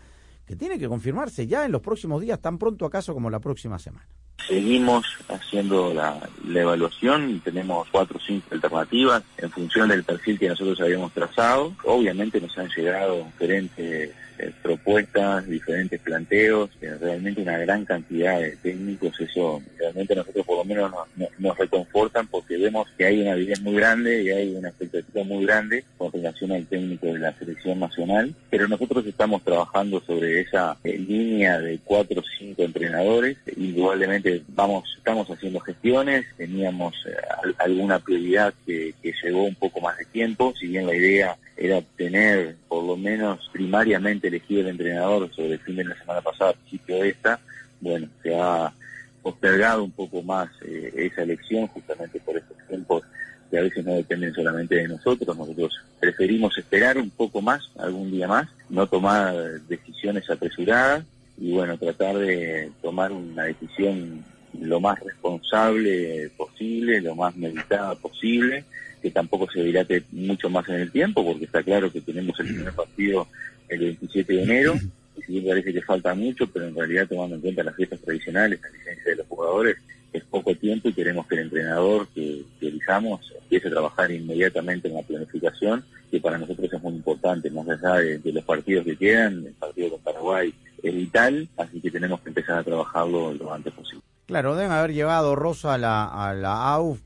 que 0.44 0.56
tiene 0.56 0.78
que 0.78 0.90
confirmarse 0.90 1.48
ya 1.48 1.64
en 1.64 1.72
los 1.72 1.82
próximos 1.82 2.22
días, 2.22 2.42
tan 2.42 2.58
pronto 2.58 2.86
acaso 2.86 3.14
como 3.14 3.30
la 3.30 3.40
próxima 3.40 3.80
semana. 3.80 4.10
Seguimos 4.48 5.06
haciendo 5.30 5.94
la, 5.94 6.18
evaluación 6.54 7.40
tenemos 7.44 7.88
cuatro 7.92 8.18
o 8.18 8.22
cinco 8.22 8.48
alternativas 8.52 9.24
en 9.38 9.50
función 9.50 9.90
del 9.90 10.04
perfil 10.04 10.38
que 10.40 10.50
nosotros 10.50 10.80
habíamos 10.82 11.14
trazado. 11.14 11.74
Obviamente 11.86 12.42
nos 12.42 12.58
han 12.58 12.68
llegado 12.76 13.24
diferentes 13.26 14.12
eh, 14.40 14.52
propuestas, 14.64 15.46
diferentes 15.48 16.00
planteos, 16.02 16.70
eh, 16.82 16.96
realmente 17.00 17.42
una 17.42 17.60
gran 17.60 17.86
cantidad 17.86 18.40
de 18.40 18.56
técnicos, 18.58 19.20
eso 19.22 19.62
realmente 19.78 20.16
nosotros 20.16 20.44
por 20.46 20.58
lo 20.58 20.66
menos 20.66 20.90
nos, 20.92 21.08
nos- 21.16 21.40
nos 21.40 21.58
reconfortan 21.58 22.26
porque 22.28 22.58
vemos 22.58 22.88
que 22.98 23.06
hay 23.06 23.22
una 23.22 23.34
avidez 23.34 23.62
muy 23.62 23.76
grande 23.76 24.24
y 24.24 24.30
hay 24.32 24.56
una 24.56 24.70
expectativa 24.70 25.24
muy 25.24 25.46
grande 25.46 25.84
con 25.98 26.12
relación 26.12 26.52
al 26.54 26.66
técnico 26.66 27.08
de 27.08 27.20
la 27.20 27.38
selección 27.38 27.80
nacional, 27.80 28.34
pero 28.50 28.68
nosotros 28.68 29.06
estamos 29.06 29.44
trabajando 29.44 30.02
sobre 30.08 30.42
esa 30.42 30.76
eh, 30.84 30.98
línea 30.98 31.60
de 31.60 31.80
cuatro 31.84 32.22
o 32.22 32.24
cinco 32.40 32.64
entrenadores, 32.64 33.38
indudablemente 33.56 34.31
vamos, 34.48 34.84
estamos 34.98 35.30
haciendo 35.30 35.60
gestiones, 35.60 36.26
teníamos 36.38 36.94
eh, 37.08 37.12
al- 37.44 37.56
alguna 37.60 38.00
prioridad 38.00 38.54
que, 38.66 38.94
que 39.02 39.14
llevó 39.24 39.44
un 39.44 39.56
poco 39.56 39.82
más 39.82 39.98
de 39.98 40.06
tiempo, 40.06 40.54
si 40.60 40.68
bien 40.68 40.86
la 40.88 40.96
idea 40.96 41.38
era 41.58 41.78
obtener 41.78 42.56
por 42.68 42.84
lo 42.84 42.98
menos 42.98 43.50
primariamente 43.52 44.28
elegido 44.28 44.62
el 44.62 44.68
entrenador 44.70 45.30
sobre 45.34 45.54
el 45.54 45.60
fin 45.60 45.76
de 45.78 45.86
la 45.86 45.98
semana 45.98 46.22
pasada, 46.22 46.54
principio 46.54 46.96
de 47.02 47.10
esta, 47.10 47.40
bueno, 47.80 48.08
se 48.24 48.36
ha 48.40 48.74
postergado 49.22 49.84
un 49.84 49.92
poco 49.92 50.22
más 50.24 50.50
eh, 50.66 50.92
esa 50.96 51.22
elección 51.24 51.68
justamente 51.68 52.20
por 52.20 52.38
estos 52.38 52.58
tiempos 52.68 53.04
que 53.50 53.58
a 53.60 53.62
veces 53.64 53.86
no 53.86 53.94
dependen 53.94 54.34
solamente 54.34 54.76
de 54.76 54.88
nosotros, 54.88 55.38
nosotros 55.38 55.74
preferimos 56.00 56.58
esperar 56.58 56.98
un 56.98 57.10
poco 57.10 57.42
más, 57.42 57.70
algún 57.78 58.10
día 58.12 58.28
más, 58.28 58.48
no 58.70 58.88
tomar 58.88 59.36
decisiones 59.68 60.30
apresuradas 60.30 61.04
y 61.42 61.54
bueno, 61.54 61.76
tratar 61.76 62.20
de 62.20 62.72
tomar 62.84 63.12
una 63.12 63.46
decisión 63.46 64.24
lo 64.60 64.80
más 64.80 65.00
responsable 65.00 66.30
posible, 66.38 67.02
lo 67.02 67.16
más 67.16 67.36
meditada 67.36 67.96
posible, 67.96 68.64
que 69.02 69.10
tampoco 69.10 69.50
se 69.52 69.64
dilate 69.64 70.04
mucho 70.12 70.52
más 70.52 70.70
en 70.70 70.76
el 70.76 70.92
tiempo, 70.92 71.26
porque 71.26 71.46
está 71.46 71.64
claro 71.64 71.92
que 71.92 72.02
tenemos 72.02 72.40
el 72.40 72.46
primer 72.46 72.74
partido 72.74 73.28
el 73.70 73.80
27 73.80 74.34
de 74.34 74.44
enero, 74.44 74.76
y 75.18 75.22
si 75.24 75.32
bien 75.34 75.48
parece 75.48 75.74
que 75.74 75.82
falta 75.82 76.14
mucho, 76.14 76.46
pero 76.46 76.68
en 76.68 76.76
realidad 76.76 77.08
tomando 77.08 77.36
en 77.36 77.42
cuenta 77.42 77.64
las 77.64 77.76
fiestas 77.76 78.02
tradicionales, 78.02 78.62
la 78.62 78.70
licencia 78.70 79.12
de 79.12 79.16
los 79.16 79.28
jugadores, 79.28 79.78
es 80.14 80.24
poco 80.26 80.54
tiempo 80.54 80.90
y 80.90 80.94
queremos 80.94 81.26
que 81.26 81.36
el 81.36 81.42
entrenador 81.42 82.08
que, 82.14 82.44
elijamos 82.60 83.34
empiece 83.42 83.68
a 83.68 83.72
trabajar 83.72 84.12
inmediatamente 84.12 84.90
en 84.90 84.94
la 84.94 85.02
planificación, 85.02 85.84
que 86.12 86.20
para 86.20 86.38
nosotros 86.38 86.72
es 86.72 86.84
muy 86.84 86.94
importante, 86.94 87.50
más 87.50 87.68
allá 87.68 87.96
de, 87.96 88.20
de 88.20 88.32
los 88.32 88.44
partidos 88.44 88.86
que 88.86 88.96
quedan, 88.96 89.48
el 89.48 89.54
partido 89.54 89.90
con 89.90 90.02
Paraguay 90.02 90.54
es 90.84 90.96
vital, 90.96 91.50
así 91.58 91.82
que 91.82 91.92
tenemos 91.92 92.22
que 92.22 92.30
empezar 92.30 92.60
a 92.60 92.64
trabajarlo 92.64 93.34
lo 93.34 93.54
antes 93.54 93.74
posible. 93.74 94.04
Claro, 94.26 94.56
deben 94.56 94.72
haber 94.72 94.94
llevado 94.94 95.36
Rosa 95.36 95.74
a 95.74 95.78
la, 95.78 96.06
a 96.06 96.34
la 96.34 96.74
AUF 96.74 97.02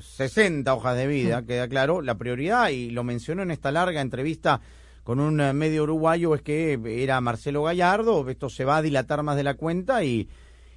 60 0.00 0.72
hojas 0.74 0.96
de 0.96 1.06
vida, 1.06 1.44
queda 1.44 1.68
claro. 1.68 2.02
La 2.02 2.16
prioridad, 2.16 2.70
y 2.70 2.90
lo 2.90 3.04
mencionó 3.04 3.42
en 3.42 3.50
esta 3.50 3.70
larga 3.70 4.00
entrevista 4.00 4.60
con 5.04 5.20
un 5.20 5.40
eh, 5.40 5.52
medio 5.52 5.84
uruguayo, 5.84 6.34
es 6.34 6.42
que 6.42 6.78
era 6.84 7.20
Marcelo 7.20 7.62
Gallardo. 7.62 8.28
Esto 8.28 8.48
se 8.48 8.64
va 8.64 8.78
a 8.78 8.82
dilatar 8.82 9.22
más 9.22 9.36
de 9.36 9.42
la 9.42 9.54
cuenta 9.54 10.04
y, 10.04 10.28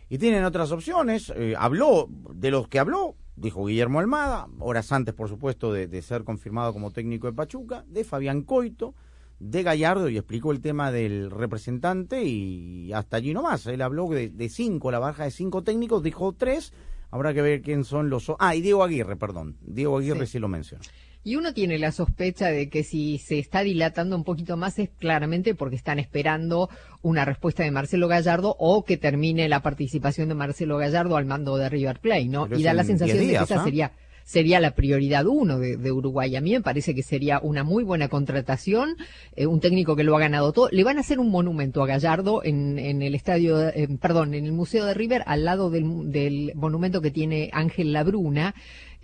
y 0.10 0.18
tienen 0.18 0.46
otras 0.46 0.72
opciones. 0.72 1.32
Eh, 1.36 1.56
habló 1.58 2.08
de 2.10 2.52
los 2.52 2.68
que 2.68 2.80
habló, 2.80 3.16
dijo 3.36 3.66
Guillermo 3.66 4.00
Almada, 4.00 4.48
horas 4.60 4.92
antes, 4.92 5.13
por 5.13 5.30
supuesto, 5.30 5.74
de, 5.74 5.88
de 5.88 6.02
ser 6.02 6.24
confirmado 6.24 6.74
como 6.74 6.92
técnico 6.92 7.28
de 7.28 7.34
Pachuca, 7.34 7.84
de 7.88 8.04
Fabián 8.04 8.44
Coito, 8.44 8.96
de 9.39 9.63
Gallardo 9.63 10.10
y 10.10 10.17
explicó 10.17 10.52
el 10.52 10.62
tema 10.62 10.91
del 10.91 11.30
representante 11.30 12.24
y 12.24 12.91
hasta 12.93 13.17
allí 13.17 13.34
nomás. 13.34 13.65
Él 13.67 13.82
habló 13.82 14.08
de, 14.10 14.30
de 14.30 14.50
cinco, 14.50 14.91
la 14.91 15.00
baja 15.00 15.26
de 15.26 15.32
cinco 15.32 15.63
técnicos, 15.63 16.04
dijo 16.04 16.34
tres. 16.34 16.74
Habrá 17.12 17.34
que 17.34 17.44
ver 17.44 17.62
quién 17.62 17.84
son 17.84 18.10
los... 18.10 18.31
Ah, 18.40 18.56
y 18.56 18.62
Diego 18.62 18.84
Aguirre, 18.84 19.15
perdón. 19.15 19.58
Diego 19.62 20.00
Aguirre 20.00 20.25
sí, 20.25 20.40
lo 20.40 20.48
mencionó. 20.48 20.84
Y 21.23 21.38
uno 21.38 21.54
tiene 21.54 21.77
la 21.77 21.92
sospecha 21.92 22.48
de 22.48 22.69
que 22.69 22.84
si 22.84 23.17
se 23.17 23.40
está 23.40 23.62
dilatando 23.62 24.15
un 24.15 24.23
poquito 24.23 24.58
más 24.58 24.77
es 24.79 24.90
claramente 24.90 25.56
porque 25.56 25.77
están 25.77 26.00
esperando 26.00 26.69
una 27.02 27.23
respuesta 27.23 27.63
de 27.63 27.71
Marcelo 27.71 28.10
Gallardo 28.10 28.56
o 28.60 28.84
que 28.84 28.98
termine 28.98 29.48
la 29.48 29.62
participación 29.62 30.27
de 30.27 30.36
Marcelo 30.36 30.77
Gallardo 30.77 31.15
al 31.15 31.25
mando 31.25 31.56
de 31.56 31.69
River 31.69 32.00
Plate, 32.00 32.25
¿no? 32.25 32.48
Pero 32.48 32.60
y 32.60 32.63
da 32.63 32.73
la 32.73 32.81
en 32.81 32.88
sensación 32.88 33.19
10 33.19 33.31
de 33.31 33.38
que 33.38 33.44
esa 33.44 33.62
¿ah? 33.62 33.63
sería 33.63 33.92
sería 34.24 34.60
la 34.60 34.71
prioridad 34.71 35.26
uno 35.26 35.60
de, 35.60 35.78
de 35.78 35.92
Uruguay. 35.92 36.36
A 36.36 36.42
mí 36.42 36.52
me 36.52 36.62
parece 36.62 36.96
que 36.96 37.04
sería 37.04 37.40
una 37.42 37.63
muy 37.63 37.84
buena 37.84 38.08
contratación, 38.08 38.96
eh, 39.36 39.46
un 39.46 39.60
técnico 39.60 39.96
que 39.96 40.04
lo 40.04 40.15
ha 40.15 40.19
ganado 40.19 40.52
todo. 40.54 40.69
Le 40.71 40.84
van 40.84 40.98
a 40.98 41.02
hacer 41.02 41.19
un 41.19 41.30
monumento 41.30 41.84
a 41.84 41.88
Gallardo 41.88 42.44
en, 42.44 42.80
en 42.80 43.02
el 43.02 43.15
estadio, 43.15 43.69
eh, 43.69 43.88
perdón, 44.00 44.34
en 44.34 44.46
el 44.46 44.52
Museo 44.52 44.86
de 44.86 44.94
River, 44.94 45.24
al 45.26 45.46
lado 45.46 45.69
del, 45.69 46.12
del 46.12 46.52
monumento 46.56 47.02
que 47.02 47.12
tiene 47.12 47.50
Ángel 47.54 47.94
Labruna. 47.94 48.56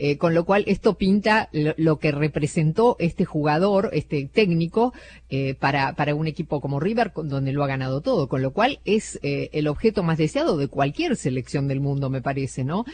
Eh, 0.01 0.17
con 0.17 0.33
lo 0.33 0.45
cual 0.45 0.63
esto 0.65 0.93
pinta 0.93 1.49
lo, 1.51 1.99
que 1.99 2.11
representó 2.13 2.95
este 2.99 3.25
jugador, 3.25 3.89
este 3.91 4.29
técnico, 4.31 4.93
eh, 5.29 5.55
para, 5.55 5.93
para 5.93 6.15
un 6.15 6.25
equipo 6.25 6.61
como 6.61 6.79
River, 6.79 7.11
con- 7.11 7.27
donde 7.27 7.51
lo 7.51 7.65
ha 7.65 7.67
ganado 7.67 7.99
todo. 7.99 8.29
Con 8.29 8.41
lo 8.41 8.51
cual 8.51 8.79
es 8.85 9.19
eh, 9.23 9.49
el 9.51 9.67
objeto 9.67 10.01
más 10.01 10.17
deseado 10.17 10.55
de 10.57 10.69
cualquier 10.69 11.17
selección 11.17 11.67
del 11.67 11.81
mundo, 11.81 12.09
me 12.09 12.21
parece, 12.21 12.63
¿no? 12.63 12.85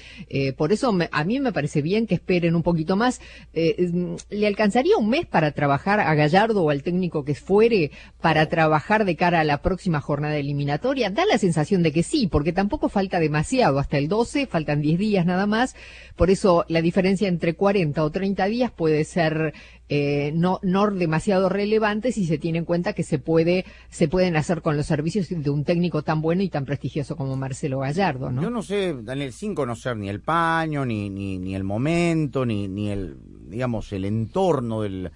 Por 0.57 0.73
eso 0.73 0.91
a 1.11 1.23
mí 1.23 1.39
me 1.39 1.53
parece 1.53 1.81
bien 1.83 2.07
que 2.07 2.15
esperen 2.15 2.55
un 2.55 2.63
poquito 2.63 2.95
más. 2.95 3.21
Mm, 3.53 4.15
¿Le 4.31 4.47
alcanzaría 4.47 4.97
un 4.97 5.09
mes 5.09 5.27
para 5.27 5.51
trabajar 5.51 5.99
a 5.99 6.13
Gallardo 6.15 6.63
o 6.63 6.69
al 6.71 6.81
técnico 6.81 7.23
que 7.23 7.35
fuere 7.35 7.91
para 8.19 8.47
trabajar 8.49 9.05
de 9.05 9.15
cara 9.15 9.41
a 9.41 9.43
la 9.43 9.61
próxima 9.61 10.01
jornada 10.01 10.37
eliminatoria? 10.37 11.11
Da 11.11 11.25
la 11.25 11.37
sensación 11.37 11.83
de 11.83 11.91
que 11.91 12.01
sí, 12.01 12.25
porque 12.27 12.51
tampoco 12.51 12.89
falta 12.89 13.19
demasiado. 13.19 13.77
Hasta 13.77 13.99
el 13.99 14.07
12, 14.07 14.47
faltan 14.47 14.81
10 14.81 14.97
días 14.97 15.25
nada 15.25 15.45
más. 15.45 15.75
Por 16.15 16.29
eso 16.31 16.65
la 16.67 16.81
diferencia 16.81 16.94
entre 16.97 17.53
40 17.55 18.03
o 18.03 18.09
30 18.09 18.45
días 18.45 18.71
puede 18.71 19.03
ser 19.03 19.53
eh, 19.89 20.31
no, 20.33 20.59
no 20.63 20.89
demasiado 20.89 21.49
relevante 21.49 22.11
si 22.11 22.25
se 22.25 22.37
tiene 22.37 22.59
en 22.59 22.65
cuenta 22.65 22.93
que 22.93 23.03
se 23.03 23.19
puede, 23.19 23.65
se 23.89 24.07
pueden 24.07 24.35
hacer 24.35 24.61
con 24.61 24.77
los 24.77 24.85
servicios 24.85 25.27
de 25.29 25.49
un 25.49 25.63
técnico 25.63 26.01
tan 26.01 26.21
bueno 26.21 26.41
y 26.41 26.49
tan 26.49 26.65
prestigioso 26.65 27.15
como 27.15 27.35
Marcelo 27.35 27.79
Gallardo, 27.79 28.31
¿no? 28.31 28.41
Yo 28.41 28.49
no 28.49 28.63
sé, 28.63 28.95
Daniel, 29.03 29.33
sin 29.33 29.53
conocer 29.53 29.97
ni 29.97 30.09
el 30.09 30.21
paño, 30.21 30.85
ni, 30.85 31.09
ni, 31.09 31.37
ni 31.37 31.55
el 31.55 31.63
momento, 31.63 32.45
ni, 32.45 32.67
ni 32.67 32.89
el, 32.89 33.17
digamos, 33.49 33.91
el 33.93 34.05
entorno 34.05 34.81
del, 34.81 35.11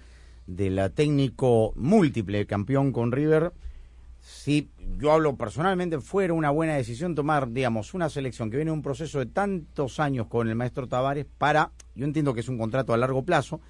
del 0.46 0.92
técnico 0.92 1.72
múltiple 1.76 2.46
campeón 2.46 2.92
con 2.92 3.10
River, 3.10 3.52
si 4.42 4.70
yo 4.96 5.12
hablo 5.12 5.36
personalmente, 5.36 6.00
fuera 6.00 6.32
una 6.32 6.48
buena 6.48 6.74
decisión 6.74 7.14
tomar, 7.14 7.52
digamos, 7.52 7.92
una 7.92 8.08
selección 8.08 8.50
que 8.50 8.56
viene 8.56 8.70
de 8.70 8.74
un 8.74 8.80
proceso 8.80 9.18
de 9.18 9.26
tantos 9.26 10.00
años 10.00 10.28
con 10.28 10.48
el 10.48 10.54
maestro 10.54 10.88
Tavares 10.88 11.26
para, 11.36 11.72
yo 11.94 12.06
entiendo 12.06 12.32
que 12.32 12.40
es 12.40 12.48
un 12.48 12.56
contrato 12.56 12.94
a 12.94 12.96
largo 12.96 13.22
plazo, 13.22 13.60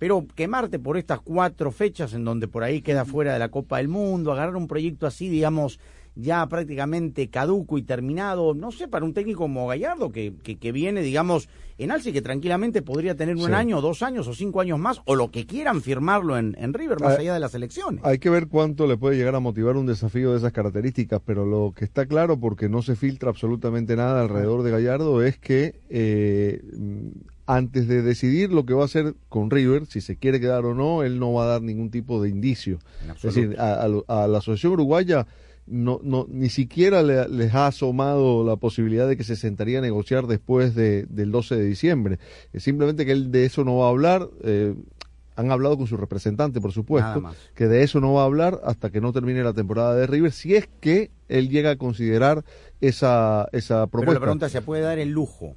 pero 0.00 0.26
quemarte 0.34 0.80
por 0.80 0.96
estas 0.96 1.20
cuatro 1.20 1.70
fechas 1.70 2.12
en 2.12 2.24
donde 2.24 2.48
por 2.48 2.64
ahí 2.64 2.82
queda 2.82 3.04
fuera 3.04 3.34
de 3.34 3.38
la 3.38 3.50
Copa 3.50 3.76
del 3.76 3.86
Mundo, 3.86 4.32
agarrar 4.32 4.56
un 4.56 4.66
proyecto 4.66 5.06
así, 5.06 5.28
digamos, 5.28 5.78
ya 6.18 6.46
prácticamente 6.48 7.28
caduco 7.28 7.76
y 7.76 7.82
terminado, 7.82 8.54
no 8.54 8.72
sé, 8.72 8.88
para 8.88 9.04
un 9.04 9.12
técnico 9.12 9.40
como 9.40 9.66
Gallardo, 9.68 10.10
que, 10.10 10.32
que, 10.42 10.56
que 10.56 10.72
viene, 10.72 11.02
digamos, 11.02 11.48
en 11.76 11.90
alce, 11.90 12.10
que 12.10 12.22
tranquilamente 12.22 12.80
podría 12.80 13.14
tener 13.14 13.36
un 13.36 13.46
Sí. 13.48 13.52
año, 13.52 13.82
dos 13.82 14.02
años 14.02 14.26
o 14.26 14.34
cinco 14.34 14.62
años 14.62 14.78
más, 14.78 15.02
o 15.04 15.14
lo 15.14 15.30
que 15.30 15.44
quieran 15.46 15.82
firmarlo 15.82 16.38
en, 16.38 16.56
en 16.58 16.72
River, 16.72 17.00
más 17.00 17.16
Ah, 17.16 17.20
allá 17.20 17.34
de 17.34 17.40
las 17.40 17.54
elecciones. 17.54 18.02
Hay 18.02 18.18
que 18.18 18.30
ver 18.30 18.48
cuánto 18.48 18.86
le 18.86 18.96
puede 18.96 19.16
llegar 19.18 19.34
a 19.34 19.40
motivar 19.40 19.76
un 19.76 19.84
desafío 19.84 20.32
de 20.32 20.38
esas 20.38 20.52
características, 20.52 21.20
pero 21.24 21.44
lo 21.44 21.74
que 21.76 21.84
está 21.84 22.06
claro, 22.06 22.40
porque 22.40 22.70
no 22.70 22.80
se 22.80 22.96
filtra 22.96 23.28
absolutamente 23.28 23.94
nada 23.94 24.22
alrededor 24.22 24.62
de 24.62 24.70
Gallardo, 24.70 25.22
es 25.22 25.36
que 25.38 25.80
eh, 25.90 26.62
antes 27.46 27.86
de 27.88 28.02
decidir 28.02 28.52
lo 28.52 28.64
que 28.64 28.74
va 28.74 28.82
a 28.82 28.86
hacer 28.86 29.14
con 29.28 29.50
River, 29.50 29.86
si 29.86 30.00
se 30.00 30.16
quiere 30.16 30.40
quedar 30.40 30.64
o 30.64 30.74
no, 30.74 31.02
él 31.02 31.18
no 31.20 31.32
va 31.34 31.44
a 31.44 31.46
dar 31.46 31.62
ningún 31.62 31.90
tipo 31.90 32.20
de 32.22 32.30
indicio. 32.30 32.78
Es 33.16 33.22
decir, 33.22 33.56
a, 33.60 33.74
a 33.82 33.88
lo- 33.88 34.04
a 34.08 34.26
la 34.26 34.38
Asociación 34.38 34.72
Uruguaya 34.72 35.26
no, 35.66 36.00
no, 36.02 36.26
ni 36.28 36.48
siquiera 36.48 37.02
le- 37.02 37.28
les 37.28 37.54
ha 37.54 37.66
asomado 37.66 38.44
la 38.44 38.56
posibilidad 38.56 39.08
de 39.08 39.16
que 39.16 39.24
se 39.24 39.36
sentaría 39.36 39.78
a 39.78 39.82
negociar 39.82 40.26
después 40.26 40.74
de, 40.74 41.04
del 41.06 41.30
12 41.32 41.56
de 41.56 41.64
diciembre. 41.64 42.18
Es 42.52 42.62
simplemente 42.62 43.04
que 43.04 43.12
él 43.12 43.30
de 43.32 43.44
eso 43.46 43.64
no 43.64 43.78
va 43.78 43.86
a 43.86 43.90
hablar. 43.90 44.28
eh, 44.44 44.74
han 45.38 45.50
hablado 45.50 45.76
con 45.76 45.86
su 45.86 45.98
representante, 45.98 46.62
por 46.62 46.72
supuesto, 46.72 47.22
que 47.54 47.66
de 47.66 47.82
eso 47.82 48.00
no 48.00 48.14
va 48.14 48.22
a 48.22 48.24
hablar 48.24 48.58
hasta 48.64 48.88
que 48.90 49.02
no 49.02 49.12
termine 49.12 49.44
la 49.44 49.52
temporada 49.52 49.94
de 49.94 50.06
River, 50.06 50.32
si 50.32 50.54
es 50.54 50.66
que 50.80 51.10
él 51.28 51.50
llega 51.50 51.72
a 51.72 51.76
considerar 51.76 52.42
esa, 52.80 53.46
esa 53.52 53.80
Pero 53.86 53.88
propuesta. 53.88 54.14
la 54.14 54.20
pregunta 54.20 54.48
¿se 54.48 54.62
puede 54.62 54.80
dar 54.82 54.98
el 54.98 55.10
lujo? 55.10 55.54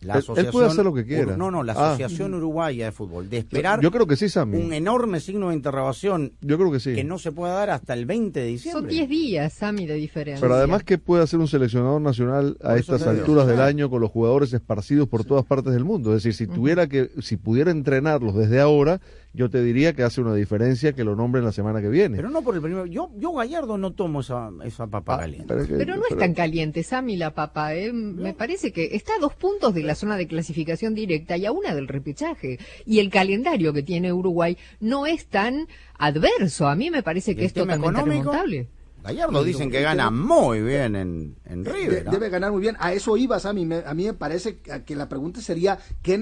La 0.00 0.14
Él- 0.18 0.24
él 0.36 0.46
puede 0.52 0.68
hacer 0.68 0.84
lo 0.84 0.94
que 0.94 1.04
quiera. 1.04 1.36
No, 1.36 1.50
no, 1.50 1.64
la 1.64 1.72
Ah. 1.72 1.88
Asociación 1.88 2.32
Uruguaya 2.34 2.84
de 2.86 2.92
Fútbol, 2.92 3.28
de 3.28 3.38
esperar 3.38 3.80
Yo 3.80 3.90
creo 3.90 4.06
que 4.06 4.14
sí, 4.14 4.28
Sammy. 4.28 4.56
un 4.56 4.72
enorme 4.72 5.18
signo 5.18 5.48
de 5.48 5.56
interrogación 5.56 6.34
Yo 6.40 6.56
creo 6.56 6.70
que 6.70 6.78
sí. 6.78 6.94
que 6.94 7.02
no 7.02 7.18
se 7.18 7.32
pueda 7.32 7.54
dar 7.54 7.70
hasta 7.70 7.94
el 7.94 8.06
20 8.06 8.38
de 8.38 8.46
Son 8.58 8.86
diciembre. 8.86 8.92
10 8.92 9.08
días, 9.08 9.52
Sami, 9.52 9.86
de 9.86 9.94
diferencia. 9.94 10.40
Pero 10.40 10.54
además, 10.54 10.84
¿qué 10.84 10.98
puede 10.98 11.24
hacer 11.24 11.40
un 11.40 11.48
seleccionador 11.48 12.00
nacional 12.00 12.56
a 12.62 12.76
estas 12.76 13.00
digo. 13.00 13.10
alturas 13.10 13.46
del 13.48 13.60
año 13.60 13.90
con 13.90 14.00
los 14.00 14.10
jugadores 14.12 14.52
esparcidos 14.52 15.08
por 15.08 15.24
todas 15.24 15.44
partes 15.44 15.72
del 15.72 15.84
mundo? 15.84 16.10
Es 16.14 16.22
decir, 16.22 16.34
si 16.34 16.46
tuviera 16.52 16.86
que, 16.86 17.10
si 17.20 17.36
pudiera 17.36 17.70
entrenarlos 17.72 18.36
desde 18.36 18.60
ahora, 18.60 19.00
yo 19.38 19.48
te 19.48 19.62
diría 19.62 19.92
que 19.92 20.02
hace 20.02 20.20
una 20.20 20.34
diferencia 20.34 20.92
que 20.92 21.04
lo 21.04 21.14
nombren 21.14 21.44
la 21.44 21.52
semana 21.52 21.80
que 21.80 21.88
viene. 21.88 22.16
Pero 22.16 22.28
no 22.28 22.42
por 22.42 22.56
el 22.56 22.60
primero. 22.60 22.86
Yo, 22.86 23.08
yo 23.16 23.32
Gallardo 23.32 23.78
no 23.78 23.92
tomo 23.92 24.20
esa, 24.20 24.50
esa 24.64 24.88
papa 24.88 25.14
Ah, 25.14 25.18
caliente. 25.20 25.46
pero 25.46 25.60
es 25.62 25.68
que- 25.68 25.74
Pero 25.76 25.96
no 25.96 26.02
es 26.10 26.16
tan 26.18 26.34
caliente, 26.34 26.82
Sami, 26.82 27.16
la 27.16 27.32
papa. 27.34 27.74
¿eh? 27.76 27.92
Me 27.92 28.34
parece 28.34 28.72
que 28.72 28.96
está 28.96 29.14
a 29.14 29.18
dos 29.20 29.34
puntos 29.36 29.72
de 29.74 29.84
la 29.84 29.94
zona 29.94 30.16
de 30.16 30.26
clasificación 30.26 30.94
directa 30.94 31.36
y 31.36 31.46
a 31.46 31.52
una 31.52 31.72
del 31.74 31.86
repechaje. 31.86 32.58
Y 32.84 32.98
el 32.98 33.10
calendario 33.10 33.72
que 33.72 33.84
tiene 33.84 34.12
Uruguay 34.12 34.58
no 34.80 35.06
es 35.06 35.26
tan 35.26 35.68
adverso. 35.98 36.68
A 36.68 36.74
mí 36.74 36.90
me 36.90 37.02
parece 37.04 37.32
¿Y 37.32 37.36
que 37.36 37.44
es 37.44 37.52
totalmente 37.52 37.88
económico? 38.00 38.30
remontable. 38.32 38.68
Gallardo 39.02 39.32
dicen 39.44 39.70
que 39.70 39.80
gana 39.82 40.10
muy 40.10 40.60
bien 40.60 40.96
en, 40.96 41.36
River. 41.64 42.04
¿no? 42.04 42.10
Debe 42.10 42.28
ganar 42.28 42.52
muy 42.52 42.60
bien. 42.60 42.76
A 42.80 42.92
eso 42.92 43.16
ibas, 43.16 43.46
a 43.46 43.52
mí 43.52 43.64
me, 43.64 43.76
a 43.86 43.94
mí 43.94 44.04
me 44.04 44.12
parece 44.14 44.58
que 44.60 44.96
la 44.96 45.08
pregunta 45.08 45.40
sería 45.40 45.78
¿qué, 46.02 46.18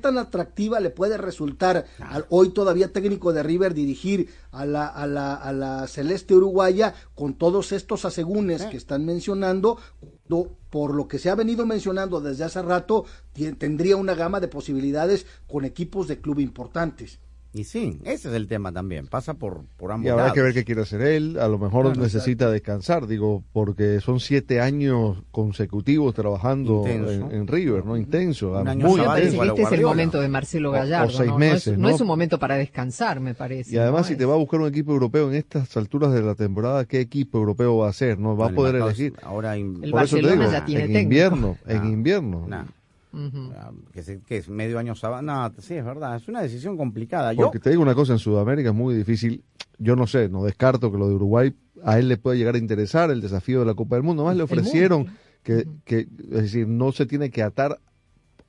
tan 0.00 0.18
atractiva 0.18 0.80
le 0.80 0.90
puede 0.90 1.16
resultar 1.18 1.86
al 2.00 2.26
hoy 2.30 2.50
todavía 2.50 2.92
técnico 2.92 3.32
de 3.32 3.42
River 3.42 3.74
dirigir 3.74 4.28
a 4.50 4.64
la, 4.64 4.86
a 4.86 5.06
la, 5.06 5.34
a 5.34 5.52
la 5.52 5.86
celeste 5.86 6.34
uruguaya 6.34 6.94
con 7.14 7.34
todos 7.34 7.72
estos 7.72 8.04
asegúnes 8.04 8.62
que 8.64 8.76
están 8.76 9.04
mencionando 9.04 9.78
do- 10.28 10.56
por 10.70 10.94
lo 10.94 11.06
que 11.06 11.18
se 11.20 11.30
ha 11.30 11.34
venido 11.36 11.66
mencionando 11.66 12.20
desde 12.20 12.42
hace 12.44 12.60
rato 12.62 13.04
tendría 13.58 13.96
una 13.96 14.14
gama 14.14 14.40
de 14.40 14.48
posibilidades 14.48 15.26
con 15.46 15.64
equipos 15.64 16.08
de 16.08 16.20
club 16.20 16.40
importantes. 16.40 17.20
Y 17.56 17.62
sí, 17.62 18.00
ese 18.04 18.28
es 18.30 18.34
el 18.34 18.48
tema 18.48 18.72
también. 18.72 19.06
Pasa 19.06 19.34
por, 19.34 19.64
por 19.76 19.92
ambos 19.92 20.06
Y 20.06 20.08
habrá 20.10 20.24
lados. 20.24 20.34
que 20.34 20.42
ver 20.42 20.52
qué 20.54 20.64
quiere 20.64 20.82
hacer 20.82 21.00
él. 21.02 21.38
A 21.38 21.46
lo 21.46 21.56
mejor 21.56 21.84
Claro, 21.86 22.00
necesita 22.02 22.50
descansar, 22.50 23.06
digo, 23.06 23.44
porque 23.52 24.00
son 24.00 24.18
siete 24.18 24.60
años 24.60 25.22
consecutivos 25.30 26.14
trabajando 26.14 26.78
Intenso. 26.84 27.12
en, 27.30 27.30
en 27.32 27.46
River, 27.46 27.86
¿no? 27.86 27.96
Intenso, 27.96 28.58
Un 28.60 28.66
año 28.66 28.88
muy 28.88 29.00
la 29.00 29.16
este 29.20 29.62
es 29.62 29.72
el 29.72 29.82
momento 29.82 30.20
de 30.20 30.28
Marcelo 30.28 30.70
O- 30.70 30.72
o 30.72 30.74
Gallardo. 30.74 31.10
seis 31.10 31.30
¿no? 31.30 31.38
meses, 31.38 31.66
no, 31.68 31.72
es, 31.74 31.78
¿no? 31.78 31.88
no 31.90 31.94
es 31.94 32.00
un 32.00 32.06
momento 32.08 32.40
para 32.40 32.56
descansar, 32.56 33.20
me 33.20 33.34
parece. 33.34 33.72
Y 33.72 33.78
además, 33.78 34.00
¿no? 34.02 34.08
si 34.08 34.16
te 34.16 34.24
va 34.24 34.34
a 34.34 34.38
buscar 34.38 34.60
un 34.60 34.66
equipo 34.66 34.90
europeo 34.92 35.28
en 35.30 35.36
estas 35.36 35.76
alturas 35.76 36.12
de 36.12 36.22
la 36.22 36.34
temporada, 36.34 36.84
¿qué 36.86 36.98
equipo 36.98 37.38
europeo 37.38 37.76
va 37.76 37.88
a 37.88 37.92
ser? 37.92 38.18
No 38.18 38.36
va 38.36 38.46
a 38.48 38.50
poder 38.50 38.74
elegir. 38.74 39.14
Ahora 39.22 39.56
in- 39.56 39.78
El 39.80 39.92
Por 39.92 40.02
eso 40.02 40.16
te 40.16 40.22
Barcelona 40.22 40.40
digo, 40.48 40.52
ya 40.58 40.64
tiene 40.64 40.80
en 40.86 40.86
técnico. 40.92 41.02
invierno, 41.04 41.56
en 41.68 41.78
Ah, 41.82 41.86
invierno. 41.86 42.66
Ah, 43.56 43.70
que, 43.92 44.02
se- 44.02 44.20
que 44.22 44.38
es 44.38 44.48
medio 44.48 44.78
año 44.78 44.94
sabana. 44.94 45.48
No, 45.48 45.54
sí, 45.62 45.74
es 45.74 45.84
verdad. 45.84 46.16
Es 46.16 46.28
una 46.28 46.42
decisión 46.42 46.76
complicada. 46.76 47.32
Yo, 47.32 47.44
Porque 47.44 47.60
te 47.60 47.70
digo 47.70 47.82
una 47.82 47.94
cosa, 47.94 48.12
en 48.12 48.18
Sudamérica 48.18 48.70
es 48.70 48.74
muy 48.74 48.94
difícil. 48.94 49.42
Yo 49.78 49.96
no 49.96 50.06
sé, 50.06 50.28
no 50.28 50.44
descarto 50.44 50.90
que 50.92 50.98
lo 50.98 51.08
de 51.08 51.14
Uruguay 51.14 51.54
a 51.84 51.98
él 51.98 52.08
le 52.08 52.16
pueda 52.16 52.36
llegar 52.36 52.54
a 52.54 52.58
interesar 52.58 53.10
el 53.10 53.20
desafío 53.20 53.60
de 53.60 53.66
la 53.66 53.74
Copa 53.74 53.96
del 53.96 54.02
Mundo. 54.04 54.24
Más 54.24 54.36
le 54.36 54.42
ofrecieron 54.42 55.06
que, 55.42 55.66
que, 55.84 56.00
es 56.32 56.42
decir, 56.42 56.66
no 56.68 56.92
se 56.92 57.06
tiene 57.06 57.30
que 57.30 57.42
atar 57.42 57.80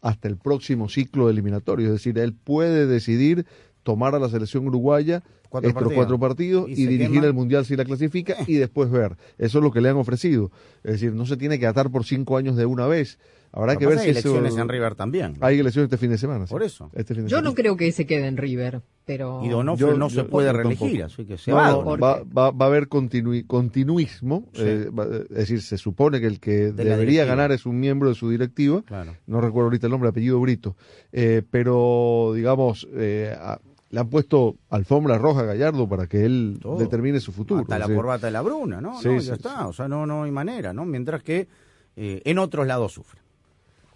hasta 0.01 0.27
el 0.27 0.37
próximo 0.37 0.87
ciclo 0.89 1.29
eliminatorio. 1.29 1.87
Es 1.87 1.93
decir, 1.93 2.17
él 2.19 2.33
puede 2.33 2.85
decidir 2.87 3.45
tomar 3.83 4.15
a 4.15 4.19
la 4.19 4.29
selección 4.29 4.67
uruguaya 4.67 5.23
Cuatro 5.49 5.69
estos 5.69 5.83
partidos. 5.83 5.95
cuatro 6.05 6.19
partidos 6.19 6.69
Y 6.69 6.75
dirigir 6.75 7.11
quema. 7.11 7.25
el 7.27 7.33
Mundial 7.33 7.65
si 7.65 7.75
la 7.75 7.85
clasifica 7.85 8.35
y 8.47 8.55
después 8.55 8.89
ver. 8.89 9.15
Eso 9.37 9.57
es 9.59 9.63
lo 9.63 9.71
que 9.71 9.81
le 9.81 9.89
han 9.89 9.97
ofrecido. 9.97 10.51
Es 10.83 10.93
decir, 10.93 11.13
no 11.13 11.25
se 11.25 11.37
tiene 11.37 11.59
que 11.59 11.67
atar 11.67 11.89
por 11.91 12.03
cinco 12.05 12.37
años 12.37 12.55
de 12.55 12.65
una 12.65 12.87
vez. 12.87 13.17
Habrá 13.51 13.77
que 13.77 13.85
ver 13.85 13.95
pasa 13.95 14.03
si 14.03 14.09
es 14.09 14.15
que 14.15 14.17
hay 14.17 14.19
eso- 14.33 14.37
elecciones 14.39 14.61
en 14.61 14.67
River 14.69 14.95
también. 14.95 15.37
Hay 15.39 15.57
elecciones 15.59 15.85
este 15.85 15.97
fin 15.97 16.09
de 16.09 16.17
semana. 16.17 16.45
Por 16.45 16.61
eso. 16.61 16.89
Este 16.93 17.13
fin 17.15 17.23
de 17.23 17.29
Yo 17.29 17.37
semana. 17.37 17.49
no 17.51 17.55
creo 17.55 17.77
que 17.77 17.89
se 17.93 18.05
quede 18.05 18.27
en 18.27 18.35
River, 18.35 18.81
pero... 19.05 19.39
Y 19.45 19.47
Donofrio 19.47 19.91
Yo- 19.91 19.97
no 19.97 20.09
se 20.09 20.25
puede 20.25 20.51
reelegir, 20.51 21.03
así 21.03 21.23
que 21.23 21.37
se 21.37 21.51
No, 21.51 21.57
va. 21.57 21.71
no, 21.71 21.85
va, 21.97 22.21
va, 22.23 22.51
va 22.51 22.65
a 22.65 22.67
haber 22.67 22.89
continui- 22.89 23.47
continuismo, 23.47 24.49
Sí. 24.51 24.61
eh, 24.65 24.89
va- 24.89 25.05
es 25.05 25.29
decir, 25.29 25.61
se 25.61 25.77
supone 25.77 26.19
que 26.19 26.27
el 26.27 26.41
que 26.41 26.73
De 26.73 26.83
debería 26.83 27.23
ganar 27.23 27.53
es 27.53 27.65
un 27.65 27.79
miembro 27.79 28.09
de 28.09 28.15
su 28.15 28.29
directiva, 28.29 28.81
Claro. 28.81 29.15
no 29.25 29.39
recuerdo 29.39 29.67
ahorita 29.67 29.87
el 29.87 29.91
nombre, 29.91 30.09
apellido 30.09 30.37
Brito, 30.41 30.75
eh, 31.13 31.41
pero 31.49 32.33
digamos, 32.35 32.87
eh, 32.93 33.33
a- 33.39 33.59
le 33.95 34.01
han 34.01 34.09
puesto 34.09 34.57
alfombra 34.69 35.17
roja 35.17 35.39
a 35.39 35.45
Gallardo 35.45 35.87
para 35.87 36.05
que 36.07 36.25
él 36.25 36.59
determine 36.77 37.21
su 37.21 37.31
futuro. 37.31 37.61
Hasta 37.61 37.79
la 37.79 37.87
Sí. 37.87 37.93
corbata 37.95 38.27
de 38.27 38.33
la 38.33 38.41
Bruna, 38.41 38.81
¿no? 38.81 38.99
Sí, 39.01 39.07
No, 39.07 39.21
sí, 39.21 39.27
ya 39.27 39.35
está, 39.35 39.67
o 39.67 39.71
sea, 39.71 39.87
no, 39.87 40.05
no 40.05 40.23
hay 40.23 40.31
manera, 40.31 40.73
¿no? 40.73 40.83
Mientras 40.83 41.23
que 41.23 41.47
eh, 41.95 42.21
en 42.25 42.37
otros 42.39 42.67
lados 42.67 42.91
sufren. 42.91 43.23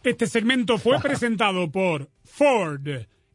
Este 0.02 0.26
segmento 0.26 0.78
fue 0.78 1.00
presentado 1.02 1.70
por 1.70 2.08
Ford. 2.24 2.88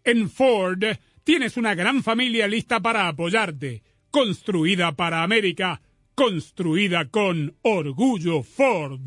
En 0.05 0.31
Ford 0.31 0.83
tienes 1.23 1.59
una 1.59 1.75
gran 1.75 2.03
familia 2.03 2.49
lista 2.49 2.81
para 2.81 3.09
apoyarte. 3.09 3.83
Construida 4.11 4.93
para 4.93 5.23
América. 5.23 5.83
Construida 6.15 7.11
con 7.11 7.55
orgullo 7.61 8.43
Ford. 8.43 9.07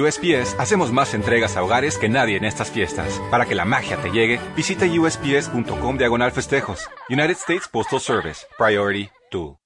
USPS 0.00 0.56
hacemos 0.58 0.92
más 0.92 1.14
entregas 1.14 1.56
a 1.56 1.62
hogares 1.62 1.98
que 1.98 2.08
nadie 2.08 2.36
en 2.36 2.44
estas 2.44 2.70
fiestas. 2.70 3.20
Para 3.30 3.46
que 3.46 3.54
la 3.54 3.64
magia 3.64 3.96
te 3.96 4.10
llegue, 4.10 4.40
visita 4.56 4.86
usps.com 4.86 5.98
diagonal 5.98 6.32
festejos. 6.32 6.88
United 7.08 7.36
States 7.36 7.68
Postal 7.68 8.00
Service. 8.00 8.46
Priority 8.58 9.10
2. 9.30 9.65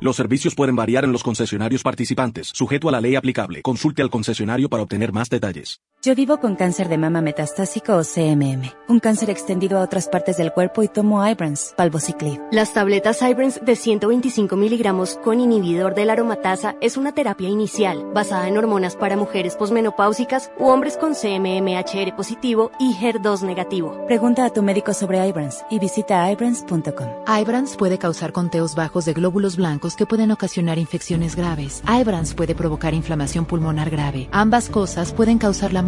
Los 0.00 0.14
servicios 0.14 0.54
pueden 0.54 0.76
variar 0.76 1.04
en 1.04 1.10
los 1.10 1.24
concesionarios 1.24 1.82
participantes, 1.82 2.52
sujeto 2.54 2.88
a 2.88 2.92
la 2.92 3.00
ley 3.00 3.16
aplicable. 3.16 3.62
Consulte 3.62 4.00
al 4.00 4.10
concesionario 4.10 4.68
para 4.68 4.84
obtener 4.84 5.12
más 5.12 5.28
detalles. 5.28 5.80
Yo 6.00 6.14
vivo 6.14 6.38
con 6.38 6.54
cáncer 6.54 6.88
de 6.88 6.96
mama 6.96 7.20
metastásico 7.20 7.96
o 7.96 8.04
CMM, 8.04 8.70
un 8.86 9.00
cáncer 9.00 9.30
extendido 9.30 9.78
a 9.78 9.82
otras 9.82 10.06
partes 10.06 10.36
del 10.36 10.52
cuerpo 10.52 10.84
y 10.84 10.88
tomo 10.88 11.26
Ibrance, 11.26 11.74
palvociclib. 11.74 12.40
Las 12.52 12.72
tabletas 12.72 13.20
Ibrance 13.20 13.58
de 13.58 13.74
125 13.74 14.54
miligramos 14.54 15.18
con 15.24 15.40
inhibidor 15.40 15.96
de 15.96 16.04
la 16.04 16.12
aromatasa 16.12 16.76
es 16.80 16.96
una 16.96 17.10
terapia 17.16 17.48
inicial 17.48 18.04
basada 18.14 18.46
en 18.46 18.56
hormonas 18.56 18.94
para 18.94 19.16
mujeres 19.16 19.56
posmenopáusicas 19.56 20.52
u 20.56 20.68
hombres 20.68 20.96
con 20.96 21.14
CMMHR 21.14 22.14
positivo 22.14 22.70
y 22.78 22.94
HER2 22.94 23.42
negativo. 23.42 24.06
Pregunta 24.06 24.44
a 24.44 24.50
tu 24.50 24.62
médico 24.62 24.94
sobre 24.94 25.26
Ibrance 25.26 25.64
y 25.68 25.80
visita 25.80 26.30
ibrance.com. 26.30 27.08
Ibrance 27.26 27.76
puede 27.76 27.98
causar 27.98 28.30
conteos 28.30 28.76
bajos 28.76 29.04
de 29.04 29.14
glóbulos 29.14 29.56
blancos 29.56 29.96
que 29.96 30.06
pueden 30.06 30.30
ocasionar 30.30 30.78
infecciones 30.78 31.34
graves. 31.34 31.82
Ibrance 31.88 32.36
puede 32.36 32.54
provocar 32.54 32.94
inflamación 32.94 33.46
pulmonar 33.46 33.90
grave. 33.90 34.28
Ambas 34.30 34.68
cosas 34.68 35.12
pueden 35.12 35.38
causar 35.38 35.72
la 35.72 35.87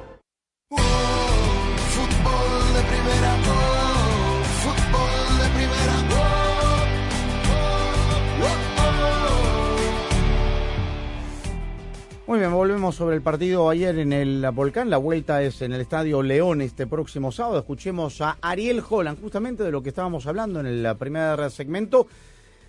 Volvemos 12.61 12.93
sobre 12.93 13.15
el 13.15 13.23
partido 13.23 13.71
ayer 13.71 13.97
en 13.97 14.13
el 14.13 14.47
Volcán. 14.53 14.91
La 14.91 14.97
vuelta 14.97 15.41
es 15.41 15.63
en 15.63 15.73
el 15.73 15.81
Estadio 15.81 16.21
León 16.21 16.61
este 16.61 16.85
próximo 16.85 17.31
sábado. 17.31 17.57
Escuchemos 17.57 18.21
a 18.21 18.37
Ariel 18.39 18.83
Holland, 18.87 19.19
justamente 19.19 19.63
de 19.63 19.71
lo 19.71 19.81
que 19.81 19.89
estábamos 19.89 20.27
hablando 20.27 20.59
en 20.59 20.67
el 20.67 20.95
primer 20.95 21.49
segmento, 21.49 22.05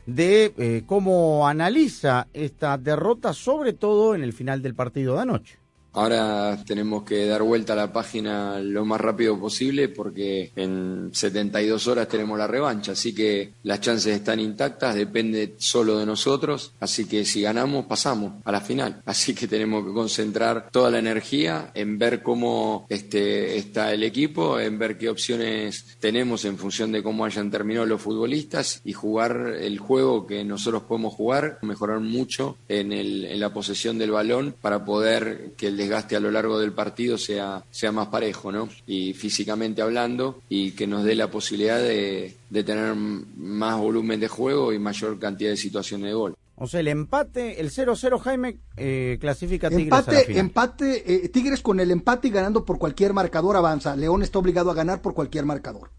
de 0.07 0.55
eh, 0.57 0.85
cómo 0.87 1.47
analiza 1.47 2.27
esta 2.33 2.79
derrota, 2.79 3.35
sobre 3.35 3.75
todo 3.75 4.15
en 4.15 4.23
el 4.23 4.33
final 4.33 4.63
del 4.63 4.75
partido 4.75 5.17
de 5.17 5.21
anoche. 5.21 5.59
Ahora 5.95 6.59
tenemos 6.67 7.03
que 7.03 7.27
dar 7.27 7.43
vuelta 7.43 7.75
a 7.75 7.77
la 7.77 7.93
página 7.93 8.59
lo 8.61 8.85
más 8.85 9.01
rápido 9.01 9.39
posible 9.39 9.89
porque 9.89 10.51
en 10.57 11.11
72 11.13 11.87
horas 11.87 12.09
tenemos 12.09 12.39
la 12.39 12.47
revancha, 12.47 12.93
así 12.93 13.15
que 13.15 13.53
las 13.63 13.81
chances 13.81 14.15
están 14.15 14.41
intactas, 14.41 14.95
depende 14.95 15.55
solo 15.59 15.99
de 15.99 16.07
nosotros, 16.07 16.73
así 16.81 17.05
que 17.05 17.25
si 17.25 17.43
ganamos 17.43 17.87
pasamos 17.87 18.43
a 18.45 18.53
la 18.53 18.61
final, 18.61 19.03
así 19.07 19.35
que 19.35 19.47
tenemos 19.47 19.85
que 19.85 19.93
concentrar 19.93 20.71
toda 20.71 20.91
la 20.91 20.99
energía 20.99 21.71
en 21.75 21.99
ver 21.99 22.23
cómo 22.23 22.87
este, 22.89 23.57
está 23.57 23.93
el 23.93 24.03
equipo, 24.03 24.59
en 24.59 24.79
ver 24.79 24.97
qué 24.97 25.11
opciones 25.11 25.97
tenemos 26.01 26.45
en 26.45 26.57
función 26.57 26.91
de 26.93 27.03
cómo 27.03 27.25
hayan 27.25 27.51
terminado 27.51 27.87
los 27.87 28.01
futbolistas 28.01 28.81
y 28.85 28.93
jugar 28.93 29.57
el 29.61 29.79
juego 29.79 30.27
que 30.27 30.43
nosotros 30.45 30.85
podemos 30.85 31.15
jugar, 31.15 31.59
mejorar 31.63 32.01
mucho 32.01 32.57
en, 32.69 32.93
el, 32.93 33.27
en 33.27 33.41
la 33.41 33.53
posesión 33.53 33.99
del 33.99 34.11
balón 34.11 34.55
para 34.61 34.85
poder 34.85 35.53
que 35.57 35.69
el 35.69 35.82
desgaste 35.83 36.17
a 36.17 36.21
lo 36.21 36.31
largo 36.31 36.59
del 36.59 36.73
partido 36.73 37.19
sea, 37.19 37.65
sea 37.71 37.93
más 37.93 38.09
parejo, 38.09 38.51
¿no? 38.51 38.69
Y 38.87 39.13
físicamente 39.13 39.83
hablando, 39.83 40.43
y 40.49 40.73
que 40.73 40.87
nos 40.87 41.05
dé 41.05 41.15
la 41.15 41.31
posibilidad 41.31 41.79
de, 41.79 42.37
de 42.51 42.65
tener 42.65 42.95
más 42.95 43.79
volumen 43.79 44.21
de 44.21 44.29
juego 44.29 44.73
y 44.73 44.79
mayor 44.79 45.19
cantidad 45.19 45.51
de 45.51 45.57
situaciones 45.57 46.07
de 46.09 46.15
gol. 46.15 46.35
O 46.57 46.67
sea, 46.67 46.81
el 46.81 46.89
empate, 46.89 47.61
el 47.61 47.71
0-0, 47.71 48.21
Jaime, 48.21 48.59
eh, 48.77 49.19
clasifica 49.21 49.67
a 49.67 49.71
Tigres 49.71 49.93
a 49.93 49.97
la 49.97 50.01
Empate, 50.01 50.25
final. 50.27 50.41
empate, 50.41 51.25
eh, 51.25 51.29
Tigres 51.29 51.61
con 51.61 51.81
el 51.81 51.91
empate 51.91 52.29
y 52.29 52.31
ganando 52.31 52.65
por 52.65 52.79
cualquier 52.79 53.13
marcador 53.15 53.57
avanza. 53.57 53.97
León 53.97 54.23
está 54.23 54.39
obligado 54.39 54.71
a 54.71 54.75
ganar 54.75 55.03
por 55.03 55.15
cualquier 55.15 55.45
marcador. 55.45 55.91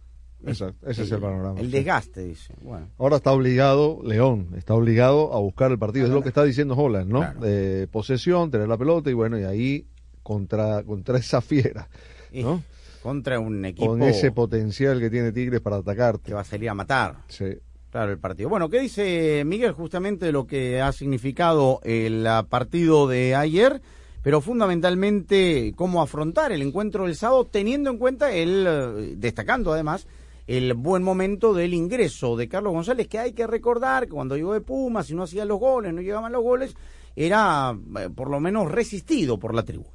Exacto, 0.46 0.89
ese 0.89 1.04
es 1.04 1.12
el 1.12 1.20
panorama. 1.20 1.60
El 1.60 1.72
desgaste, 1.72 2.24
dice. 2.24 2.54
Bueno. 2.62 2.89
Ahora 2.98 3.18
está 3.18 3.32
obligado, 3.32 4.02
León, 4.04 4.50
está 4.58 4.74
obligado 4.74 5.34
a 5.34 5.39
buscar 5.39 5.72
el 5.72 5.80
partido. 5.80 6.06
Es 6.06 6.12
lo 6.12 6.22
que 6.22 6.30
está 6.30 6.44
diciendo 6.44 6.76
Holland, 6.76 7.10
¿no? 7.10 7.20
Claro. 7.20 7.39
Eh, 7.44 7.88
posesión, 7.91 8.52
tener 8.52 8.68
la 8.68 8.78
pelota 8.78 9.10
y 9.10 9.14
bueno, 9.14 9.39
y 9.39 9.44
ahí 9.44 9.88
contra, 10.22 10.84
contra 10.84 11.18
esa 11.18 11.41
fiera, 11.41 11.88
¿no? 12.34 12.64
Contra 13.02 13.39
un 13.39 13.66
equipo 13.66 13.88
Con 13.88 14.04
ese 14.04 14.32
potencial 14.32 15.00
que 15.00 15.10
tiene 15.10 15.34
Tigres 15.34 15.60
para 15.60 15.78
atacarte. 15.78 16.28
que 16.28 16.34
va 16.34 16.41
a 16.41 16.46
salir 16.46 16.70
a 16.70 16.74
matar. 16.74 17.18
Sí. 17.28 17.46
Claro, 17.91 18.12
el 18.12 18.18
partido. 18.18 18.50
Bueno, 18.50 18.70
¿qué 18.70 18.80
dice 18.80 19.44
Miguel 19.46 19.74
justamente 19.74 20.26
de 20.26 20.32
lo 20.32 20.48
que 20.48 20.82
ha 20.82 20.91
significado 20.91 21.80
el 21.84 22.26
ah, 22.26 22.48
partido 22.50 23.08
de 23.08 23.36
ayer? 23.36 23.84
Pero 24.24 24.41
fundamentalmente 24.41 25.74
cómo 25.76 26.02
afrontar 26.02 26.52
el 26.54 26.64
encuentro 26.64 27.06
del 27.06 27.16
sábado, 27.16 27.46
teniendo 27.46 27.91
en 27.91 28.00
cuenta 28.00 28.32
el, 28.32 28.66
eh, 28.68 29.14
destacando 29.18 29.74
además, 29.74 30.08
el 30.48 30.74
buen 30.74 31.04
momento 31.04 31.54
del 31.54 31.74
ingreso 31.74 32.36
de 32.36 32.50
Carlos 32.50 32.74
González, 32.74 33.08
que 33.08 33.20
hay 33.20 33.34
que 33.34 33.48
recordar 33.48 34.06
que 34.06 34.12
cuando 34.12 34.36
llegó 34.36 34.54
de 34.54 34.62
Pumas 34.62 35.10
y 35.10 35.16
no 35.16 35.24
hacía 35.24 35.46
los 35.46 35.60
goles, 35.60 35.94
no 35.94 36.02
llegaban 36.02 36.32
los 36.32 36.44
goles, 36.44 36.76
era 37.16 37.78
eh, 38.00 38.10
por 38.10 38.30
lo 38.30 38.39
menos 38.39 38.72
resistido 38.72 39.39
por 39.39 39.54
la 39.54 39.64
tribuna. 39.64 39.89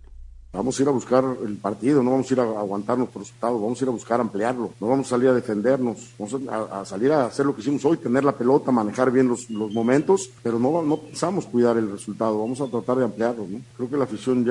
Vamos 0.50 0.78
a 0.78 0.82
ir 0.82 0.88
a 0.88 0.92
buscar 0.92 1.24
el 1.44 1.56
partido, 1.58 2.02
no 2.02 2.12
vamos 2.12 2.30
a 2.30 2.34
ir 2.34 2.40
a 2.40 2.44
aguantarnos 2.44 3.10
por 3.10 3.20
resultados, 3.20 3.60
vamos 3.60 3.78
a 3.78 3.84
ir 3.84 3.88
a 3.90 3.92
buscar 3.92 4.18
ampliarlo, 4.18 4.72
no 4.80 4.88
vamos 4.88 5.06
a 5.06 5.10
salir 5.10 5.28
a 5.28 5.34
defendernos, 5.34 6.14
vamos 6.18 6.40
a, 6.48 6.84
salir 6.86 7.12
a 7.12 7.26
hacer 7.26 7.44
lo 7.44 7.54
que 7.54 7.60
hicimos 7.60 7.84
hoy, 7.84 7.98
tener 7.98 8.24
la 8.24 8.32
pelota, 8.32 8.72
manejar 8.72 9.10
bien 9.10 9.28
los, 9.28 9.50
los 9.50 9.70
momentos, 9.70 10.30
pero 10.42 10.58
no, 10.58 10.82
no 10.82 10.96
pensamos 10.96 11.44
cuidar 11.44 11.76
el 11.76 11.90
resultado, 11.90 12.38
vamos 12.40 12.62
a 12.62 12.66
tratar 12.66 12.96
de 12.96 13.04
ampliarlo. 13.04 13.46
¿no? 13.46 13.60
Creo 13.76 13.90
que 13.90 13.98
la 13.98 14.04
afición 14.04 14.42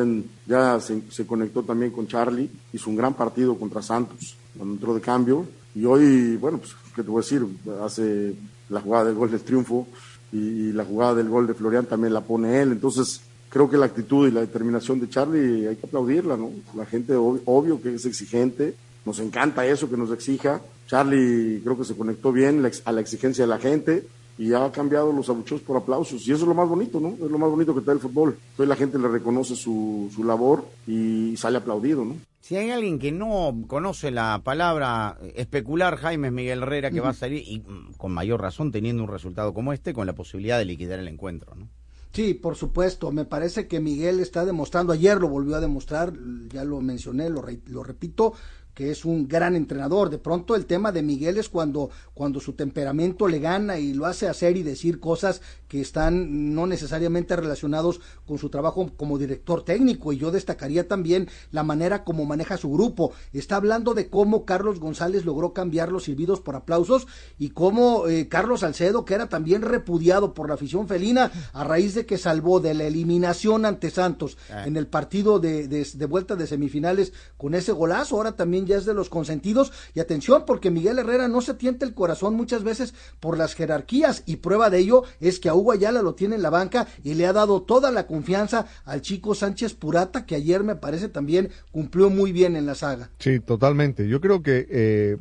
ya, 0.45 0.75
ya 0.75 0.79
se, 0.79 1.01
se 1.09 1.25
conectó 1.25 1.63
también 1.63 1.91
con 1.91 2.05
Charlie, 2.05 2.47
hizo 2.71 2.91
un 2.91 2.95
gran 2.95 3.15
partido 3.15 3.57
contra 3.57 3.81
Santos, 3.81 4.37
cuando 4.55 4.75
entró 4.75 4.93
de 4.93 5.01
cambio, 5.01 5.47
y 5.79 5.85
hoy, 5.85 6.37
bueno, 6.37 6.57
pues, 6.57 6.71
¿qué 6.95 7.03
te 7.03 7.09
voy 7.09 7.19
a 7.19 7.23
decir? 7.23 7.45
Hace 7.83 8.35
la 8.69 8.81
jugada 8.81 9.05
del 9.05 9.15
gol 9.15 9.31
del 9.31 9.41
triunfo 9.41 9.87
y, 10.31 10.37
y 10.37 10.71
la 10.73 10.83
jugada 10.85 11.15
del 11.15 11.29
gol 11.29 11.47
de 11.47 11.53
Florian 11.53 11.85
también 11.85 12.13
la 12.13 12.21
pone 12.21 12.61
él, 12.61 12.71
entonces 12.71 13.21
creo 13.49 13.69
que 13.69 13.77
la 13.77 13.85
actitud 13.85 14.27
y 14.27 14.31
la 14.31 14.41
determinación 14.41 14.99
de 14.99 15.09
Charlie 15.09 15.67
hay 15.67 15.75
que 15.77 15.85
aplaudirla, 15.87 16.35
¿no? 16.35 16.51
La 16.75 16.85
gente 16.85 17.13
ob- 17.15 17.41
obvio 17.45 17.81
que 17.81 17.95
es 17.95 18.05
exigente, 18.05 18.75
nos 19.05 19.19
encanta 19.19 19.65
eso 19.65 19.89
que 19.89 19.95
nos 19.97 20.11
exija. 20.11 20.61
Charlie 20.87 21.61
creo 21.63 21.77
que 21.77 21.85
se 21.85 21.95
conectó 21.95 22.31
bien 22.33 22.69
a 22.85 22.91
la 22.91 23.01
exigencia 23.01 23.43
de 23.45 23.49
la 23.49 23.57
gente 23.59 24.05
y 24.37 24.53
ha 24.53 24.71
cambiado 24.71 25.11
los 25.11 25.29
abucheos 25.29 25.61
por 25.61 25.77
aplausos. 25.77 26.27
Y 26.27 26.31
eso 26.31 26.43
es 26.43 26.47
lo 26.47 26.53
más 26.53 26.67
bonito, 26.69 26.99
¿no? 26.99 27.09
Es 27.09 27.31
lo 27.31 27.37
más 27.37 27.49
bonito 27.49 27.73
que 27.73 27.81
trae 27.81 27.95
el 27.95 28.01
fútbol. 28.01 28.37
Hoy 28.57 28.67
la 28.67 28.75
gente 28.75 28.99
le 28.99 29.07
reconoce 29.07 29.55
su, 29.55 30.09
su 30.13 30.23
labor 30.23 30.65
y 30.85 31.35
sale 31.37 31.57
aplaudido, 31.57 32.05
¿no? 32.05 32.15
Si 32.41 32.55
hay 32.55 32.69
alguien 32.69 32.97
que 32.97 33.11
no 33.11 33.53
conoce 33.67 34.09
la 34.09 34.39
palabra 34.43 35.17
especular, 35.35 35.97
Jaime 35.97 36.27
es 36.27 36.33
Miguel 36.33 36.61
Herrera, 36.61 36.91
que 36.91 37.01
va 37.01 37.09
a 37.09 37.13
salir, 37.13 37.43
y 37.45 37.59
mm, 37.59 37.93
con 37.97 38.13
mayor 38.13 38.39
razón, 38.41 38.71
teniendo 38.71 39.03
un 39.03 39.09
resultado 39.09 39.53
como 39.53 39.73
este, 39.73 39.93
con 39.93 40.07
la 40.07 40.13
posibilidad 40.13 40.57
de 40.57 40.63
liquidar 40.65 40.99
el 40.99 41.09
encuentro, 41.09 41.55
¿no? 41.55 41.67
Sí, 42.13 42.33
por 42.33 42.55
supuesto. 42.55 43.11
Me 43.11 43.25
parece 43.25 43.67
que 43.67 43.79
Miguel 43.81 44.21
está 44.21 44.45
demostrando, 44.45 44.93
ayer 44.93 45.19
lo 45.19 45.27
volvió 45.27 45.55
a 45.55 45.59
demostrar, 45.59 46.13
ya 46.47 46.63
lo 46.63 46.79
mencioné, 46.79 47.29
lo, 47.29 47.41
re- 47.41 47.59
lo 47.67 47.83
repito, 47.83 48.33
que 48.77 48.91
es 48.91 49.05
un 49.05 49.27
gran 49.27 49.55
entrenador. 49.55 50.11
De 50.11 50.19
pronto 50.19 50.55
el 50.55 50.67
tema 50.67 50.91
de 50.91 51.01
Miguel 51.01 51.39
es 51.39 51.49
cuando, 51.49 51.89
cuando 52.13 52.39
su 52.39 52.53
temperamento 52.53 53.27
le 53.27 53.39
gana 53.39 53.79
y 53.79 53.95
lo 53.95 54.05
hace 54.05 54.27
hacer 54.27 54.55
y 54.55 54.61
decir 54.61 54.99
cosas 54.99 55.41
que 55.67 55.81
están 55.81 56.53
no 56.53 56.67
necesariamente 56.67 57.35
relacionados 57.35 57.99
con 58.27 58.37
su 58.37 58.49
trabajo 58.49 58.91
como 58.95 59.17
director 59.17 59.65
técnico. 59.65 60.13
Y 60.13 60.17
yo 60.19 60.29
destacaría 60.29 60.87
también 60.87 61.27
la 61.51 61.63
manera 61.63 62.03
como 62.03 62.23
maneja 62.25 62.55
su 62.57 62.69
grupo. 62.71 63.13
Está 63.33 63.55
hablando 63.55 63.95
de 63.95 64.11
cómo 64.11 64.45
Carlos 64.45 64.79
González 64.79 65.25
logró 65.25 65.53
cambiar 65.53 65.91
los 65.91 66.03
silbidos 66.03 66.39
por 66.41 66.55
aplausos 66.55 67.07
y 67.39 67.49
cómo 67.49 68.07
eh, 68.07 68.27
Carlos 68.27 68.59
Salcedo, 68.59 69.05
que 69.05 69.15
era 69.15 69.27
también 69.27 69.63
repudiado 69.63 70.35
por 70.35 70.49
la 70.49 70.53
afición 70.53 70.87
felina 70.87 71.31
a 71.51 71.63
raíz 71.63 71.95
de 71.95 72.05
que 72.05 72.19
salvó 72.19 72.59
de 72.59 72.75
la 72.75 72.83
eliminación 72.83 73.65
ante 73.65 73.89
Santos 73.89 74.37
en 74.67 74.77
el 74.77 74.85
partido 74.85 75.39
de, 75.39 75.67
de- 75.67 75.87
de 75.91 76.05
vuelta 76.05 76.35
de 76.35 76.45
semifinales 76.45 77.11
con 77.37 77.55
ese 77.55 77.71
golazo, 77.71 78.17
ahora 78.17 78.33
también 78.35 78.66
ya 78.67 78.77
es 78.77 78.85
de 78.85 78.93
los 78.93 79.09
consentidos. 79.09 79.71
Y 79.93 79.99
atención, 79.99 80.43
porque 80.45 80.71
Miguel 80.71 80.99
Herrera 80.99 81.27
no 81.27 81.41
se 81.41 81.53
tienta 81.53 81.85
el 81.85 81.93
corazón 81.93 82.35
muchas 82.35 82.63
veces 82.63 82.93
por 83.19 83.37
las 83.37 83.55
jerarquías 83.55 84.23
y 84.25 84.37
prueba 84.37 84.69
de 84.69 84.79
ello 84.79 85.03
es 85.19 85.39
que 85.39 85.49
a 85.49 85.55
Hugo 85.55 85.71
Ayala 85.71 86.01
lo 86.01 86.15
tiene 86.15 86.35
en 86.35 86.41
la 86.41 86.49
banca 86.49 86.87
y 87.03 87.15
le 87.15 87.25
ha 87.25 87.33
dado 87.33 87.61
toda 87.61 87.91
la 87.91 88.07
confianza 88.07 88.67
al 88.85 89.01
chico 89.01 89.35
Sánchez 89.35 89.73
Purata, 89.73 90.25
que 90.25 90.35
ayer 90.35 90.63
me 90.63 90.75
parece 90.75 91.09
también 91.09 91.49
cumplió 91.71 92.09
muy 92.09 92.31
bien 92.31 92.55
en 92.55 92.65
la 92.65 92.75
saga. 92.75 93.09
Sí, 93.19 93.39
totalmente. 93.39 94.07
Yo 94.07 94.21
creo 94.21 94.41
que 94.41 94.67
eh, 94.69 95.17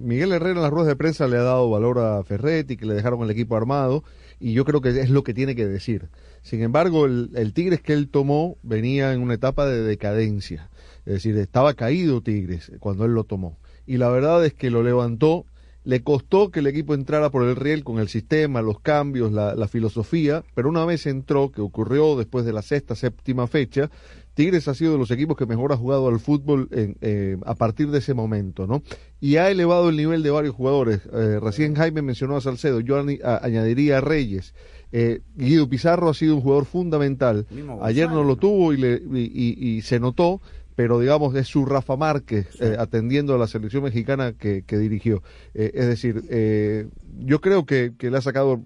Miguel 0.00 0.32
Herrera 0.32 0.56
en 0.56 0.62
las 0.62 0.70
ruedas 0.70 0.88
de 0.88 0.96
prensa 0.96 1.26
le 1.26 1.36
ha 1.36 1.42
dado 1.42 1.70
valor 1.70 1.98
a 1.98 2.22
Ferretti, 2.24 2.76
que 2.76 2.86
le 2.86 2.94
dejaron 2.94 3.22
el 3.22 3.30
equipo 3.30 3.56
armado, 3.56 4.04
y 4.38 4.52
yo 4.52 4.64
creo 4.64 4.80
que 4.80 4.90
es 5.00 5.10
lo 5.10 5.24
que 5.24 5.34
tiene 5.34 5.54
que 5.56 5.66
decir. 5.66 6.08
Sin 6.42 6.62
embargo, 6.62 7.06
el, 7.06 7.30
el 7.34 7.52
Tigres 7.52 7.80
que 7.80 7.92
él 7.92 8.08
tomó 8.08 8.56
venía 8.62 9.12
en 9.12 9.20
una 9.20 9.34
etapa 9.34 9.66
de 9.66 9.82
decadencia. 9.82 10.68
Es 11.06 11.14
decir, 11.14 11.36
estaba 11.38 11.74
caído 11.74 12.20
Tigres 12.20 12.72
cuando 12.80 13.04
él 13.04 13.12
lo 13.12 13.24
tomó. 13.24 13.58
Y 13.86 13.96
la 13.96 14.08
verdad 14.10 14.44
es 14.44 14.52
que 14.54 14.70
lo 14.70 14.82
levantó. 14.82 15.46
Le 15.84 16.02
costó 16.02 16.50
que 16.50 16.58
el 16.58 16.66
equipo 16.66 16.94
entrara 16.94 17.30
por 17.30 17.44
el 17.44 17.54
riel 17.54 17.84
con 17.84 18.00
el 18.00 18.08
sistema, 18.08 18.60
los 18.60 18.80
cambios, 18.80 19.30
la, 19.30 19.54
la 19.54 19.68
filosofía, 19.68 20.42
pero 20.56 20.68
una 20.68 20.84
vez 20.84 21.06
entró, 21.06 21.52
que 21.52 21.60
ocurrió 21.60 22.16
después 22.16 22.44
de 22.44 22.52
la 22.52 22.62
sexta, 22.62 22.96
séptima 22.96 23.46
fecha, 23.46 23.88
Tigres 24.34 24.66
ha 24.66 24.74
sido 24.74 24.94
de 24.94 24.98
los 24.98 25.12
equipos 25.12 25.36
que 25.36 25.46
mejor 25.46 25.72
ha 25.72 25.76
jugado 25.76 26.08
al 26.08 26.18
fútbol 26.18 26.68
en, 26.72 26.96
eh, 27.02 27.36
a 27.46 27.54
partir 27.54 27.88
de 27.92 27.98
ese 27.98 28.14
momento, 28.14 28.66
¿no? 28.66 28.82
Y 29.20 29.36
ha 29.36 29.48
elevado 29.48 29.88
el 29.88 29.96
nivel 29.96 30.24
de 30.24 30.30
varios 30.32 30.56
jugadores. 30.56 31.02
Eh, 31.12 31.38
recién 31.40 31.76
Jaime 31.76 32.02
mencionó 32.02 32.36
a 32.36 32.40
Salcedo, 32.40 32.80
yo 32.80 32.96
a- 33.22 33.44
añadiría 33.46 33.98
a 33.98 34.00
Reyes. 34.00 34.54
Eh, 34.90 35.20
Guido 35.36 35.68
Pizarro 35.68 36.08
ha 36.08 36.14
sido 36.14 36.34
un 36.34 36.40
jugador 36.42 36.64
fundamental. 36.64 37.46
Ayer 37.82 38.08
no 38.10 38.24
lo 38.24 38.34
tuvo 38.34 38.72
y, 38.72 38.76
le, 38.78 39.00
y, 39.14 39.20
y- 39.20 39.68
y 39.76 39.82
se 39.82 40.00
notó, 40.00 40.40
pero 40.76 41.00
digamos 41.00 41.34
es 41.34 41.48
su 41.48 41.64
Rafa 41.64 41.96
Márquez 41.96 42.60
eh, 42.60 42.76
atendiendo 42.78 43.34
a 43.34 43.38
la 43.38 43.48
selección 43.48 43.82
mexicana 43.82 44.34
que, 44.34 44.62
que 44.62 44.76
dirigió. 44.76 45.22
Eh, 45.54 45.72
es 45.74 45.86
decir, 45.86 46.22
eh, 46.28 46.86
yo 47.18 47.40
creo 47.40 47.64
que, 47.64 47.94
que 47.98 48.10
le 48.10 48.18
ha 48.18 48.20
sacado 48.20 48.62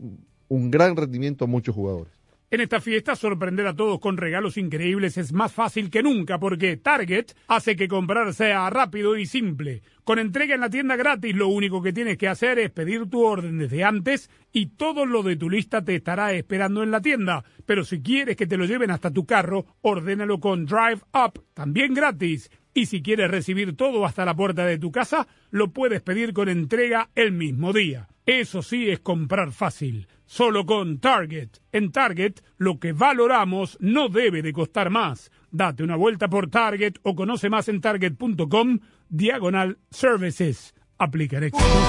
un 0.49 0.71
gran 0.71 0.97
rendimiento 0.97 1.45
a 1.45 1.49
muchos 1.49 1.75
jugadores. 1.75 2.13
En 2.53 2.61
esta 2.61 2.81
fiesta, 2.81 3.15
sorprender 3.15 3.65
a 3.69 3.77
todos 3.77 4.01
con 4.01 4.17
regalos 4.17 4.57
increíbles 4.57 5.17
es 5.17 5.33
más 5.33 5.53
fácil 5.53 5.89
que 5.89 6.03
nunca 6.03 6.41
porque 6.41 6.77
Target 6.77 7.27
hace 7.47 7.77
que 7.77 7.87
comprar 7.87 8.35
sea 8.35 8.69
rápido 8.71 9.17
y 9.17 9.27
simple. 9.27 9.83
Con 10.03 10.19
entrega 10.19 10.57
en 10.57 10.63
la 10.63 10.69
tienda 10.69 10.97
gratis, 10.97 11.33
lo 11.37 11.47
único 11.47 11.81
que 11.81 11.93
tienes 11.93 12.19
que 12.19 12.27
hacer 12.27 12.59
es 12.59 12.73
pedir 12.73 13.09
tu 13.09 13.23
orden 13.23 13.59
desde 13.59 13.85
antes 13.85 14.31
y 14.53 14.67
todo 14.67 15.07
lo 15.07 15.23
de 15.23 15.37
tu 15.37 15.49
lista 15.49 15.85
te 15.85 15.95
estará 15.95 16.33
esperando 16.33 16.83
en 16.83 16.91
la 16.91 17.01
tienda. 17.01 17.45
Pero 17.67 17.85
si 17.85 18.03
quieres 18.03 18.35
que 18.35 18.49
te 18.49 18.57
lo 18.57 18.65
lleven 18.65 18.91
hasta 18.91 19.13
tu 19.13 19.25
carro, 19.25 19.67
ordénalo 19.83 20.41
con 20.41 20.67
Drive 20.67 21.03
Up, 21.15 21.45
también 21.55 21.95
gratis. 21.95 22.51
Y 22.75 22.87
si 22.87 23.01
quieres 23.01 23.31
recibir 23.31 23.77
todo 23.77 24.05
hasta 24.05 24.25
la 24.25 24.35
puerta 24.35 24.67
de 24.67 24.79
tu 24.79 24.91
casa, 24.91 25.29
lo 25.53 25.71
puedes 25.71 26.03
pedir 26.03 26.33
con 26.33 26.49
entrega 26.49 27.11
el 27.15 27.31
mismo 27.31 27.73
día. 27.73 28.10
Eso 28.31 28.62
sí 28.62 28.89
es 28.89 29.01
comprar 29.01 29.51
fácil. 29.51 30.07
Solo 30.24 30.64
con 30.64 31.01
Target. 31.01 31.49
En 31.72 31.91
Target, 31.91 32.35
lo 32.59 32.78
que 32.78 32.93
valoramos 32.93 33.76
no 33.81 34.09
debe 34.09 34.41
de 34.41 34.53
costar 34.53 34.89
más. 34.89 35.33
Date 35.51 35.83
una 35.83 35.97
vuelta 35.97 36.28
por 36.28 36.49
Target 36.49 36.95
o 37.03 37.16
conoce 37.16 37.51
más 37.51 37.66
en 37.68 37.81
target.com 37.81 38.78
diagonal 39.09 39.78
services. 39.91 40.76
Aplicaré 40.97 41.49
exclusión. 41.49 41.81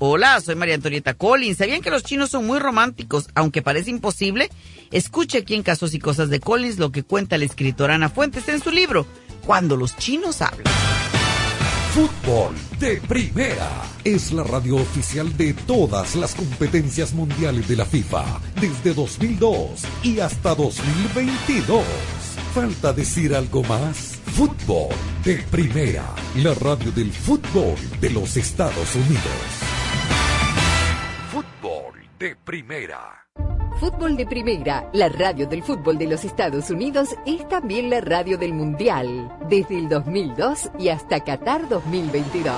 Hola, 0.00 0.40
soy 0.40 0.54
María 0.54 0.76
Antonieta 0.76 1.14
Collins. 1.14 1.58
¿Sabían 1.58 1.82
que 1.82 1.90
los 1.90 2.04
chinos 2.04 2.30
son 2.30 2.46
muy 2.46 2.60
románticos? 2.60 3.26
Aunque 3.34 3.62
parece 3.62 3.90
imposible, 3.90 4.48
escuche 4.92 5.38
aquí 5.38 5.56
en 5.56 5.64
Casos 5.64 5.92
y 5.92 5.98
Cosas 5.98 6.30
de 6.30 6.38
Collins 6.38 6.78
lo 6.78 6.92
que 6.92 7.02
cuenta 7.02 7.36
la 7.36 7.44
escritora 7.44 7.96
Ana 7.96 8.08
Fuentes 8.08 8.48
en 8.48 8.62
su 8.62 8.70
libro, 8.70 9.06
Cuando 9.44 9.76
los 9.76 9.96
chinos 9.96 10.40
hablan. 10.40 10.72
Fútbol 11.92 12.54
de 12.78 13.00
Primera 13.08 13.68
es 14.04 14.30
la 14.30 14.44
radio 14.44 14.76
oficial 14.76 15.36
de 15.36 15.52
todas 15.52 16.14
las 16.14 16.32
competencias 16.36 17.12
mundiales 17.12 17.66
de 17.66 17.74
la 17.74 17.84
FIFA 17.84 18.24
desde 18.60 18.94
2002 18.94 19.82
y 20.04 20.20
hasta 20.20 20.54
2022. 20.54 21.82
¿Falta 22.54 22.92
decir 22.92 23.34
algo 23.34 23.64
más? 23.64 24.17
Fútbol 24.30 24.94
de 25.24 25.36
Primera, 25.50 26.04
la 26.36 26.54
radio 26.54 26.92
del 26.92 27.10
fútbol 27.12 27.74
de 28.00 28.10
los 28.10 28.36
Estados 28.36 28.94
Unidos. 28.94 29.22
Fútbol 31.32 31.94
de 32.18 32.36
Primera. 32.36 33.26
Fútbol 33.80 34.16
de 34.16 34.26
Primera, 34.26 34.88
la 34.92 35.08
radio 35.08 35.46
del 35.46 35.64
fútbol 35.64 35.98
de 35.98 36.06
los 36.06 36.24
Estados 36.24 36.70
Unidos, 36.70 37.16
es 37.26 37.48
también 37.48 37.90
la 37.90 38.00
radio 38.00 38.38
del 38.38 38.54
Mundial, 38.54 39.36
desde 39.48 39.76
el 39.76 39.88
2002 39.88 40.70
y 40.78 40.88
hasta 40.90 41.20
Qatar 41.20 41.68
2022. 41.68 42.54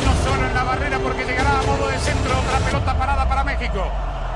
Uno 0.00 0.12
solo 0.24 0.46
en 0.46 0.54
la 0.54 0.64
barrera 0.64 0.98
porque 1.00 1.24
llegará 1.24 1.58
a 1.58 1.62
modo 1.62 1.88
de 1.88 1.98
centro 1.98 2.38
otra 2.38 2.58
pelota 2.66 2.98
parada 2.98 3.28
para 3.28 3.44
México. 3.44 3.84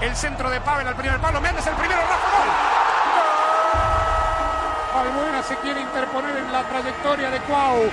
El 0.00 0.16
centro 0.16 0.50
de 0.50 0.60
Pavel 0.60 0.88
al 0.88 0.96
primer 0.96 1.20
palo, 1.20 1.40
Méndez 1.40 1.66
el 1.66 1.74
primero, 1.74 2.00
Rafa 2.00 2.38
gol. 2.38 2.83
Albuena 4.94 5.42
se 5.42 5.56
quiere 5.56 5.80
interponer 5.80 6.36
en 6.36 6.52
la 6.52 6.62
trayectoria 6.62 7.28
de 7.28 7.40
Cuau. 7.40 7.90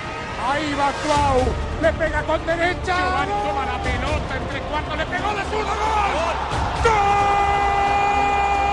Ahí 0.48 0.72
va 0.74 0.92
Cuau, 1.04 1.42
le 1.82 1.92
pega 1.94 2.22
con 2.22 2.46
derecha. 2.46 2.96
Giovanni 2.96 3.32
toma 3.42 3.66
la 3.66 3.82
pelota 3.82 4.36
entre 4.36 4.60
cuartos, 4.62 4.96
le 4.96 5.06
pegó 5.06 5.34
de 5.34 5.42
zurdo, 5.50 5.66
gol. 5.66 6.36
¡Gol! 6.84 6.92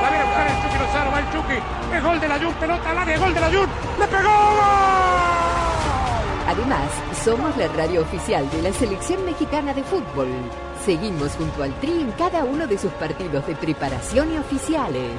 La 0.01 0.09
viene 0.09 0.21
a 0.21 0.25
buscar 0.25 0.47
el 0.47 0.61
Chucky 0.61 0.77
Lozano, 0.77 1.11
va 1.11 1.19
el 1.19 1.31
Chucky. 1.31 1.59
Es 1.95 2.03
gol 2.03 2.19
de 2.19 2.27
la 2.27 2.37
Jun, 2.39 2.53
pelota 2.53 2.89
al 2.91 2.97
área, 2.99 3.17
gol 3.17 3.33
de 3.33 3.39
la 3.39 3.47
Jun. 3.47 3.69
¡Le 3.99 4.07
pegó! 4.07 4.29
¡Gol! 4.29 5.38
Además, 6.49 6.89
somos 7.23 7.55
la 7.57 7.67
radio 7.67 8.01
oficial 8.01 8.49
de 8.49 8.63
la 8.63 8.73
selección 8.73 9.23
mexicana 9.23 9.71
de 9.71 9.83
fútbol. 9.83 10.29
Seguimos 10.83 11.33
junto 11.33 11.61
al 11.61 11.79
Tri 11.79 11.91
en 11.91 12.11
cada 12.13 12.43
uno 12.43 12.65
de 12.65 12.75
sus 12.75 12.91
partidos 12.93 13.45
de 13.45 13.55
preparación 13.55 14.33
y 14.33 14.37
oficiales. 14.39 15.11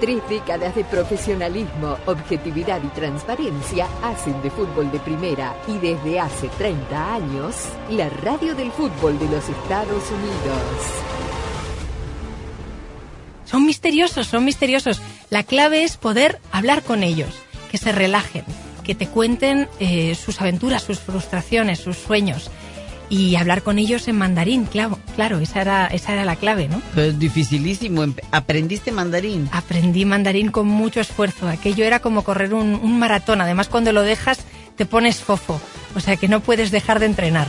Tres 0.00 0.22
décadas 0.30 0.74
de 0.74 0.84
profesionalismo, 0.84 1.98
objetividad 2.06 2.82
y 2.82 2.86
transparencia 2.88 3.86
hacen 4.02 4.40
de 4.40 4.50
fútbol 4.50 4.90
de 4.90 4.98
primera 5.00 5.54
y 5.66 5.76
desde 5.76 6.20
hace 6.20 6.48
30 6.56 7.14
años, 7.16 7.54
la 7.90 8.08
radio 8.08 8.54
del 8.54 8.72
fútbol 8.72 9.18
de 9.18 9.28
los 9.28 9.46
Estados 9.46 10.10
Unidos. 10.10 10.72
Son 13.44 13.66
misteriosos, 13.66 14.26
son 14.26 14.42
misteriosos. 14.46 15.02
La 15.28 15.42
clave 15.42 15.84
es 15.84 15.98
poder 15.98 16.40
hablar 16.50 16.82
con 16.82 17.02
ellos, 17.02 17.34
que 17.70 17.76
se 17.76 17.92
relajen, 17.92 18.46
que 18.88 18.94
te 18.94 19.06
cuenten 19.06 19.68
eh, 19.80 20.14
sus 20.14 20.40
aventuras, 20.40 20.82
sus 20.82 20.98
frustraciones, 20.98 21.78
sus 21.78 21.98
sueños. 21.98 22.50
Y 23.10 23.36
hablar 23.36 23.62
con 23.62 23.78
ellos 23.78 24.08
en 24.08 24.16
mandarín, 24.16 24.64
claro, 24.64 24.98
claro, 25.14 25.40
esa 25.40 25.60
era, 25.60 25.86
esa 25.88 26.14
era 26.14 26.24
la 26.24 26.36
clave, 26.36 26.68
¿no? 26.68 26.80
Pero 26.94 27.08
es 27.08 27.18
dificilísimo. 27.18 28.06
¿Aprendiste 28.30 28.90
mandarín? 28.90 29.50
Aprendí 29.52 30.06
mandarín 30.06 30.50
con 30.50 30.66
mucho 30.68 31.02
esfuerzo. 31.02 31.48
Aquello 31.48 31.84
era 31.84 32.00
como 32.00 32.24
correr 32.24 32.54
un, 32.54 32.76
un 32.76 32.98
maratón. 32.98 33.42
Además, 33.42 33.68
cuando 33.68 33.92
lo 33.92 34.00
dejas, 34.00 34.38
te 34.76 34.86
pones 34.86 35.20
fofo. 35.20 35.60
O 35.94 36.00
sea 36.00 36.16
que 36.16 36.26
no 36.26 36.40
puedes 36.40 36.70
dejar 36.70 36.98
de 36.98 37.06
entrenar. 37.06 37.48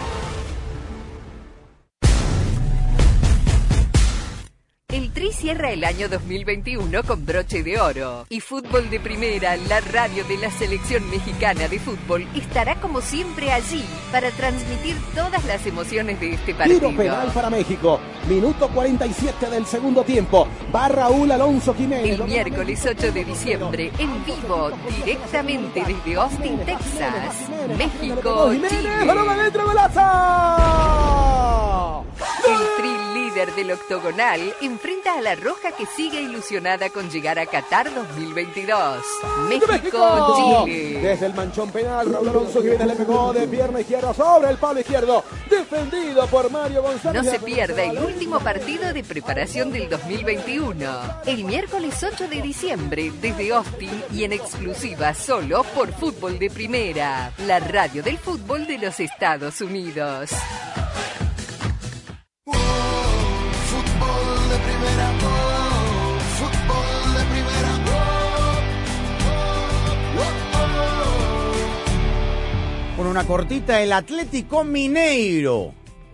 Tri 5.21 5.31
cierra 5.31 5.69
el 5.69 5.83
año 5.83 6.09
2021 6.09 7.03
con 7.03 7.23
broche 7.23 7.61
de 7.61 7.79
oro. 7.79 8.25
Y 8.29 8.39
Fútbol 8.39 8.89
de 8.89 8.99
Primera, 8.99 9.55
la 9.55 9.79
radio 9.79 10.23
de 10.23 10.35
la 10.39 10.49
selección 10.49 11.07
mexicana 11.11 11.67
de 11.67 11.77
fútbol, 11.77 12.25
estará 12.33 12.73
como 12.81 13.01
siempre 13.01 13.51
allí 13.51 13.83
para 14.11 14.31
transmitir 14.31 14.95
todas 15.13 15.45
las 15.45 15.63
emociones 15.67 16.19
de 16.19 16.33
este 16.33 16.55
partido. 16.55 16.89
Tiro 16.89 16.97
penal 16.97 17.31
para 17.35 17.51
México. 17.51 17.99
Minuto 18.27 18.67
47 18.69 19.47
del 19.51 19.67
segundo 19.67 20.03
tiempo. 20.03 20.47
Va 20.73 20.87
Raúl 20.87 21.31
Alonso 21.31 21.75
Jiménez. 21.75 22.19
El 22.19 22.23
miércoles 22.23 22.83
8 22.83 23.11
de 23.11 23.23
diciembre, 23.23 23.91
en 23.99 24.25
vivo, 24.25 24.71
directamente 25.05 25.83
desde 25.85 26.15
Austin, 26.15 26.57
Texas, 26.65 27.47
México, 27.77 28.49
Jiménez, 28.53 28.71
Chile. 28.71 29.05
Líder 33.41 33.55
del 33.55 33.71
octogonal 33.71 34.53
enfrenta 34.61 35.17
a 35.17 35.21
la 35.21 35.35
Roja 35.35 35.71
que 35.71 35.85
sigue 35.85 36.21
ilusionada 36.21 36.89
con 36.89 37.09
llegar 37.09 37.39
a 37.39 37.45
Qatar 37.45 37.93
2022. 37.93 39.03
México, 39.49 40.65
Chile. 40.65 40.99
Desde 41.01 41.25
el 41.27 41.33
manchón 41.33 41.71
penal, 41.71 42.11
Raúl 42.11 42.29
Alonso 42.29 42.61
Jiménez 42.61 42.87
le 42.87 42.95
pegó 42.95 43.33
de 43.33 43.47
pierna 43.47 43.81
izquierda 43.81 44.13
sobre 44.13 44.49
el 44.49 44.57
palo 44.57 44.79
izquierdo. 44.79 45.23
Defendido 45.49 46.27
por 46.27 46.51
Mario 46.51 46.83
González. 46.83 47.23
No 47.23 47.31
se 47.31 47.39
pierda 47.39 47.83
el 47.83 47.97
último 47.97 48.39
partido 48.39 48.93
de 48.93 49.03
preparación 49.03 49.71
del 49.71 49.89
2021. 49.89 51.21
El 51.25 51.43
miércoles 51.45 52.03
8 52.03 52.27
de 52.27 52.41
diciembre 52.41 53.11
desde 53.21 53.53
Austin 53.53 54.03
y 54.13 54.23
en 54.23 54.33
exclusiva 54.33 55.13
solo 55.13 55.63
por 55.75 55.91
Fútbol 55.93 56.37
de 56.37 56.49
Primera, 56.49 57.31
la 57.47 57.59
radio 57.59 58.03
del 58.03 58.17
fútbol 58.17 58.67
de 58.67 58.77
los 58.77 58.99
Estados 58.99 59.61
Unidos. 59.61 60.31
Una 73.11 73.27
cortita, 73.27 73.81
el 73.83 73.91
Atlético 73.91 74.63
Mineiro 74.63 75.73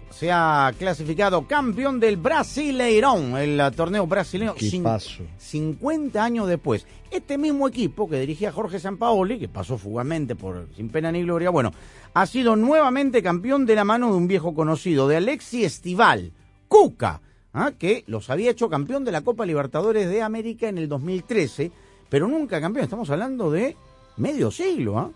se 0.10 0.32
ha 0.32 0.74
clasificado 0.80 1.48
campeón 1.48 2.00
del 2.00 2.18
Brasileirón, 2.18 3.38
el 3.38 3.60
eh, 3.60 3.70
torneo 3.76 4.08
brasileño. 4.08 4.56
Paso. 4.82 5.22
50 5.38 6.24
años 6.24 6.48
después. 6.48 6.88
Este 7.12 7.38
mismo 7.38 7.68
equipo 7.68 8.10
que 8.10 8.20
dirigía 8.20 8.52
Jorge 8.52 8.80
Sampaoli, 8.80 9.38
que 9.38 9.48
pasó 9.48 9.78
fugazmente 9.78 10.36
por 10.36 10.70
sin 10.76 10.90
pena 10.90 11.12
ni 11.12 11.22
gloria, 11.22 11.52
bueno, 11.52 11.72
ha 12.16 12.26
sido 12.26 12.56
nuevamente 12.56 13.22
campeón 13.22 13.68
de 13.68 13.76
la 13.76 13.84
mano 13.84 14.10
de 14.10 14.18
un 14.18 14.28
viejo 14.28 14.56
conocido, 14.56 15.08
de 15.08 15.18
Alexi 15.18 15.66
Estival, 15.66 16.32
Cuca, 16.68 17.22
¿ah? 17.54 17.74
que 17.78 18.06
los 18.08 18.32
había 18.32 18.50
hecho 18.50 18.70
campeón 18.70 19.06
de 19.06 19.12
la 19.12 19.22
Copa 19.22 19.46
Libertadores 19.46 20.10
de 20.10 20.24
América 20.24 20.68
en 20.68 20.80
el 20.80 20.90
2013, 20.90 21.72
pero 22.10 22.28
nunca 22.28 22.60
campeón. 22.60 22.86
Estamos 22.86 23.12
hablando 23.12 23.52
de 23.52 23.78
medio 24.18 24.50
siglo, 24.50 24.98
¿ah? 24.98 25.12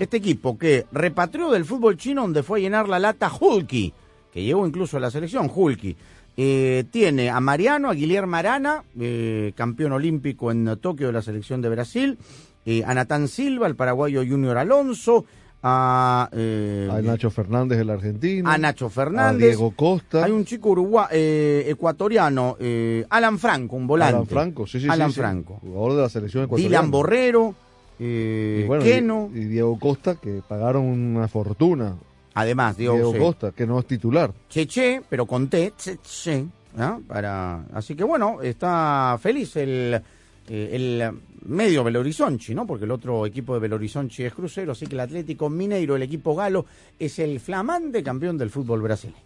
Este 0.00 0.16
equipo 0.16 0.58
que 0.58 0.86
repatrió 0.92 1.50
del 1.50 1.64
fútbol 1.64 1.96
chino 1.96 2.22
donde 2.22 2.42
fue 2.42 2.58
a 2.60 2.62
llenar 2.62 2.88
la 2.88 2.98
lata 2.98 3.30
Hulky, 3.32 3.92
que 4.32 4.42
llegó 4.42 4.66
incluso 4.66 4.96
a 4.96 5.00
la 5.00 5.10
selección 5.10 5.50
Hulky. 5.54 5.96
Eh, 6.36 6.84
tiene 6.90 7.30
a 7.30 7.38
Mariano, 7.40 7.90
a 7.90 7.94
Guillermo 7.94 8.34
Arana, 8.36 8.82
eh, 8.98 9.52
campeón 9.54 9.92
olímpico 9.92 10.50
en 10.50 10.76
Tokio 10.80 11.06
de 11.06 11.12
la 11.12 11.22
selección 11.22 11.62
de 11.62 11.68
Brasil, 11.68 12.18
eh, 12.66 12.82
a 12.84 12.92
Natán 12.94 13.28
Silva, 13.28 13.68
el 13.68 13.76
paraguayo 13.76 14.22
Junior 14.26 14.58
Alonso, 14.58 15.24
a, 15.62 16.28
eh, 16.32 16.88
a 16.90 17.00
Nacho 17.00 17.30
Fernández, 17.30 17.78
el 17.78 17.88
argentino. 17.88 18.50
a 18.50 18.58
Nacho 18.58 18.86
A 18.86 18.90
Fernández. 18.90 19.56
Diego 19.56 19.70
Costa. 19.76 20.24
Hay 20.24 20.32
un 20.32 20.44
chico 20.44 20.70
urugua- 20.70 21.08
eh, 21.12 21.64
ecuatoriano, 21.68 22.56
eh, 22.58 23.06
Alan 23.08 23.38
Franco, 23.38 23.76
un 23.76 23.86
volante. 23.86 24.16
Alan 24.16 24.26
Franco, 24.26 24.66
sí, 24.66 24.80
sí, 24.80 24.88
Alan 24.90 25.10
sí. 25.12 25.20
Franco. 25.20 25.58
Jugador 25.62 25.94
de 25.94 26.02
la 26.02 26.08
selección 26.08 26.44
ecuatoriana. 26.44 26.68
Dylan 26.78 26.90
Borrero, 26.90 27.54
eh, 27.98 28.60
Y, 28.62 28.66
bueno, 28.66 28.82
Keno. 28.84 29.30
y, 29.34 29.38
y 29.38 29.44
Diego 29.44 29.78
Costa, 29.78 30.16
que 30.16 30.40
pagaron 30.46 30.84
una 30.84 31.28
fortuna. 31.28 31.96
Además, 32.34 32.76
Diego, 32.76 32.94
Diego 32.94 33.12
sí. 33.12 33.18
Costa, 33.18 33.52
que 33.52 33.66
no 33.66 33.78
es 33.78 33.86
titular. 33.86 34.32
Cheche, 34.48 35.02
pero 35.08 35.24
con 35.26 35.48
T, 35.48 35.72
Cheche, 35.76 36.44
¿no? 36.76 37.00
Para, 37.06 37.64
así 37.72 37.94
que 37.94 38.02
bueno, 38.02 38.42
está 38.42 39.16
feliz 39.20 39.54
el, 39.56 40.00
eh, 40.48 40.70
el 40.72 41.10
medio 41.46 41.84
Belo 41.84 42.00
Horizonte, 42.00 42.52
¿no? 42.54 42.66
Porque 42.66 42.86
el 42.86 42.90
otro 42.90 43.24
equipo 43.24 43.54
de 43.54 43.60
Belo 43.60 43.76
Horizonte 43.76 44.26
es 44.26 44.34
Crucero, 44.34 44.72
así 44.72 44.86
que 44.86 44.94
el 44.94 45.00
Atlético 45.00 45.48
Mineiro, 45.48 45.94
el 45.94 46.02
equipo 46.02 46.34
galo, 46.34 46.66
es 46.98 47.20
el 47.20 47.38
flamante 47.38 48.02
campeón 48.02 48.36
del 48.36 48.50
fútbol 48.50 48.82
brasileño. 48.82 49.18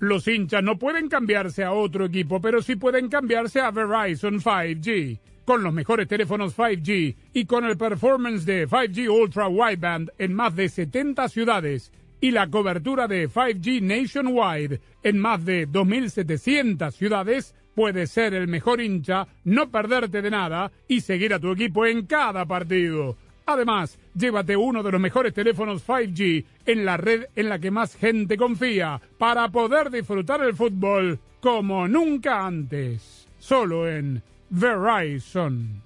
Los 0.00 0.28
hinchas 0.28 0.62
no 0.62 0.78
pueden 0.78 1.08
cambiarse 1.08 1.64
a 1.64 1.72
otro 1.72 2.04
equipo, 2.04 2.40
pero 2.40 2.62
sí 2.62 2.76
pueden 2.76 3.08
cambiarse 3.08 3.60
a 3.60 3.70
Verizon 3.70 4.38
5G. 4.40 5.18
Con 5.48 5.62
los 5.62 5.72
mejores 5.72 6.06
teléfonos 6.06 6.54
5G 6.58 7.16
y 7.32 7.46
con 7.46 7.64
el 7.64 7.78
performance 7.78 8.44
de 8.44 8.68
5G 8.68 9.08
Ultra 9.08 9.48
Wideband 9.48 10.10
en 10.18 10.34
más 10.34 10.54
de 10.54 10.68
70 10.68 11.26
ciudades 11.30 11.90
y 12.20 12.32
la 12.32 12.50
cobertura 12.50 13.08
de 13.08 13.30
5G 13.30 13.80
Nationwide 13.80 14.78
en 15.02 15.18
más 15.18 15.42
de 15.46 15.66
2.700 15.66 16.92
ciudades, 16.92 17.54
puedes 17.74 18.10
ser 18.10 18.34
el 18.34 18.46
mejor 18.46 18.82
hincha, 18.82 19.26
no 19.44 19.70
perderte 19.70 20.20
de 20.20 20.30
nada 20.30 20.70
y 20.86 21.00
seguir 21.00 21.32
a 21.32 21.38
tu 21.38 21.52
equipo 21.52 21.86
en 21.86 22.04
cada 22.04 22.44
partido. 22.44 23.16
Además, 23.46 23.98
llévate 24.14 24.54
uno 24.54 24.82
de 24.82 24.92
los 24.92 25.00
mejores 25.00 25.32
teléfonos 25.32 25.82
5G 25.88 26.44
en 26.66 26.84
la 26.84 26.98
red 26.98 27.24
en 27.34 27.48
la 27.48 27.58
que 27.58 27.70
más 27.70 27.96
gente 27.96 28.36
confía 28.36 29.00
para 29.16 29.48
poder 29.48 29.90
disfrutar 29.90 30.42
el 30.42 30.54
fútbol 30.54 31.18
como 31.40 31.88
nunca 31.88 32.44
antes. 32.44 33.26
Solo 33.38 33.88
en 33.88 34.22
Verizon. 34.52 35.80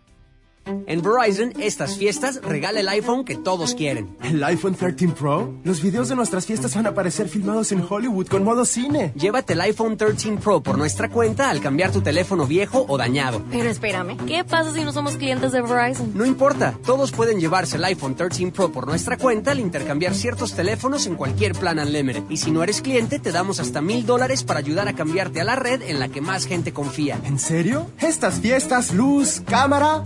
En 0.87 1.03
Verizon, 1.03 1.53
estas 1.61 1.97
fiestas 1.97 2.41
regala 2.43 2.81
el 2.81 2.89
iPhone 2.89 3.25
que 3.25 3.37
todos 3.37 3.75
quieren. 3.75 4.17
¿El 4.23 4.43
iPhone 4.45 4.75
13 4.75 5.09
Pro? 5.09 5.53
Los 5.65 5.83
videos 5.83 6.09
de 6.09 6.17
nuestras 6.17 6.47
fiestas 6.47 6.75
van 6.75 6.87
a 6.87 6.91
aparecer 6.91 7.29
filmados 7.29 7.73
en 7.73 7.85
Hollywood 7.89 8.27
con 8.27 8.45
modo 8.45 8.65
cine. 8.65 9.13
Llévate 9.15 9.55
el 9.55 9.61
iPhone 9.63 9.97
13 9.97 10.37
Pro 10.43 10.63
por 10.63 10.79
nuestra 10.79 11.09
cuenta 11.09 11.51
al 11.51 11.61
cambiar 11.61 11.93
tu 11.93 12.01
teléfono 12.01 12.47
viejo 12.47 12.85
o 12.89 12.97
dañado. 12.97 13.43
Pero 13.51 13.69
espérame, 13.69 14.17
¿qué 14.27 14.45
pasa 14.45 14.73
si 14.73 14.85
no 14.85 14.93
somos 14.93 15.17
clientes 15.17 15.53
de 15.53 15.63
Verizon? 15.63 16.13
No 16.15 16.25
importa, 16.25 16.79
todos 16.85 17.13
pueden 17.13 17.41
llevarse 17.41 17.77
el 17.77 17.85
iPhone 17.85 18.15
13 18.15 18.53
Pro 18.53 18.71
por 18.71 18.87
nuestra 18.87 19.17
cuenta 19.17 19.53
al 19.53 19.61
intercambiar 19.61 20.15
ciertos 20.15 20.55
teléfonos 20.55 21.07
en 21.07 21.17
cualquier 21.17 21.53
plan 21.53 21.79
Unlimited. 21.79 22.25
Y 22.29 22.37
si 22.37 22.51
no 22.51 22.63
eres 22.63 22.83
cliente, 22.83 23.19
te 23.19 23.33
damos 23.33 23.61
hasta 23.61 23.81
mil 23.81 24.07
dólares 24.07 24.45
para 24.45 24.61
ayudar 24.61 24.89
a 24.89 24.95
cambiarte 24.95 25.41
a 25.41 25.45
la 25.45 25.57
red 25.57 25.83
en 25.83 25.99
la 25.99 26.09
que 26.09 26.21
más 26.21 26.47
gente 26.47 26.73
confía. 26.73 27.19
¿En 27.25 27.39
serio? 27.39 27.87
Estas 28.01 28.41
fiestas, 28.41 28.93
luz, 28.93 29.43
cámara. 29.47 30.05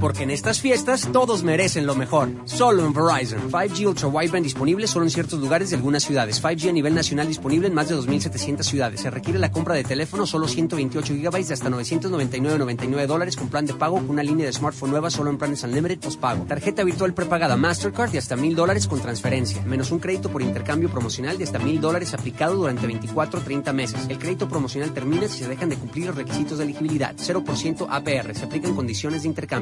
Porque 0.00 0.24
en 0.24 0.30
estas 0.30 0.60
fiestas 0.60 1.08
todos 1.12 1.42
merecen 1.44 1.86
lo 1.86 1.94
mejor. 1.94 2.28
Solo 2.44 2.84
en 2.84 2.92
Verizon. 2.92 3.50
5G 3.50 3.86
Ultra 3.86 4.08
Wideband 4.08 4.44
disponible 4.44 4.86
solo 4.86 5.04
en 5.04 5.10
ciertos 5.10 5.38
lugares 5.38 5.70
de 5.70 5.76
algunas 5.76 6.02
ciudades. 6.02 6.42
5G 6.42 6.70
a 6.70 6.72
nivel 6.72 6.94
nacional 6.94 7.28
disponible 7.28 7.68
en 7.68 7.74
más 7.74 7.88
de 7.88 7.96
2.700 7.96 8.62
ciudades. 8.62 9.00
Se 9.00 9.10
requiere 9.10 9.38
la 9.38 9.52
compra 9.52 9.74
de 9.74 9.84
teléfono 9.84 10.26
solo 10.26 10.48
128 10.48 11.14
GB 11.14 11.46
de 11.46 11.54
hasta 11.54 11.70
999.99 11.70 13.06
dólares 13.06 13.36
con 13.36 13.48
plan 13.48 13.66
de 13.66 13.74
pago 13.74 13.96
con 13.96 14.10
una 14.10 14.22
línea 14.22 14.46
de 14.46 14.52
smartphone 14.52 14.90
nueva 14.90 15.10
solo 15.10 15.30
en 15.30 15.38
planes 15.38 15.62
Unlimited 15.62 16.00
postpago. 16.00 16.44
Tarjeta 16.44 16.84
virtual 16.84 17.14
prepagada 17.14 17.56
Mastercard 17.56 18.10
de 18.10 18.18
hasta 18.18 18.36
1.000 18.36 18.54
dólares 18.54 18.86
con 18.86 19.00
transferencia. 19.00 19.62
Menos 19.62 19.90
un 19.90 19.98
crédito 19.98 20.30
por 20.30 20.42
intercambio 20.42 20.90
promocional 20.90 21.38
de 21.38 21.44
hasta 21.44 21.60
1.000 21.60 21.80
dólares 21.80 22.14
aplicado 22.14 22.56
durante 22.56 22.86
24 22.86 23.40
o 23.40 23.42
30 23.42 23.72
meses. 23.72 24.06
El 24.08 24.18
crédito 24.18 24.48
promocional 24.48 24.92
termina 24.92 25.28
si 25.28 25.38
se 25.38 25.48
dejan 25.48 25.68
de 25.68 25.76
cumplir 25.76 26.06
los 26.06 26.16
requisitos 26.16 26.58
de 26.58 26.64
elegibilidad. 26.64 27.14
0% 27.16 27.86
APR. 27.88 28.34
Se 28.34 28.44
aplican 28.44 28.74
condiciones 28.74 29.22
de 29.22 29.28
intercambio. 29.28 29.61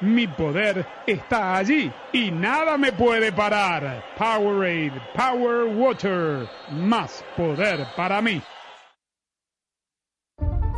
Mi 0.00 0.26
poder 0.26 0.86
está 1.06 1.56
allí 1.56 1.92
y 2.10 2.30
nada 2.30 2.78
me 2.78 2.90
puede 2.90 3.32
parar. 3.32 4.02
Powerade, 4.16 4.92
Power 5.14 5.76
Water, 5.76 6.48
más 6.70 7.22
poder 7.36 7.86
para 7.94 8.22
mí. 8.22 8.40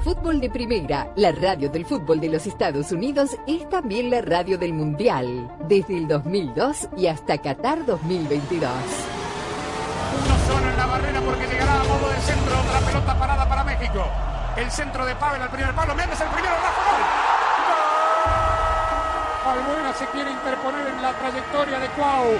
Fútbol 0.02 0.40
de 0.40 0.50
Primera, 0.50 1.12
la 1.14 1.30
radio 1.30 1.70
del 1.70 1.86
fútbol 1.86 2.18
de 2.18 2.30
los 2.30 2.48
Estados 2.48 2.90
Unidos, 2.90 3.36
es 3.46 3.68
también 3.68 4.10
la 4.10 4.22
radio 4.22 4.58
del 4.58 4.72
Mundial, 4.72 5.56
desde 5.68 5.98
el 5.98 6.08
2002 6.08 6.88
y 6.96 7.06
hasta 7.06 7.38
Qatar 7.38 7.86
2022. 7.86 8.72
Uno 10.24 10.36
solo 10.48 10.68
en 10.68 10.76
la 10.76 10.86
barrera 10.86 11.20
porque 11.20 11.46
llegará 11.46 11.80
a 11.80 11.84
modo 11.84 12.10
de 12.10 12.16
centro. 12.16 12.60
Otra 12.60 12.80
pelota 12.80 13.16
parada 13.16 13.48
para 13.48 13.62
México. 13.62 14.04
El 14.56 14.68
centro 14.72 15.06
de 15.06 15.14
Pavel 15.14 15.42
al 15.42 15.50
primer 15.50 15.72
palo. 15.74 15.94
Méndez 15.94 16.20
el 16.20 16.28
primero. 16.28 16.54
Rafa 16.56 16.90
gol. 16.90 17.21
Albuena 19.44 19.92
se 19.92 20.06
quiere 20.06 20.30
interponer 20.30 20.86
en 20.86 21.02
la 21.02 21.12
trayectoria 21.12 21.80
de 21.80 21.88
Cuau. 21.88 22.38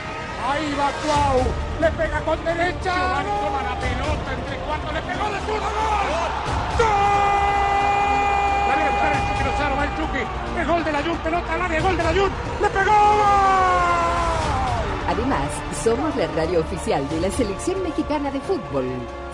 Ahí 0.49 0.75
va 0.79 0.91
Cuau. 1.03 1.43
Le 1.81 1.91
pega 1.91 2.21
con 2.21 2.45
derecha. 2.45 2.95
Giovanni 2.95 3.31
toma 3.43 3.63
la 3.63 3.75
pelota 3.81 4.33
entre 4.33 4.57
cuartos. 4.59 4.93
Le 4.93 5.03
pegó 5.03 5.25
de 5.31 5.41
zurdo. 5.41 5.67
¡Gol! 5.67 6.31
¡Gol! 6.79 6.87
La 8.69 8.75
viene 8.77 8.89
a 8.89 8.93
buscar 8.93 9.13
el 9.13 9.19
Chucky 9.29 9.45
Lozano. 9.45 9.77
Va 9.77 9.85
el 9.85 9.97
Chucky. 9.97 10.61
Es 10.61 10.69
gol 10.69 10.85
de 10.85 10.93
la 10.93 11.03
Jun. 11.03 11.19
Pelota 11.19 11.55
al 11.55 11.63
área. 11.63 11.81
Gol 11.81 11.97
de 11.97 12.03
la 12.05 12.11
Jun. 12.11 12.31
Le 12.61 12.69
pegó. 12.71 12.93
Además, 15.09 15.49
somos 15.83 16.17
la 16.17 16.27
radio 16.29 16.61
oficial 16.61 17.09
de 17.09 17.21
la 17.21 17.31
selección 17.31 17.83
mexicana 17.83 18.31
de 18.31 18.41
fútbol. 18.41 18.87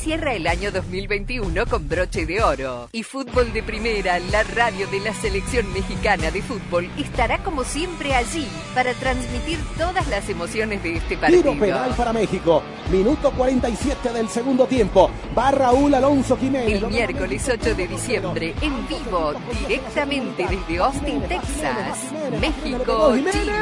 Cierra 0.00 0.32
el 0.32 0.46
año 0.46 0.70
2021 0.72 1.66
con 1.66 1.86
broche 1.86 2.24
de 2.24 2.42
oro. 2.42 2.88
Y 2.92 3.02
Fútbol 3.02 3.52
de 3.52 3.62
Primera, 3.62 4.18
la 4.18 4.42
radio 4.44 4.86
de 4.86 4.98
la 5.00 5.12
selección 5.12 5.70
mexicana 5.74 6.30
de 6.30 6.40
fútbol, 6.40 6.88
estará 6.96 7.42
como 7.42 7.64
siempre 7.64 8.14
allí 8.14 8.48
para 8.74 8.94
transmitir 8.94 9.58
todas 9.76 10.08
las 10.08 10.26
emociones 10.30 10.82
de 10.82 10.96
este 10.96 11.18
partido. 11.18 11.42
Tiro 11.42 11.60
penal 11.60 11.94
para 11.94 12.14
México. 12.14 12.62
Minuto 12.90 13.30
47 13.32 14.10
del 14.14 14.30
segundo 14.30 14.66
tiempo. 14.66 15.10
Va 15.36 15.50
Raúl 15.50 15.94
Alonso 15.94 16.34
Jiménez. 16.38 16.82
El 16.82 16.88
miércoles 16.88 17.46
8 17.52 17.74
de 17.74 17.86
diciembre, 17.86 18.54
en 18.62 18.88
vivo, 18.88 19.34
directamente 19.60 20.46
desde 20.48 20.78
Austin, 20.78 21.20
Texas. 21.28 21.98
México, 22.40 23.12
Jiménez, 23.14 23.34
Chile. 23.34 23.52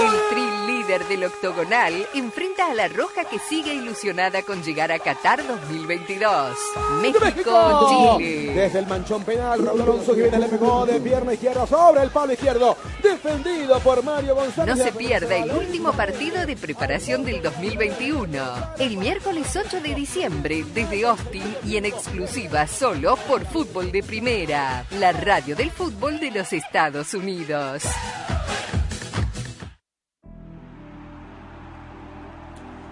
El 0.00 0.28
Tri 0.30 0.40
líder 0.66 0.80
líder 0.80 1.08
del 1.08 1.24
octogonal, 1.24 2.06
enfrenta 2.14 2.70
a 2.70 2.74
la 2.74 2.88
Roja 2.88 3.24
que 3.24 3.38
sigue 3.38 3.74
ilusionada 3.74 4.42
con 4.42 4.62
llegar 4.62 4.90
a 4.90 4.98
Qatar 4.98 5.46
2022. 5.46 6.56
México, 7.02 8.16
Chile. 8.18 8.52
Desde 8.54 8.78
el 8.78 8.86
manchón 8.86 9.22
penal, 9.22 9.64
Raúl 9.64 9.82
Alonso 9.82 10.14
Jiménez 10.14 10.40
le 10.40 10.48
pegó 10.48 10.86
de 10.86 11.00
pierna 11.00 11.34
izquierda 11.34 11.66
sobre 11.66 12.02
el 12.02 12.10
palo 12.10 12.32
izquierdo. 12.32 12.78
Defendido 13.02 13.78
por 13.80 14.02
Mario 14.02 14.34
González. 14.36 14.74
No 14.74 14.82
se 14.82 14.92
pierda 14.92 15.36
el 15.36 15.50
último 15.50 15.92
partido 15.92 16.46
de 16.46 16.56
preparación 16.56 17.24
del 17.24 17.42
2021. 17.42 18.42
El 18.78 18.96
miércoles 18.96 19.54
8 19.54 19.82
de 19.82 19.94
diciembre, 19.94 20.64
desde 20.72 21.06
Austin 21.06 21.56
y 21.66 21.76
en 21.76 21.84
exclusiva 21.84 22.66
solo 22.66 23.16
por 23.28 23.44
Fútbol 23.44 23.92
de 23.92 24.02
Primera, 24.02 24.86
la 24.98 25.12
radio 25.12 25.54
del 25.54 25.70
fútbol 25.70 26.18
de 26.18 26.30
los 26.30 26.52
Estados 26.54 27.12
Unidos. 27.12 27.82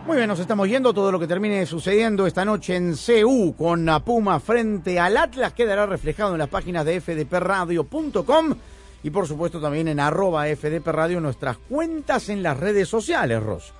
Muy 0.09 0.17
bien, 0.17 0.29
nos 0.29 0.41
estamos 0.41 0.67
yendo. 0.67 0.95
Todo 0.95 1.13
lo 1.13 1.21
que 1.21 1.27
termine 1.27 1.67
sucediendo 1.67 2.27
esta 2.27 2.43
noche 2.43 2.77
en 2.77 2.95
CU 2.95 3.55
con 3.55 3.85
la 3.85 4.01
Puma 4.01 4.41
frente 4.41 4.99
al 4.99 5.19
Atlas 5.19 5.53
quedará 5.53 5.85
reflejado 5.85 6.33
en 6.33 6.39
las 6.39 6.49
páginas 6.49 6.87
de 6.87 6.99
fdpradio.com 6.99 8.55
y 9.03 9.11
por 9.11 9.29
supuesto 9.29 9.61
también 9.61 9.87
en 9.87 10.01
arroba 10.01 10.47
fdpradio 10.47 11.21
nuestras 11.21 11.59
cuentas 11.59 12.31
en 12.31 12.43
las 12.43 12.57
redes 12.57 12.89
sociales, 12.89 13.43
Ros. 13.43 13.75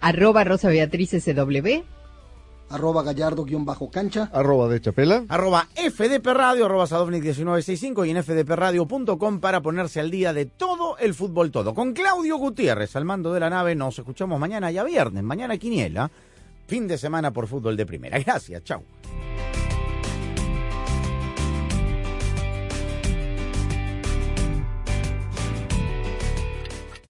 Arroba 0.00 0.44
Rosa 0.44 0.68
Beatriz 0.68 1.12
SW. 1.12 1.99
Arroba 2.70 3.02
gallardo-cancha. 3.02 4.30
Arroba 4.32 4.68
de 4.68 4.80
Chapela. 4.80 5.24
Arroba 5.28 5.66
FDP 5.74 6.26
Radio, 6.28 6.66
arroba 6.66 6.86
Sadovnik1965 6.86 8.06
y 8.06 8.10
en 8.10 8.22
fdpradio.com 8.22 9.40
para 9.40 9.60
ponerse 9.60 10.00
al 10.00 10.10
día 10.10 10.32
de 10.32 10.46
todo 10.46 10.96
el 10.98 11.14
fútbol 11.14 11.50
todo. 11.50 11.74
Con 11.74 11.92
Claudio 11.92 12.36
Gutiérrez 12.36 12.94
al 12.94 13.04
mando 13.04 13.32
de 13.32 13.40
la 13.40 13.50
nave, 13.50 13.74
nos 13.74 13.98
escuchamos 13.98 14.38
mañana 14.38 14.70
ya 14.70 14.84
viernes, 14.84 15.24
mañana 15.24 15.58
quiniela, 15.58 16.10
fin 16.68 16.86
de 16.86 16.96
semana 16.96 17.32
por 17.32 17.48
fútbol 17.48 17.76
de 17.76 17.86
primera. 17.86 18.18
Gracias, 18.20 18.62
chau. 18.62 18.82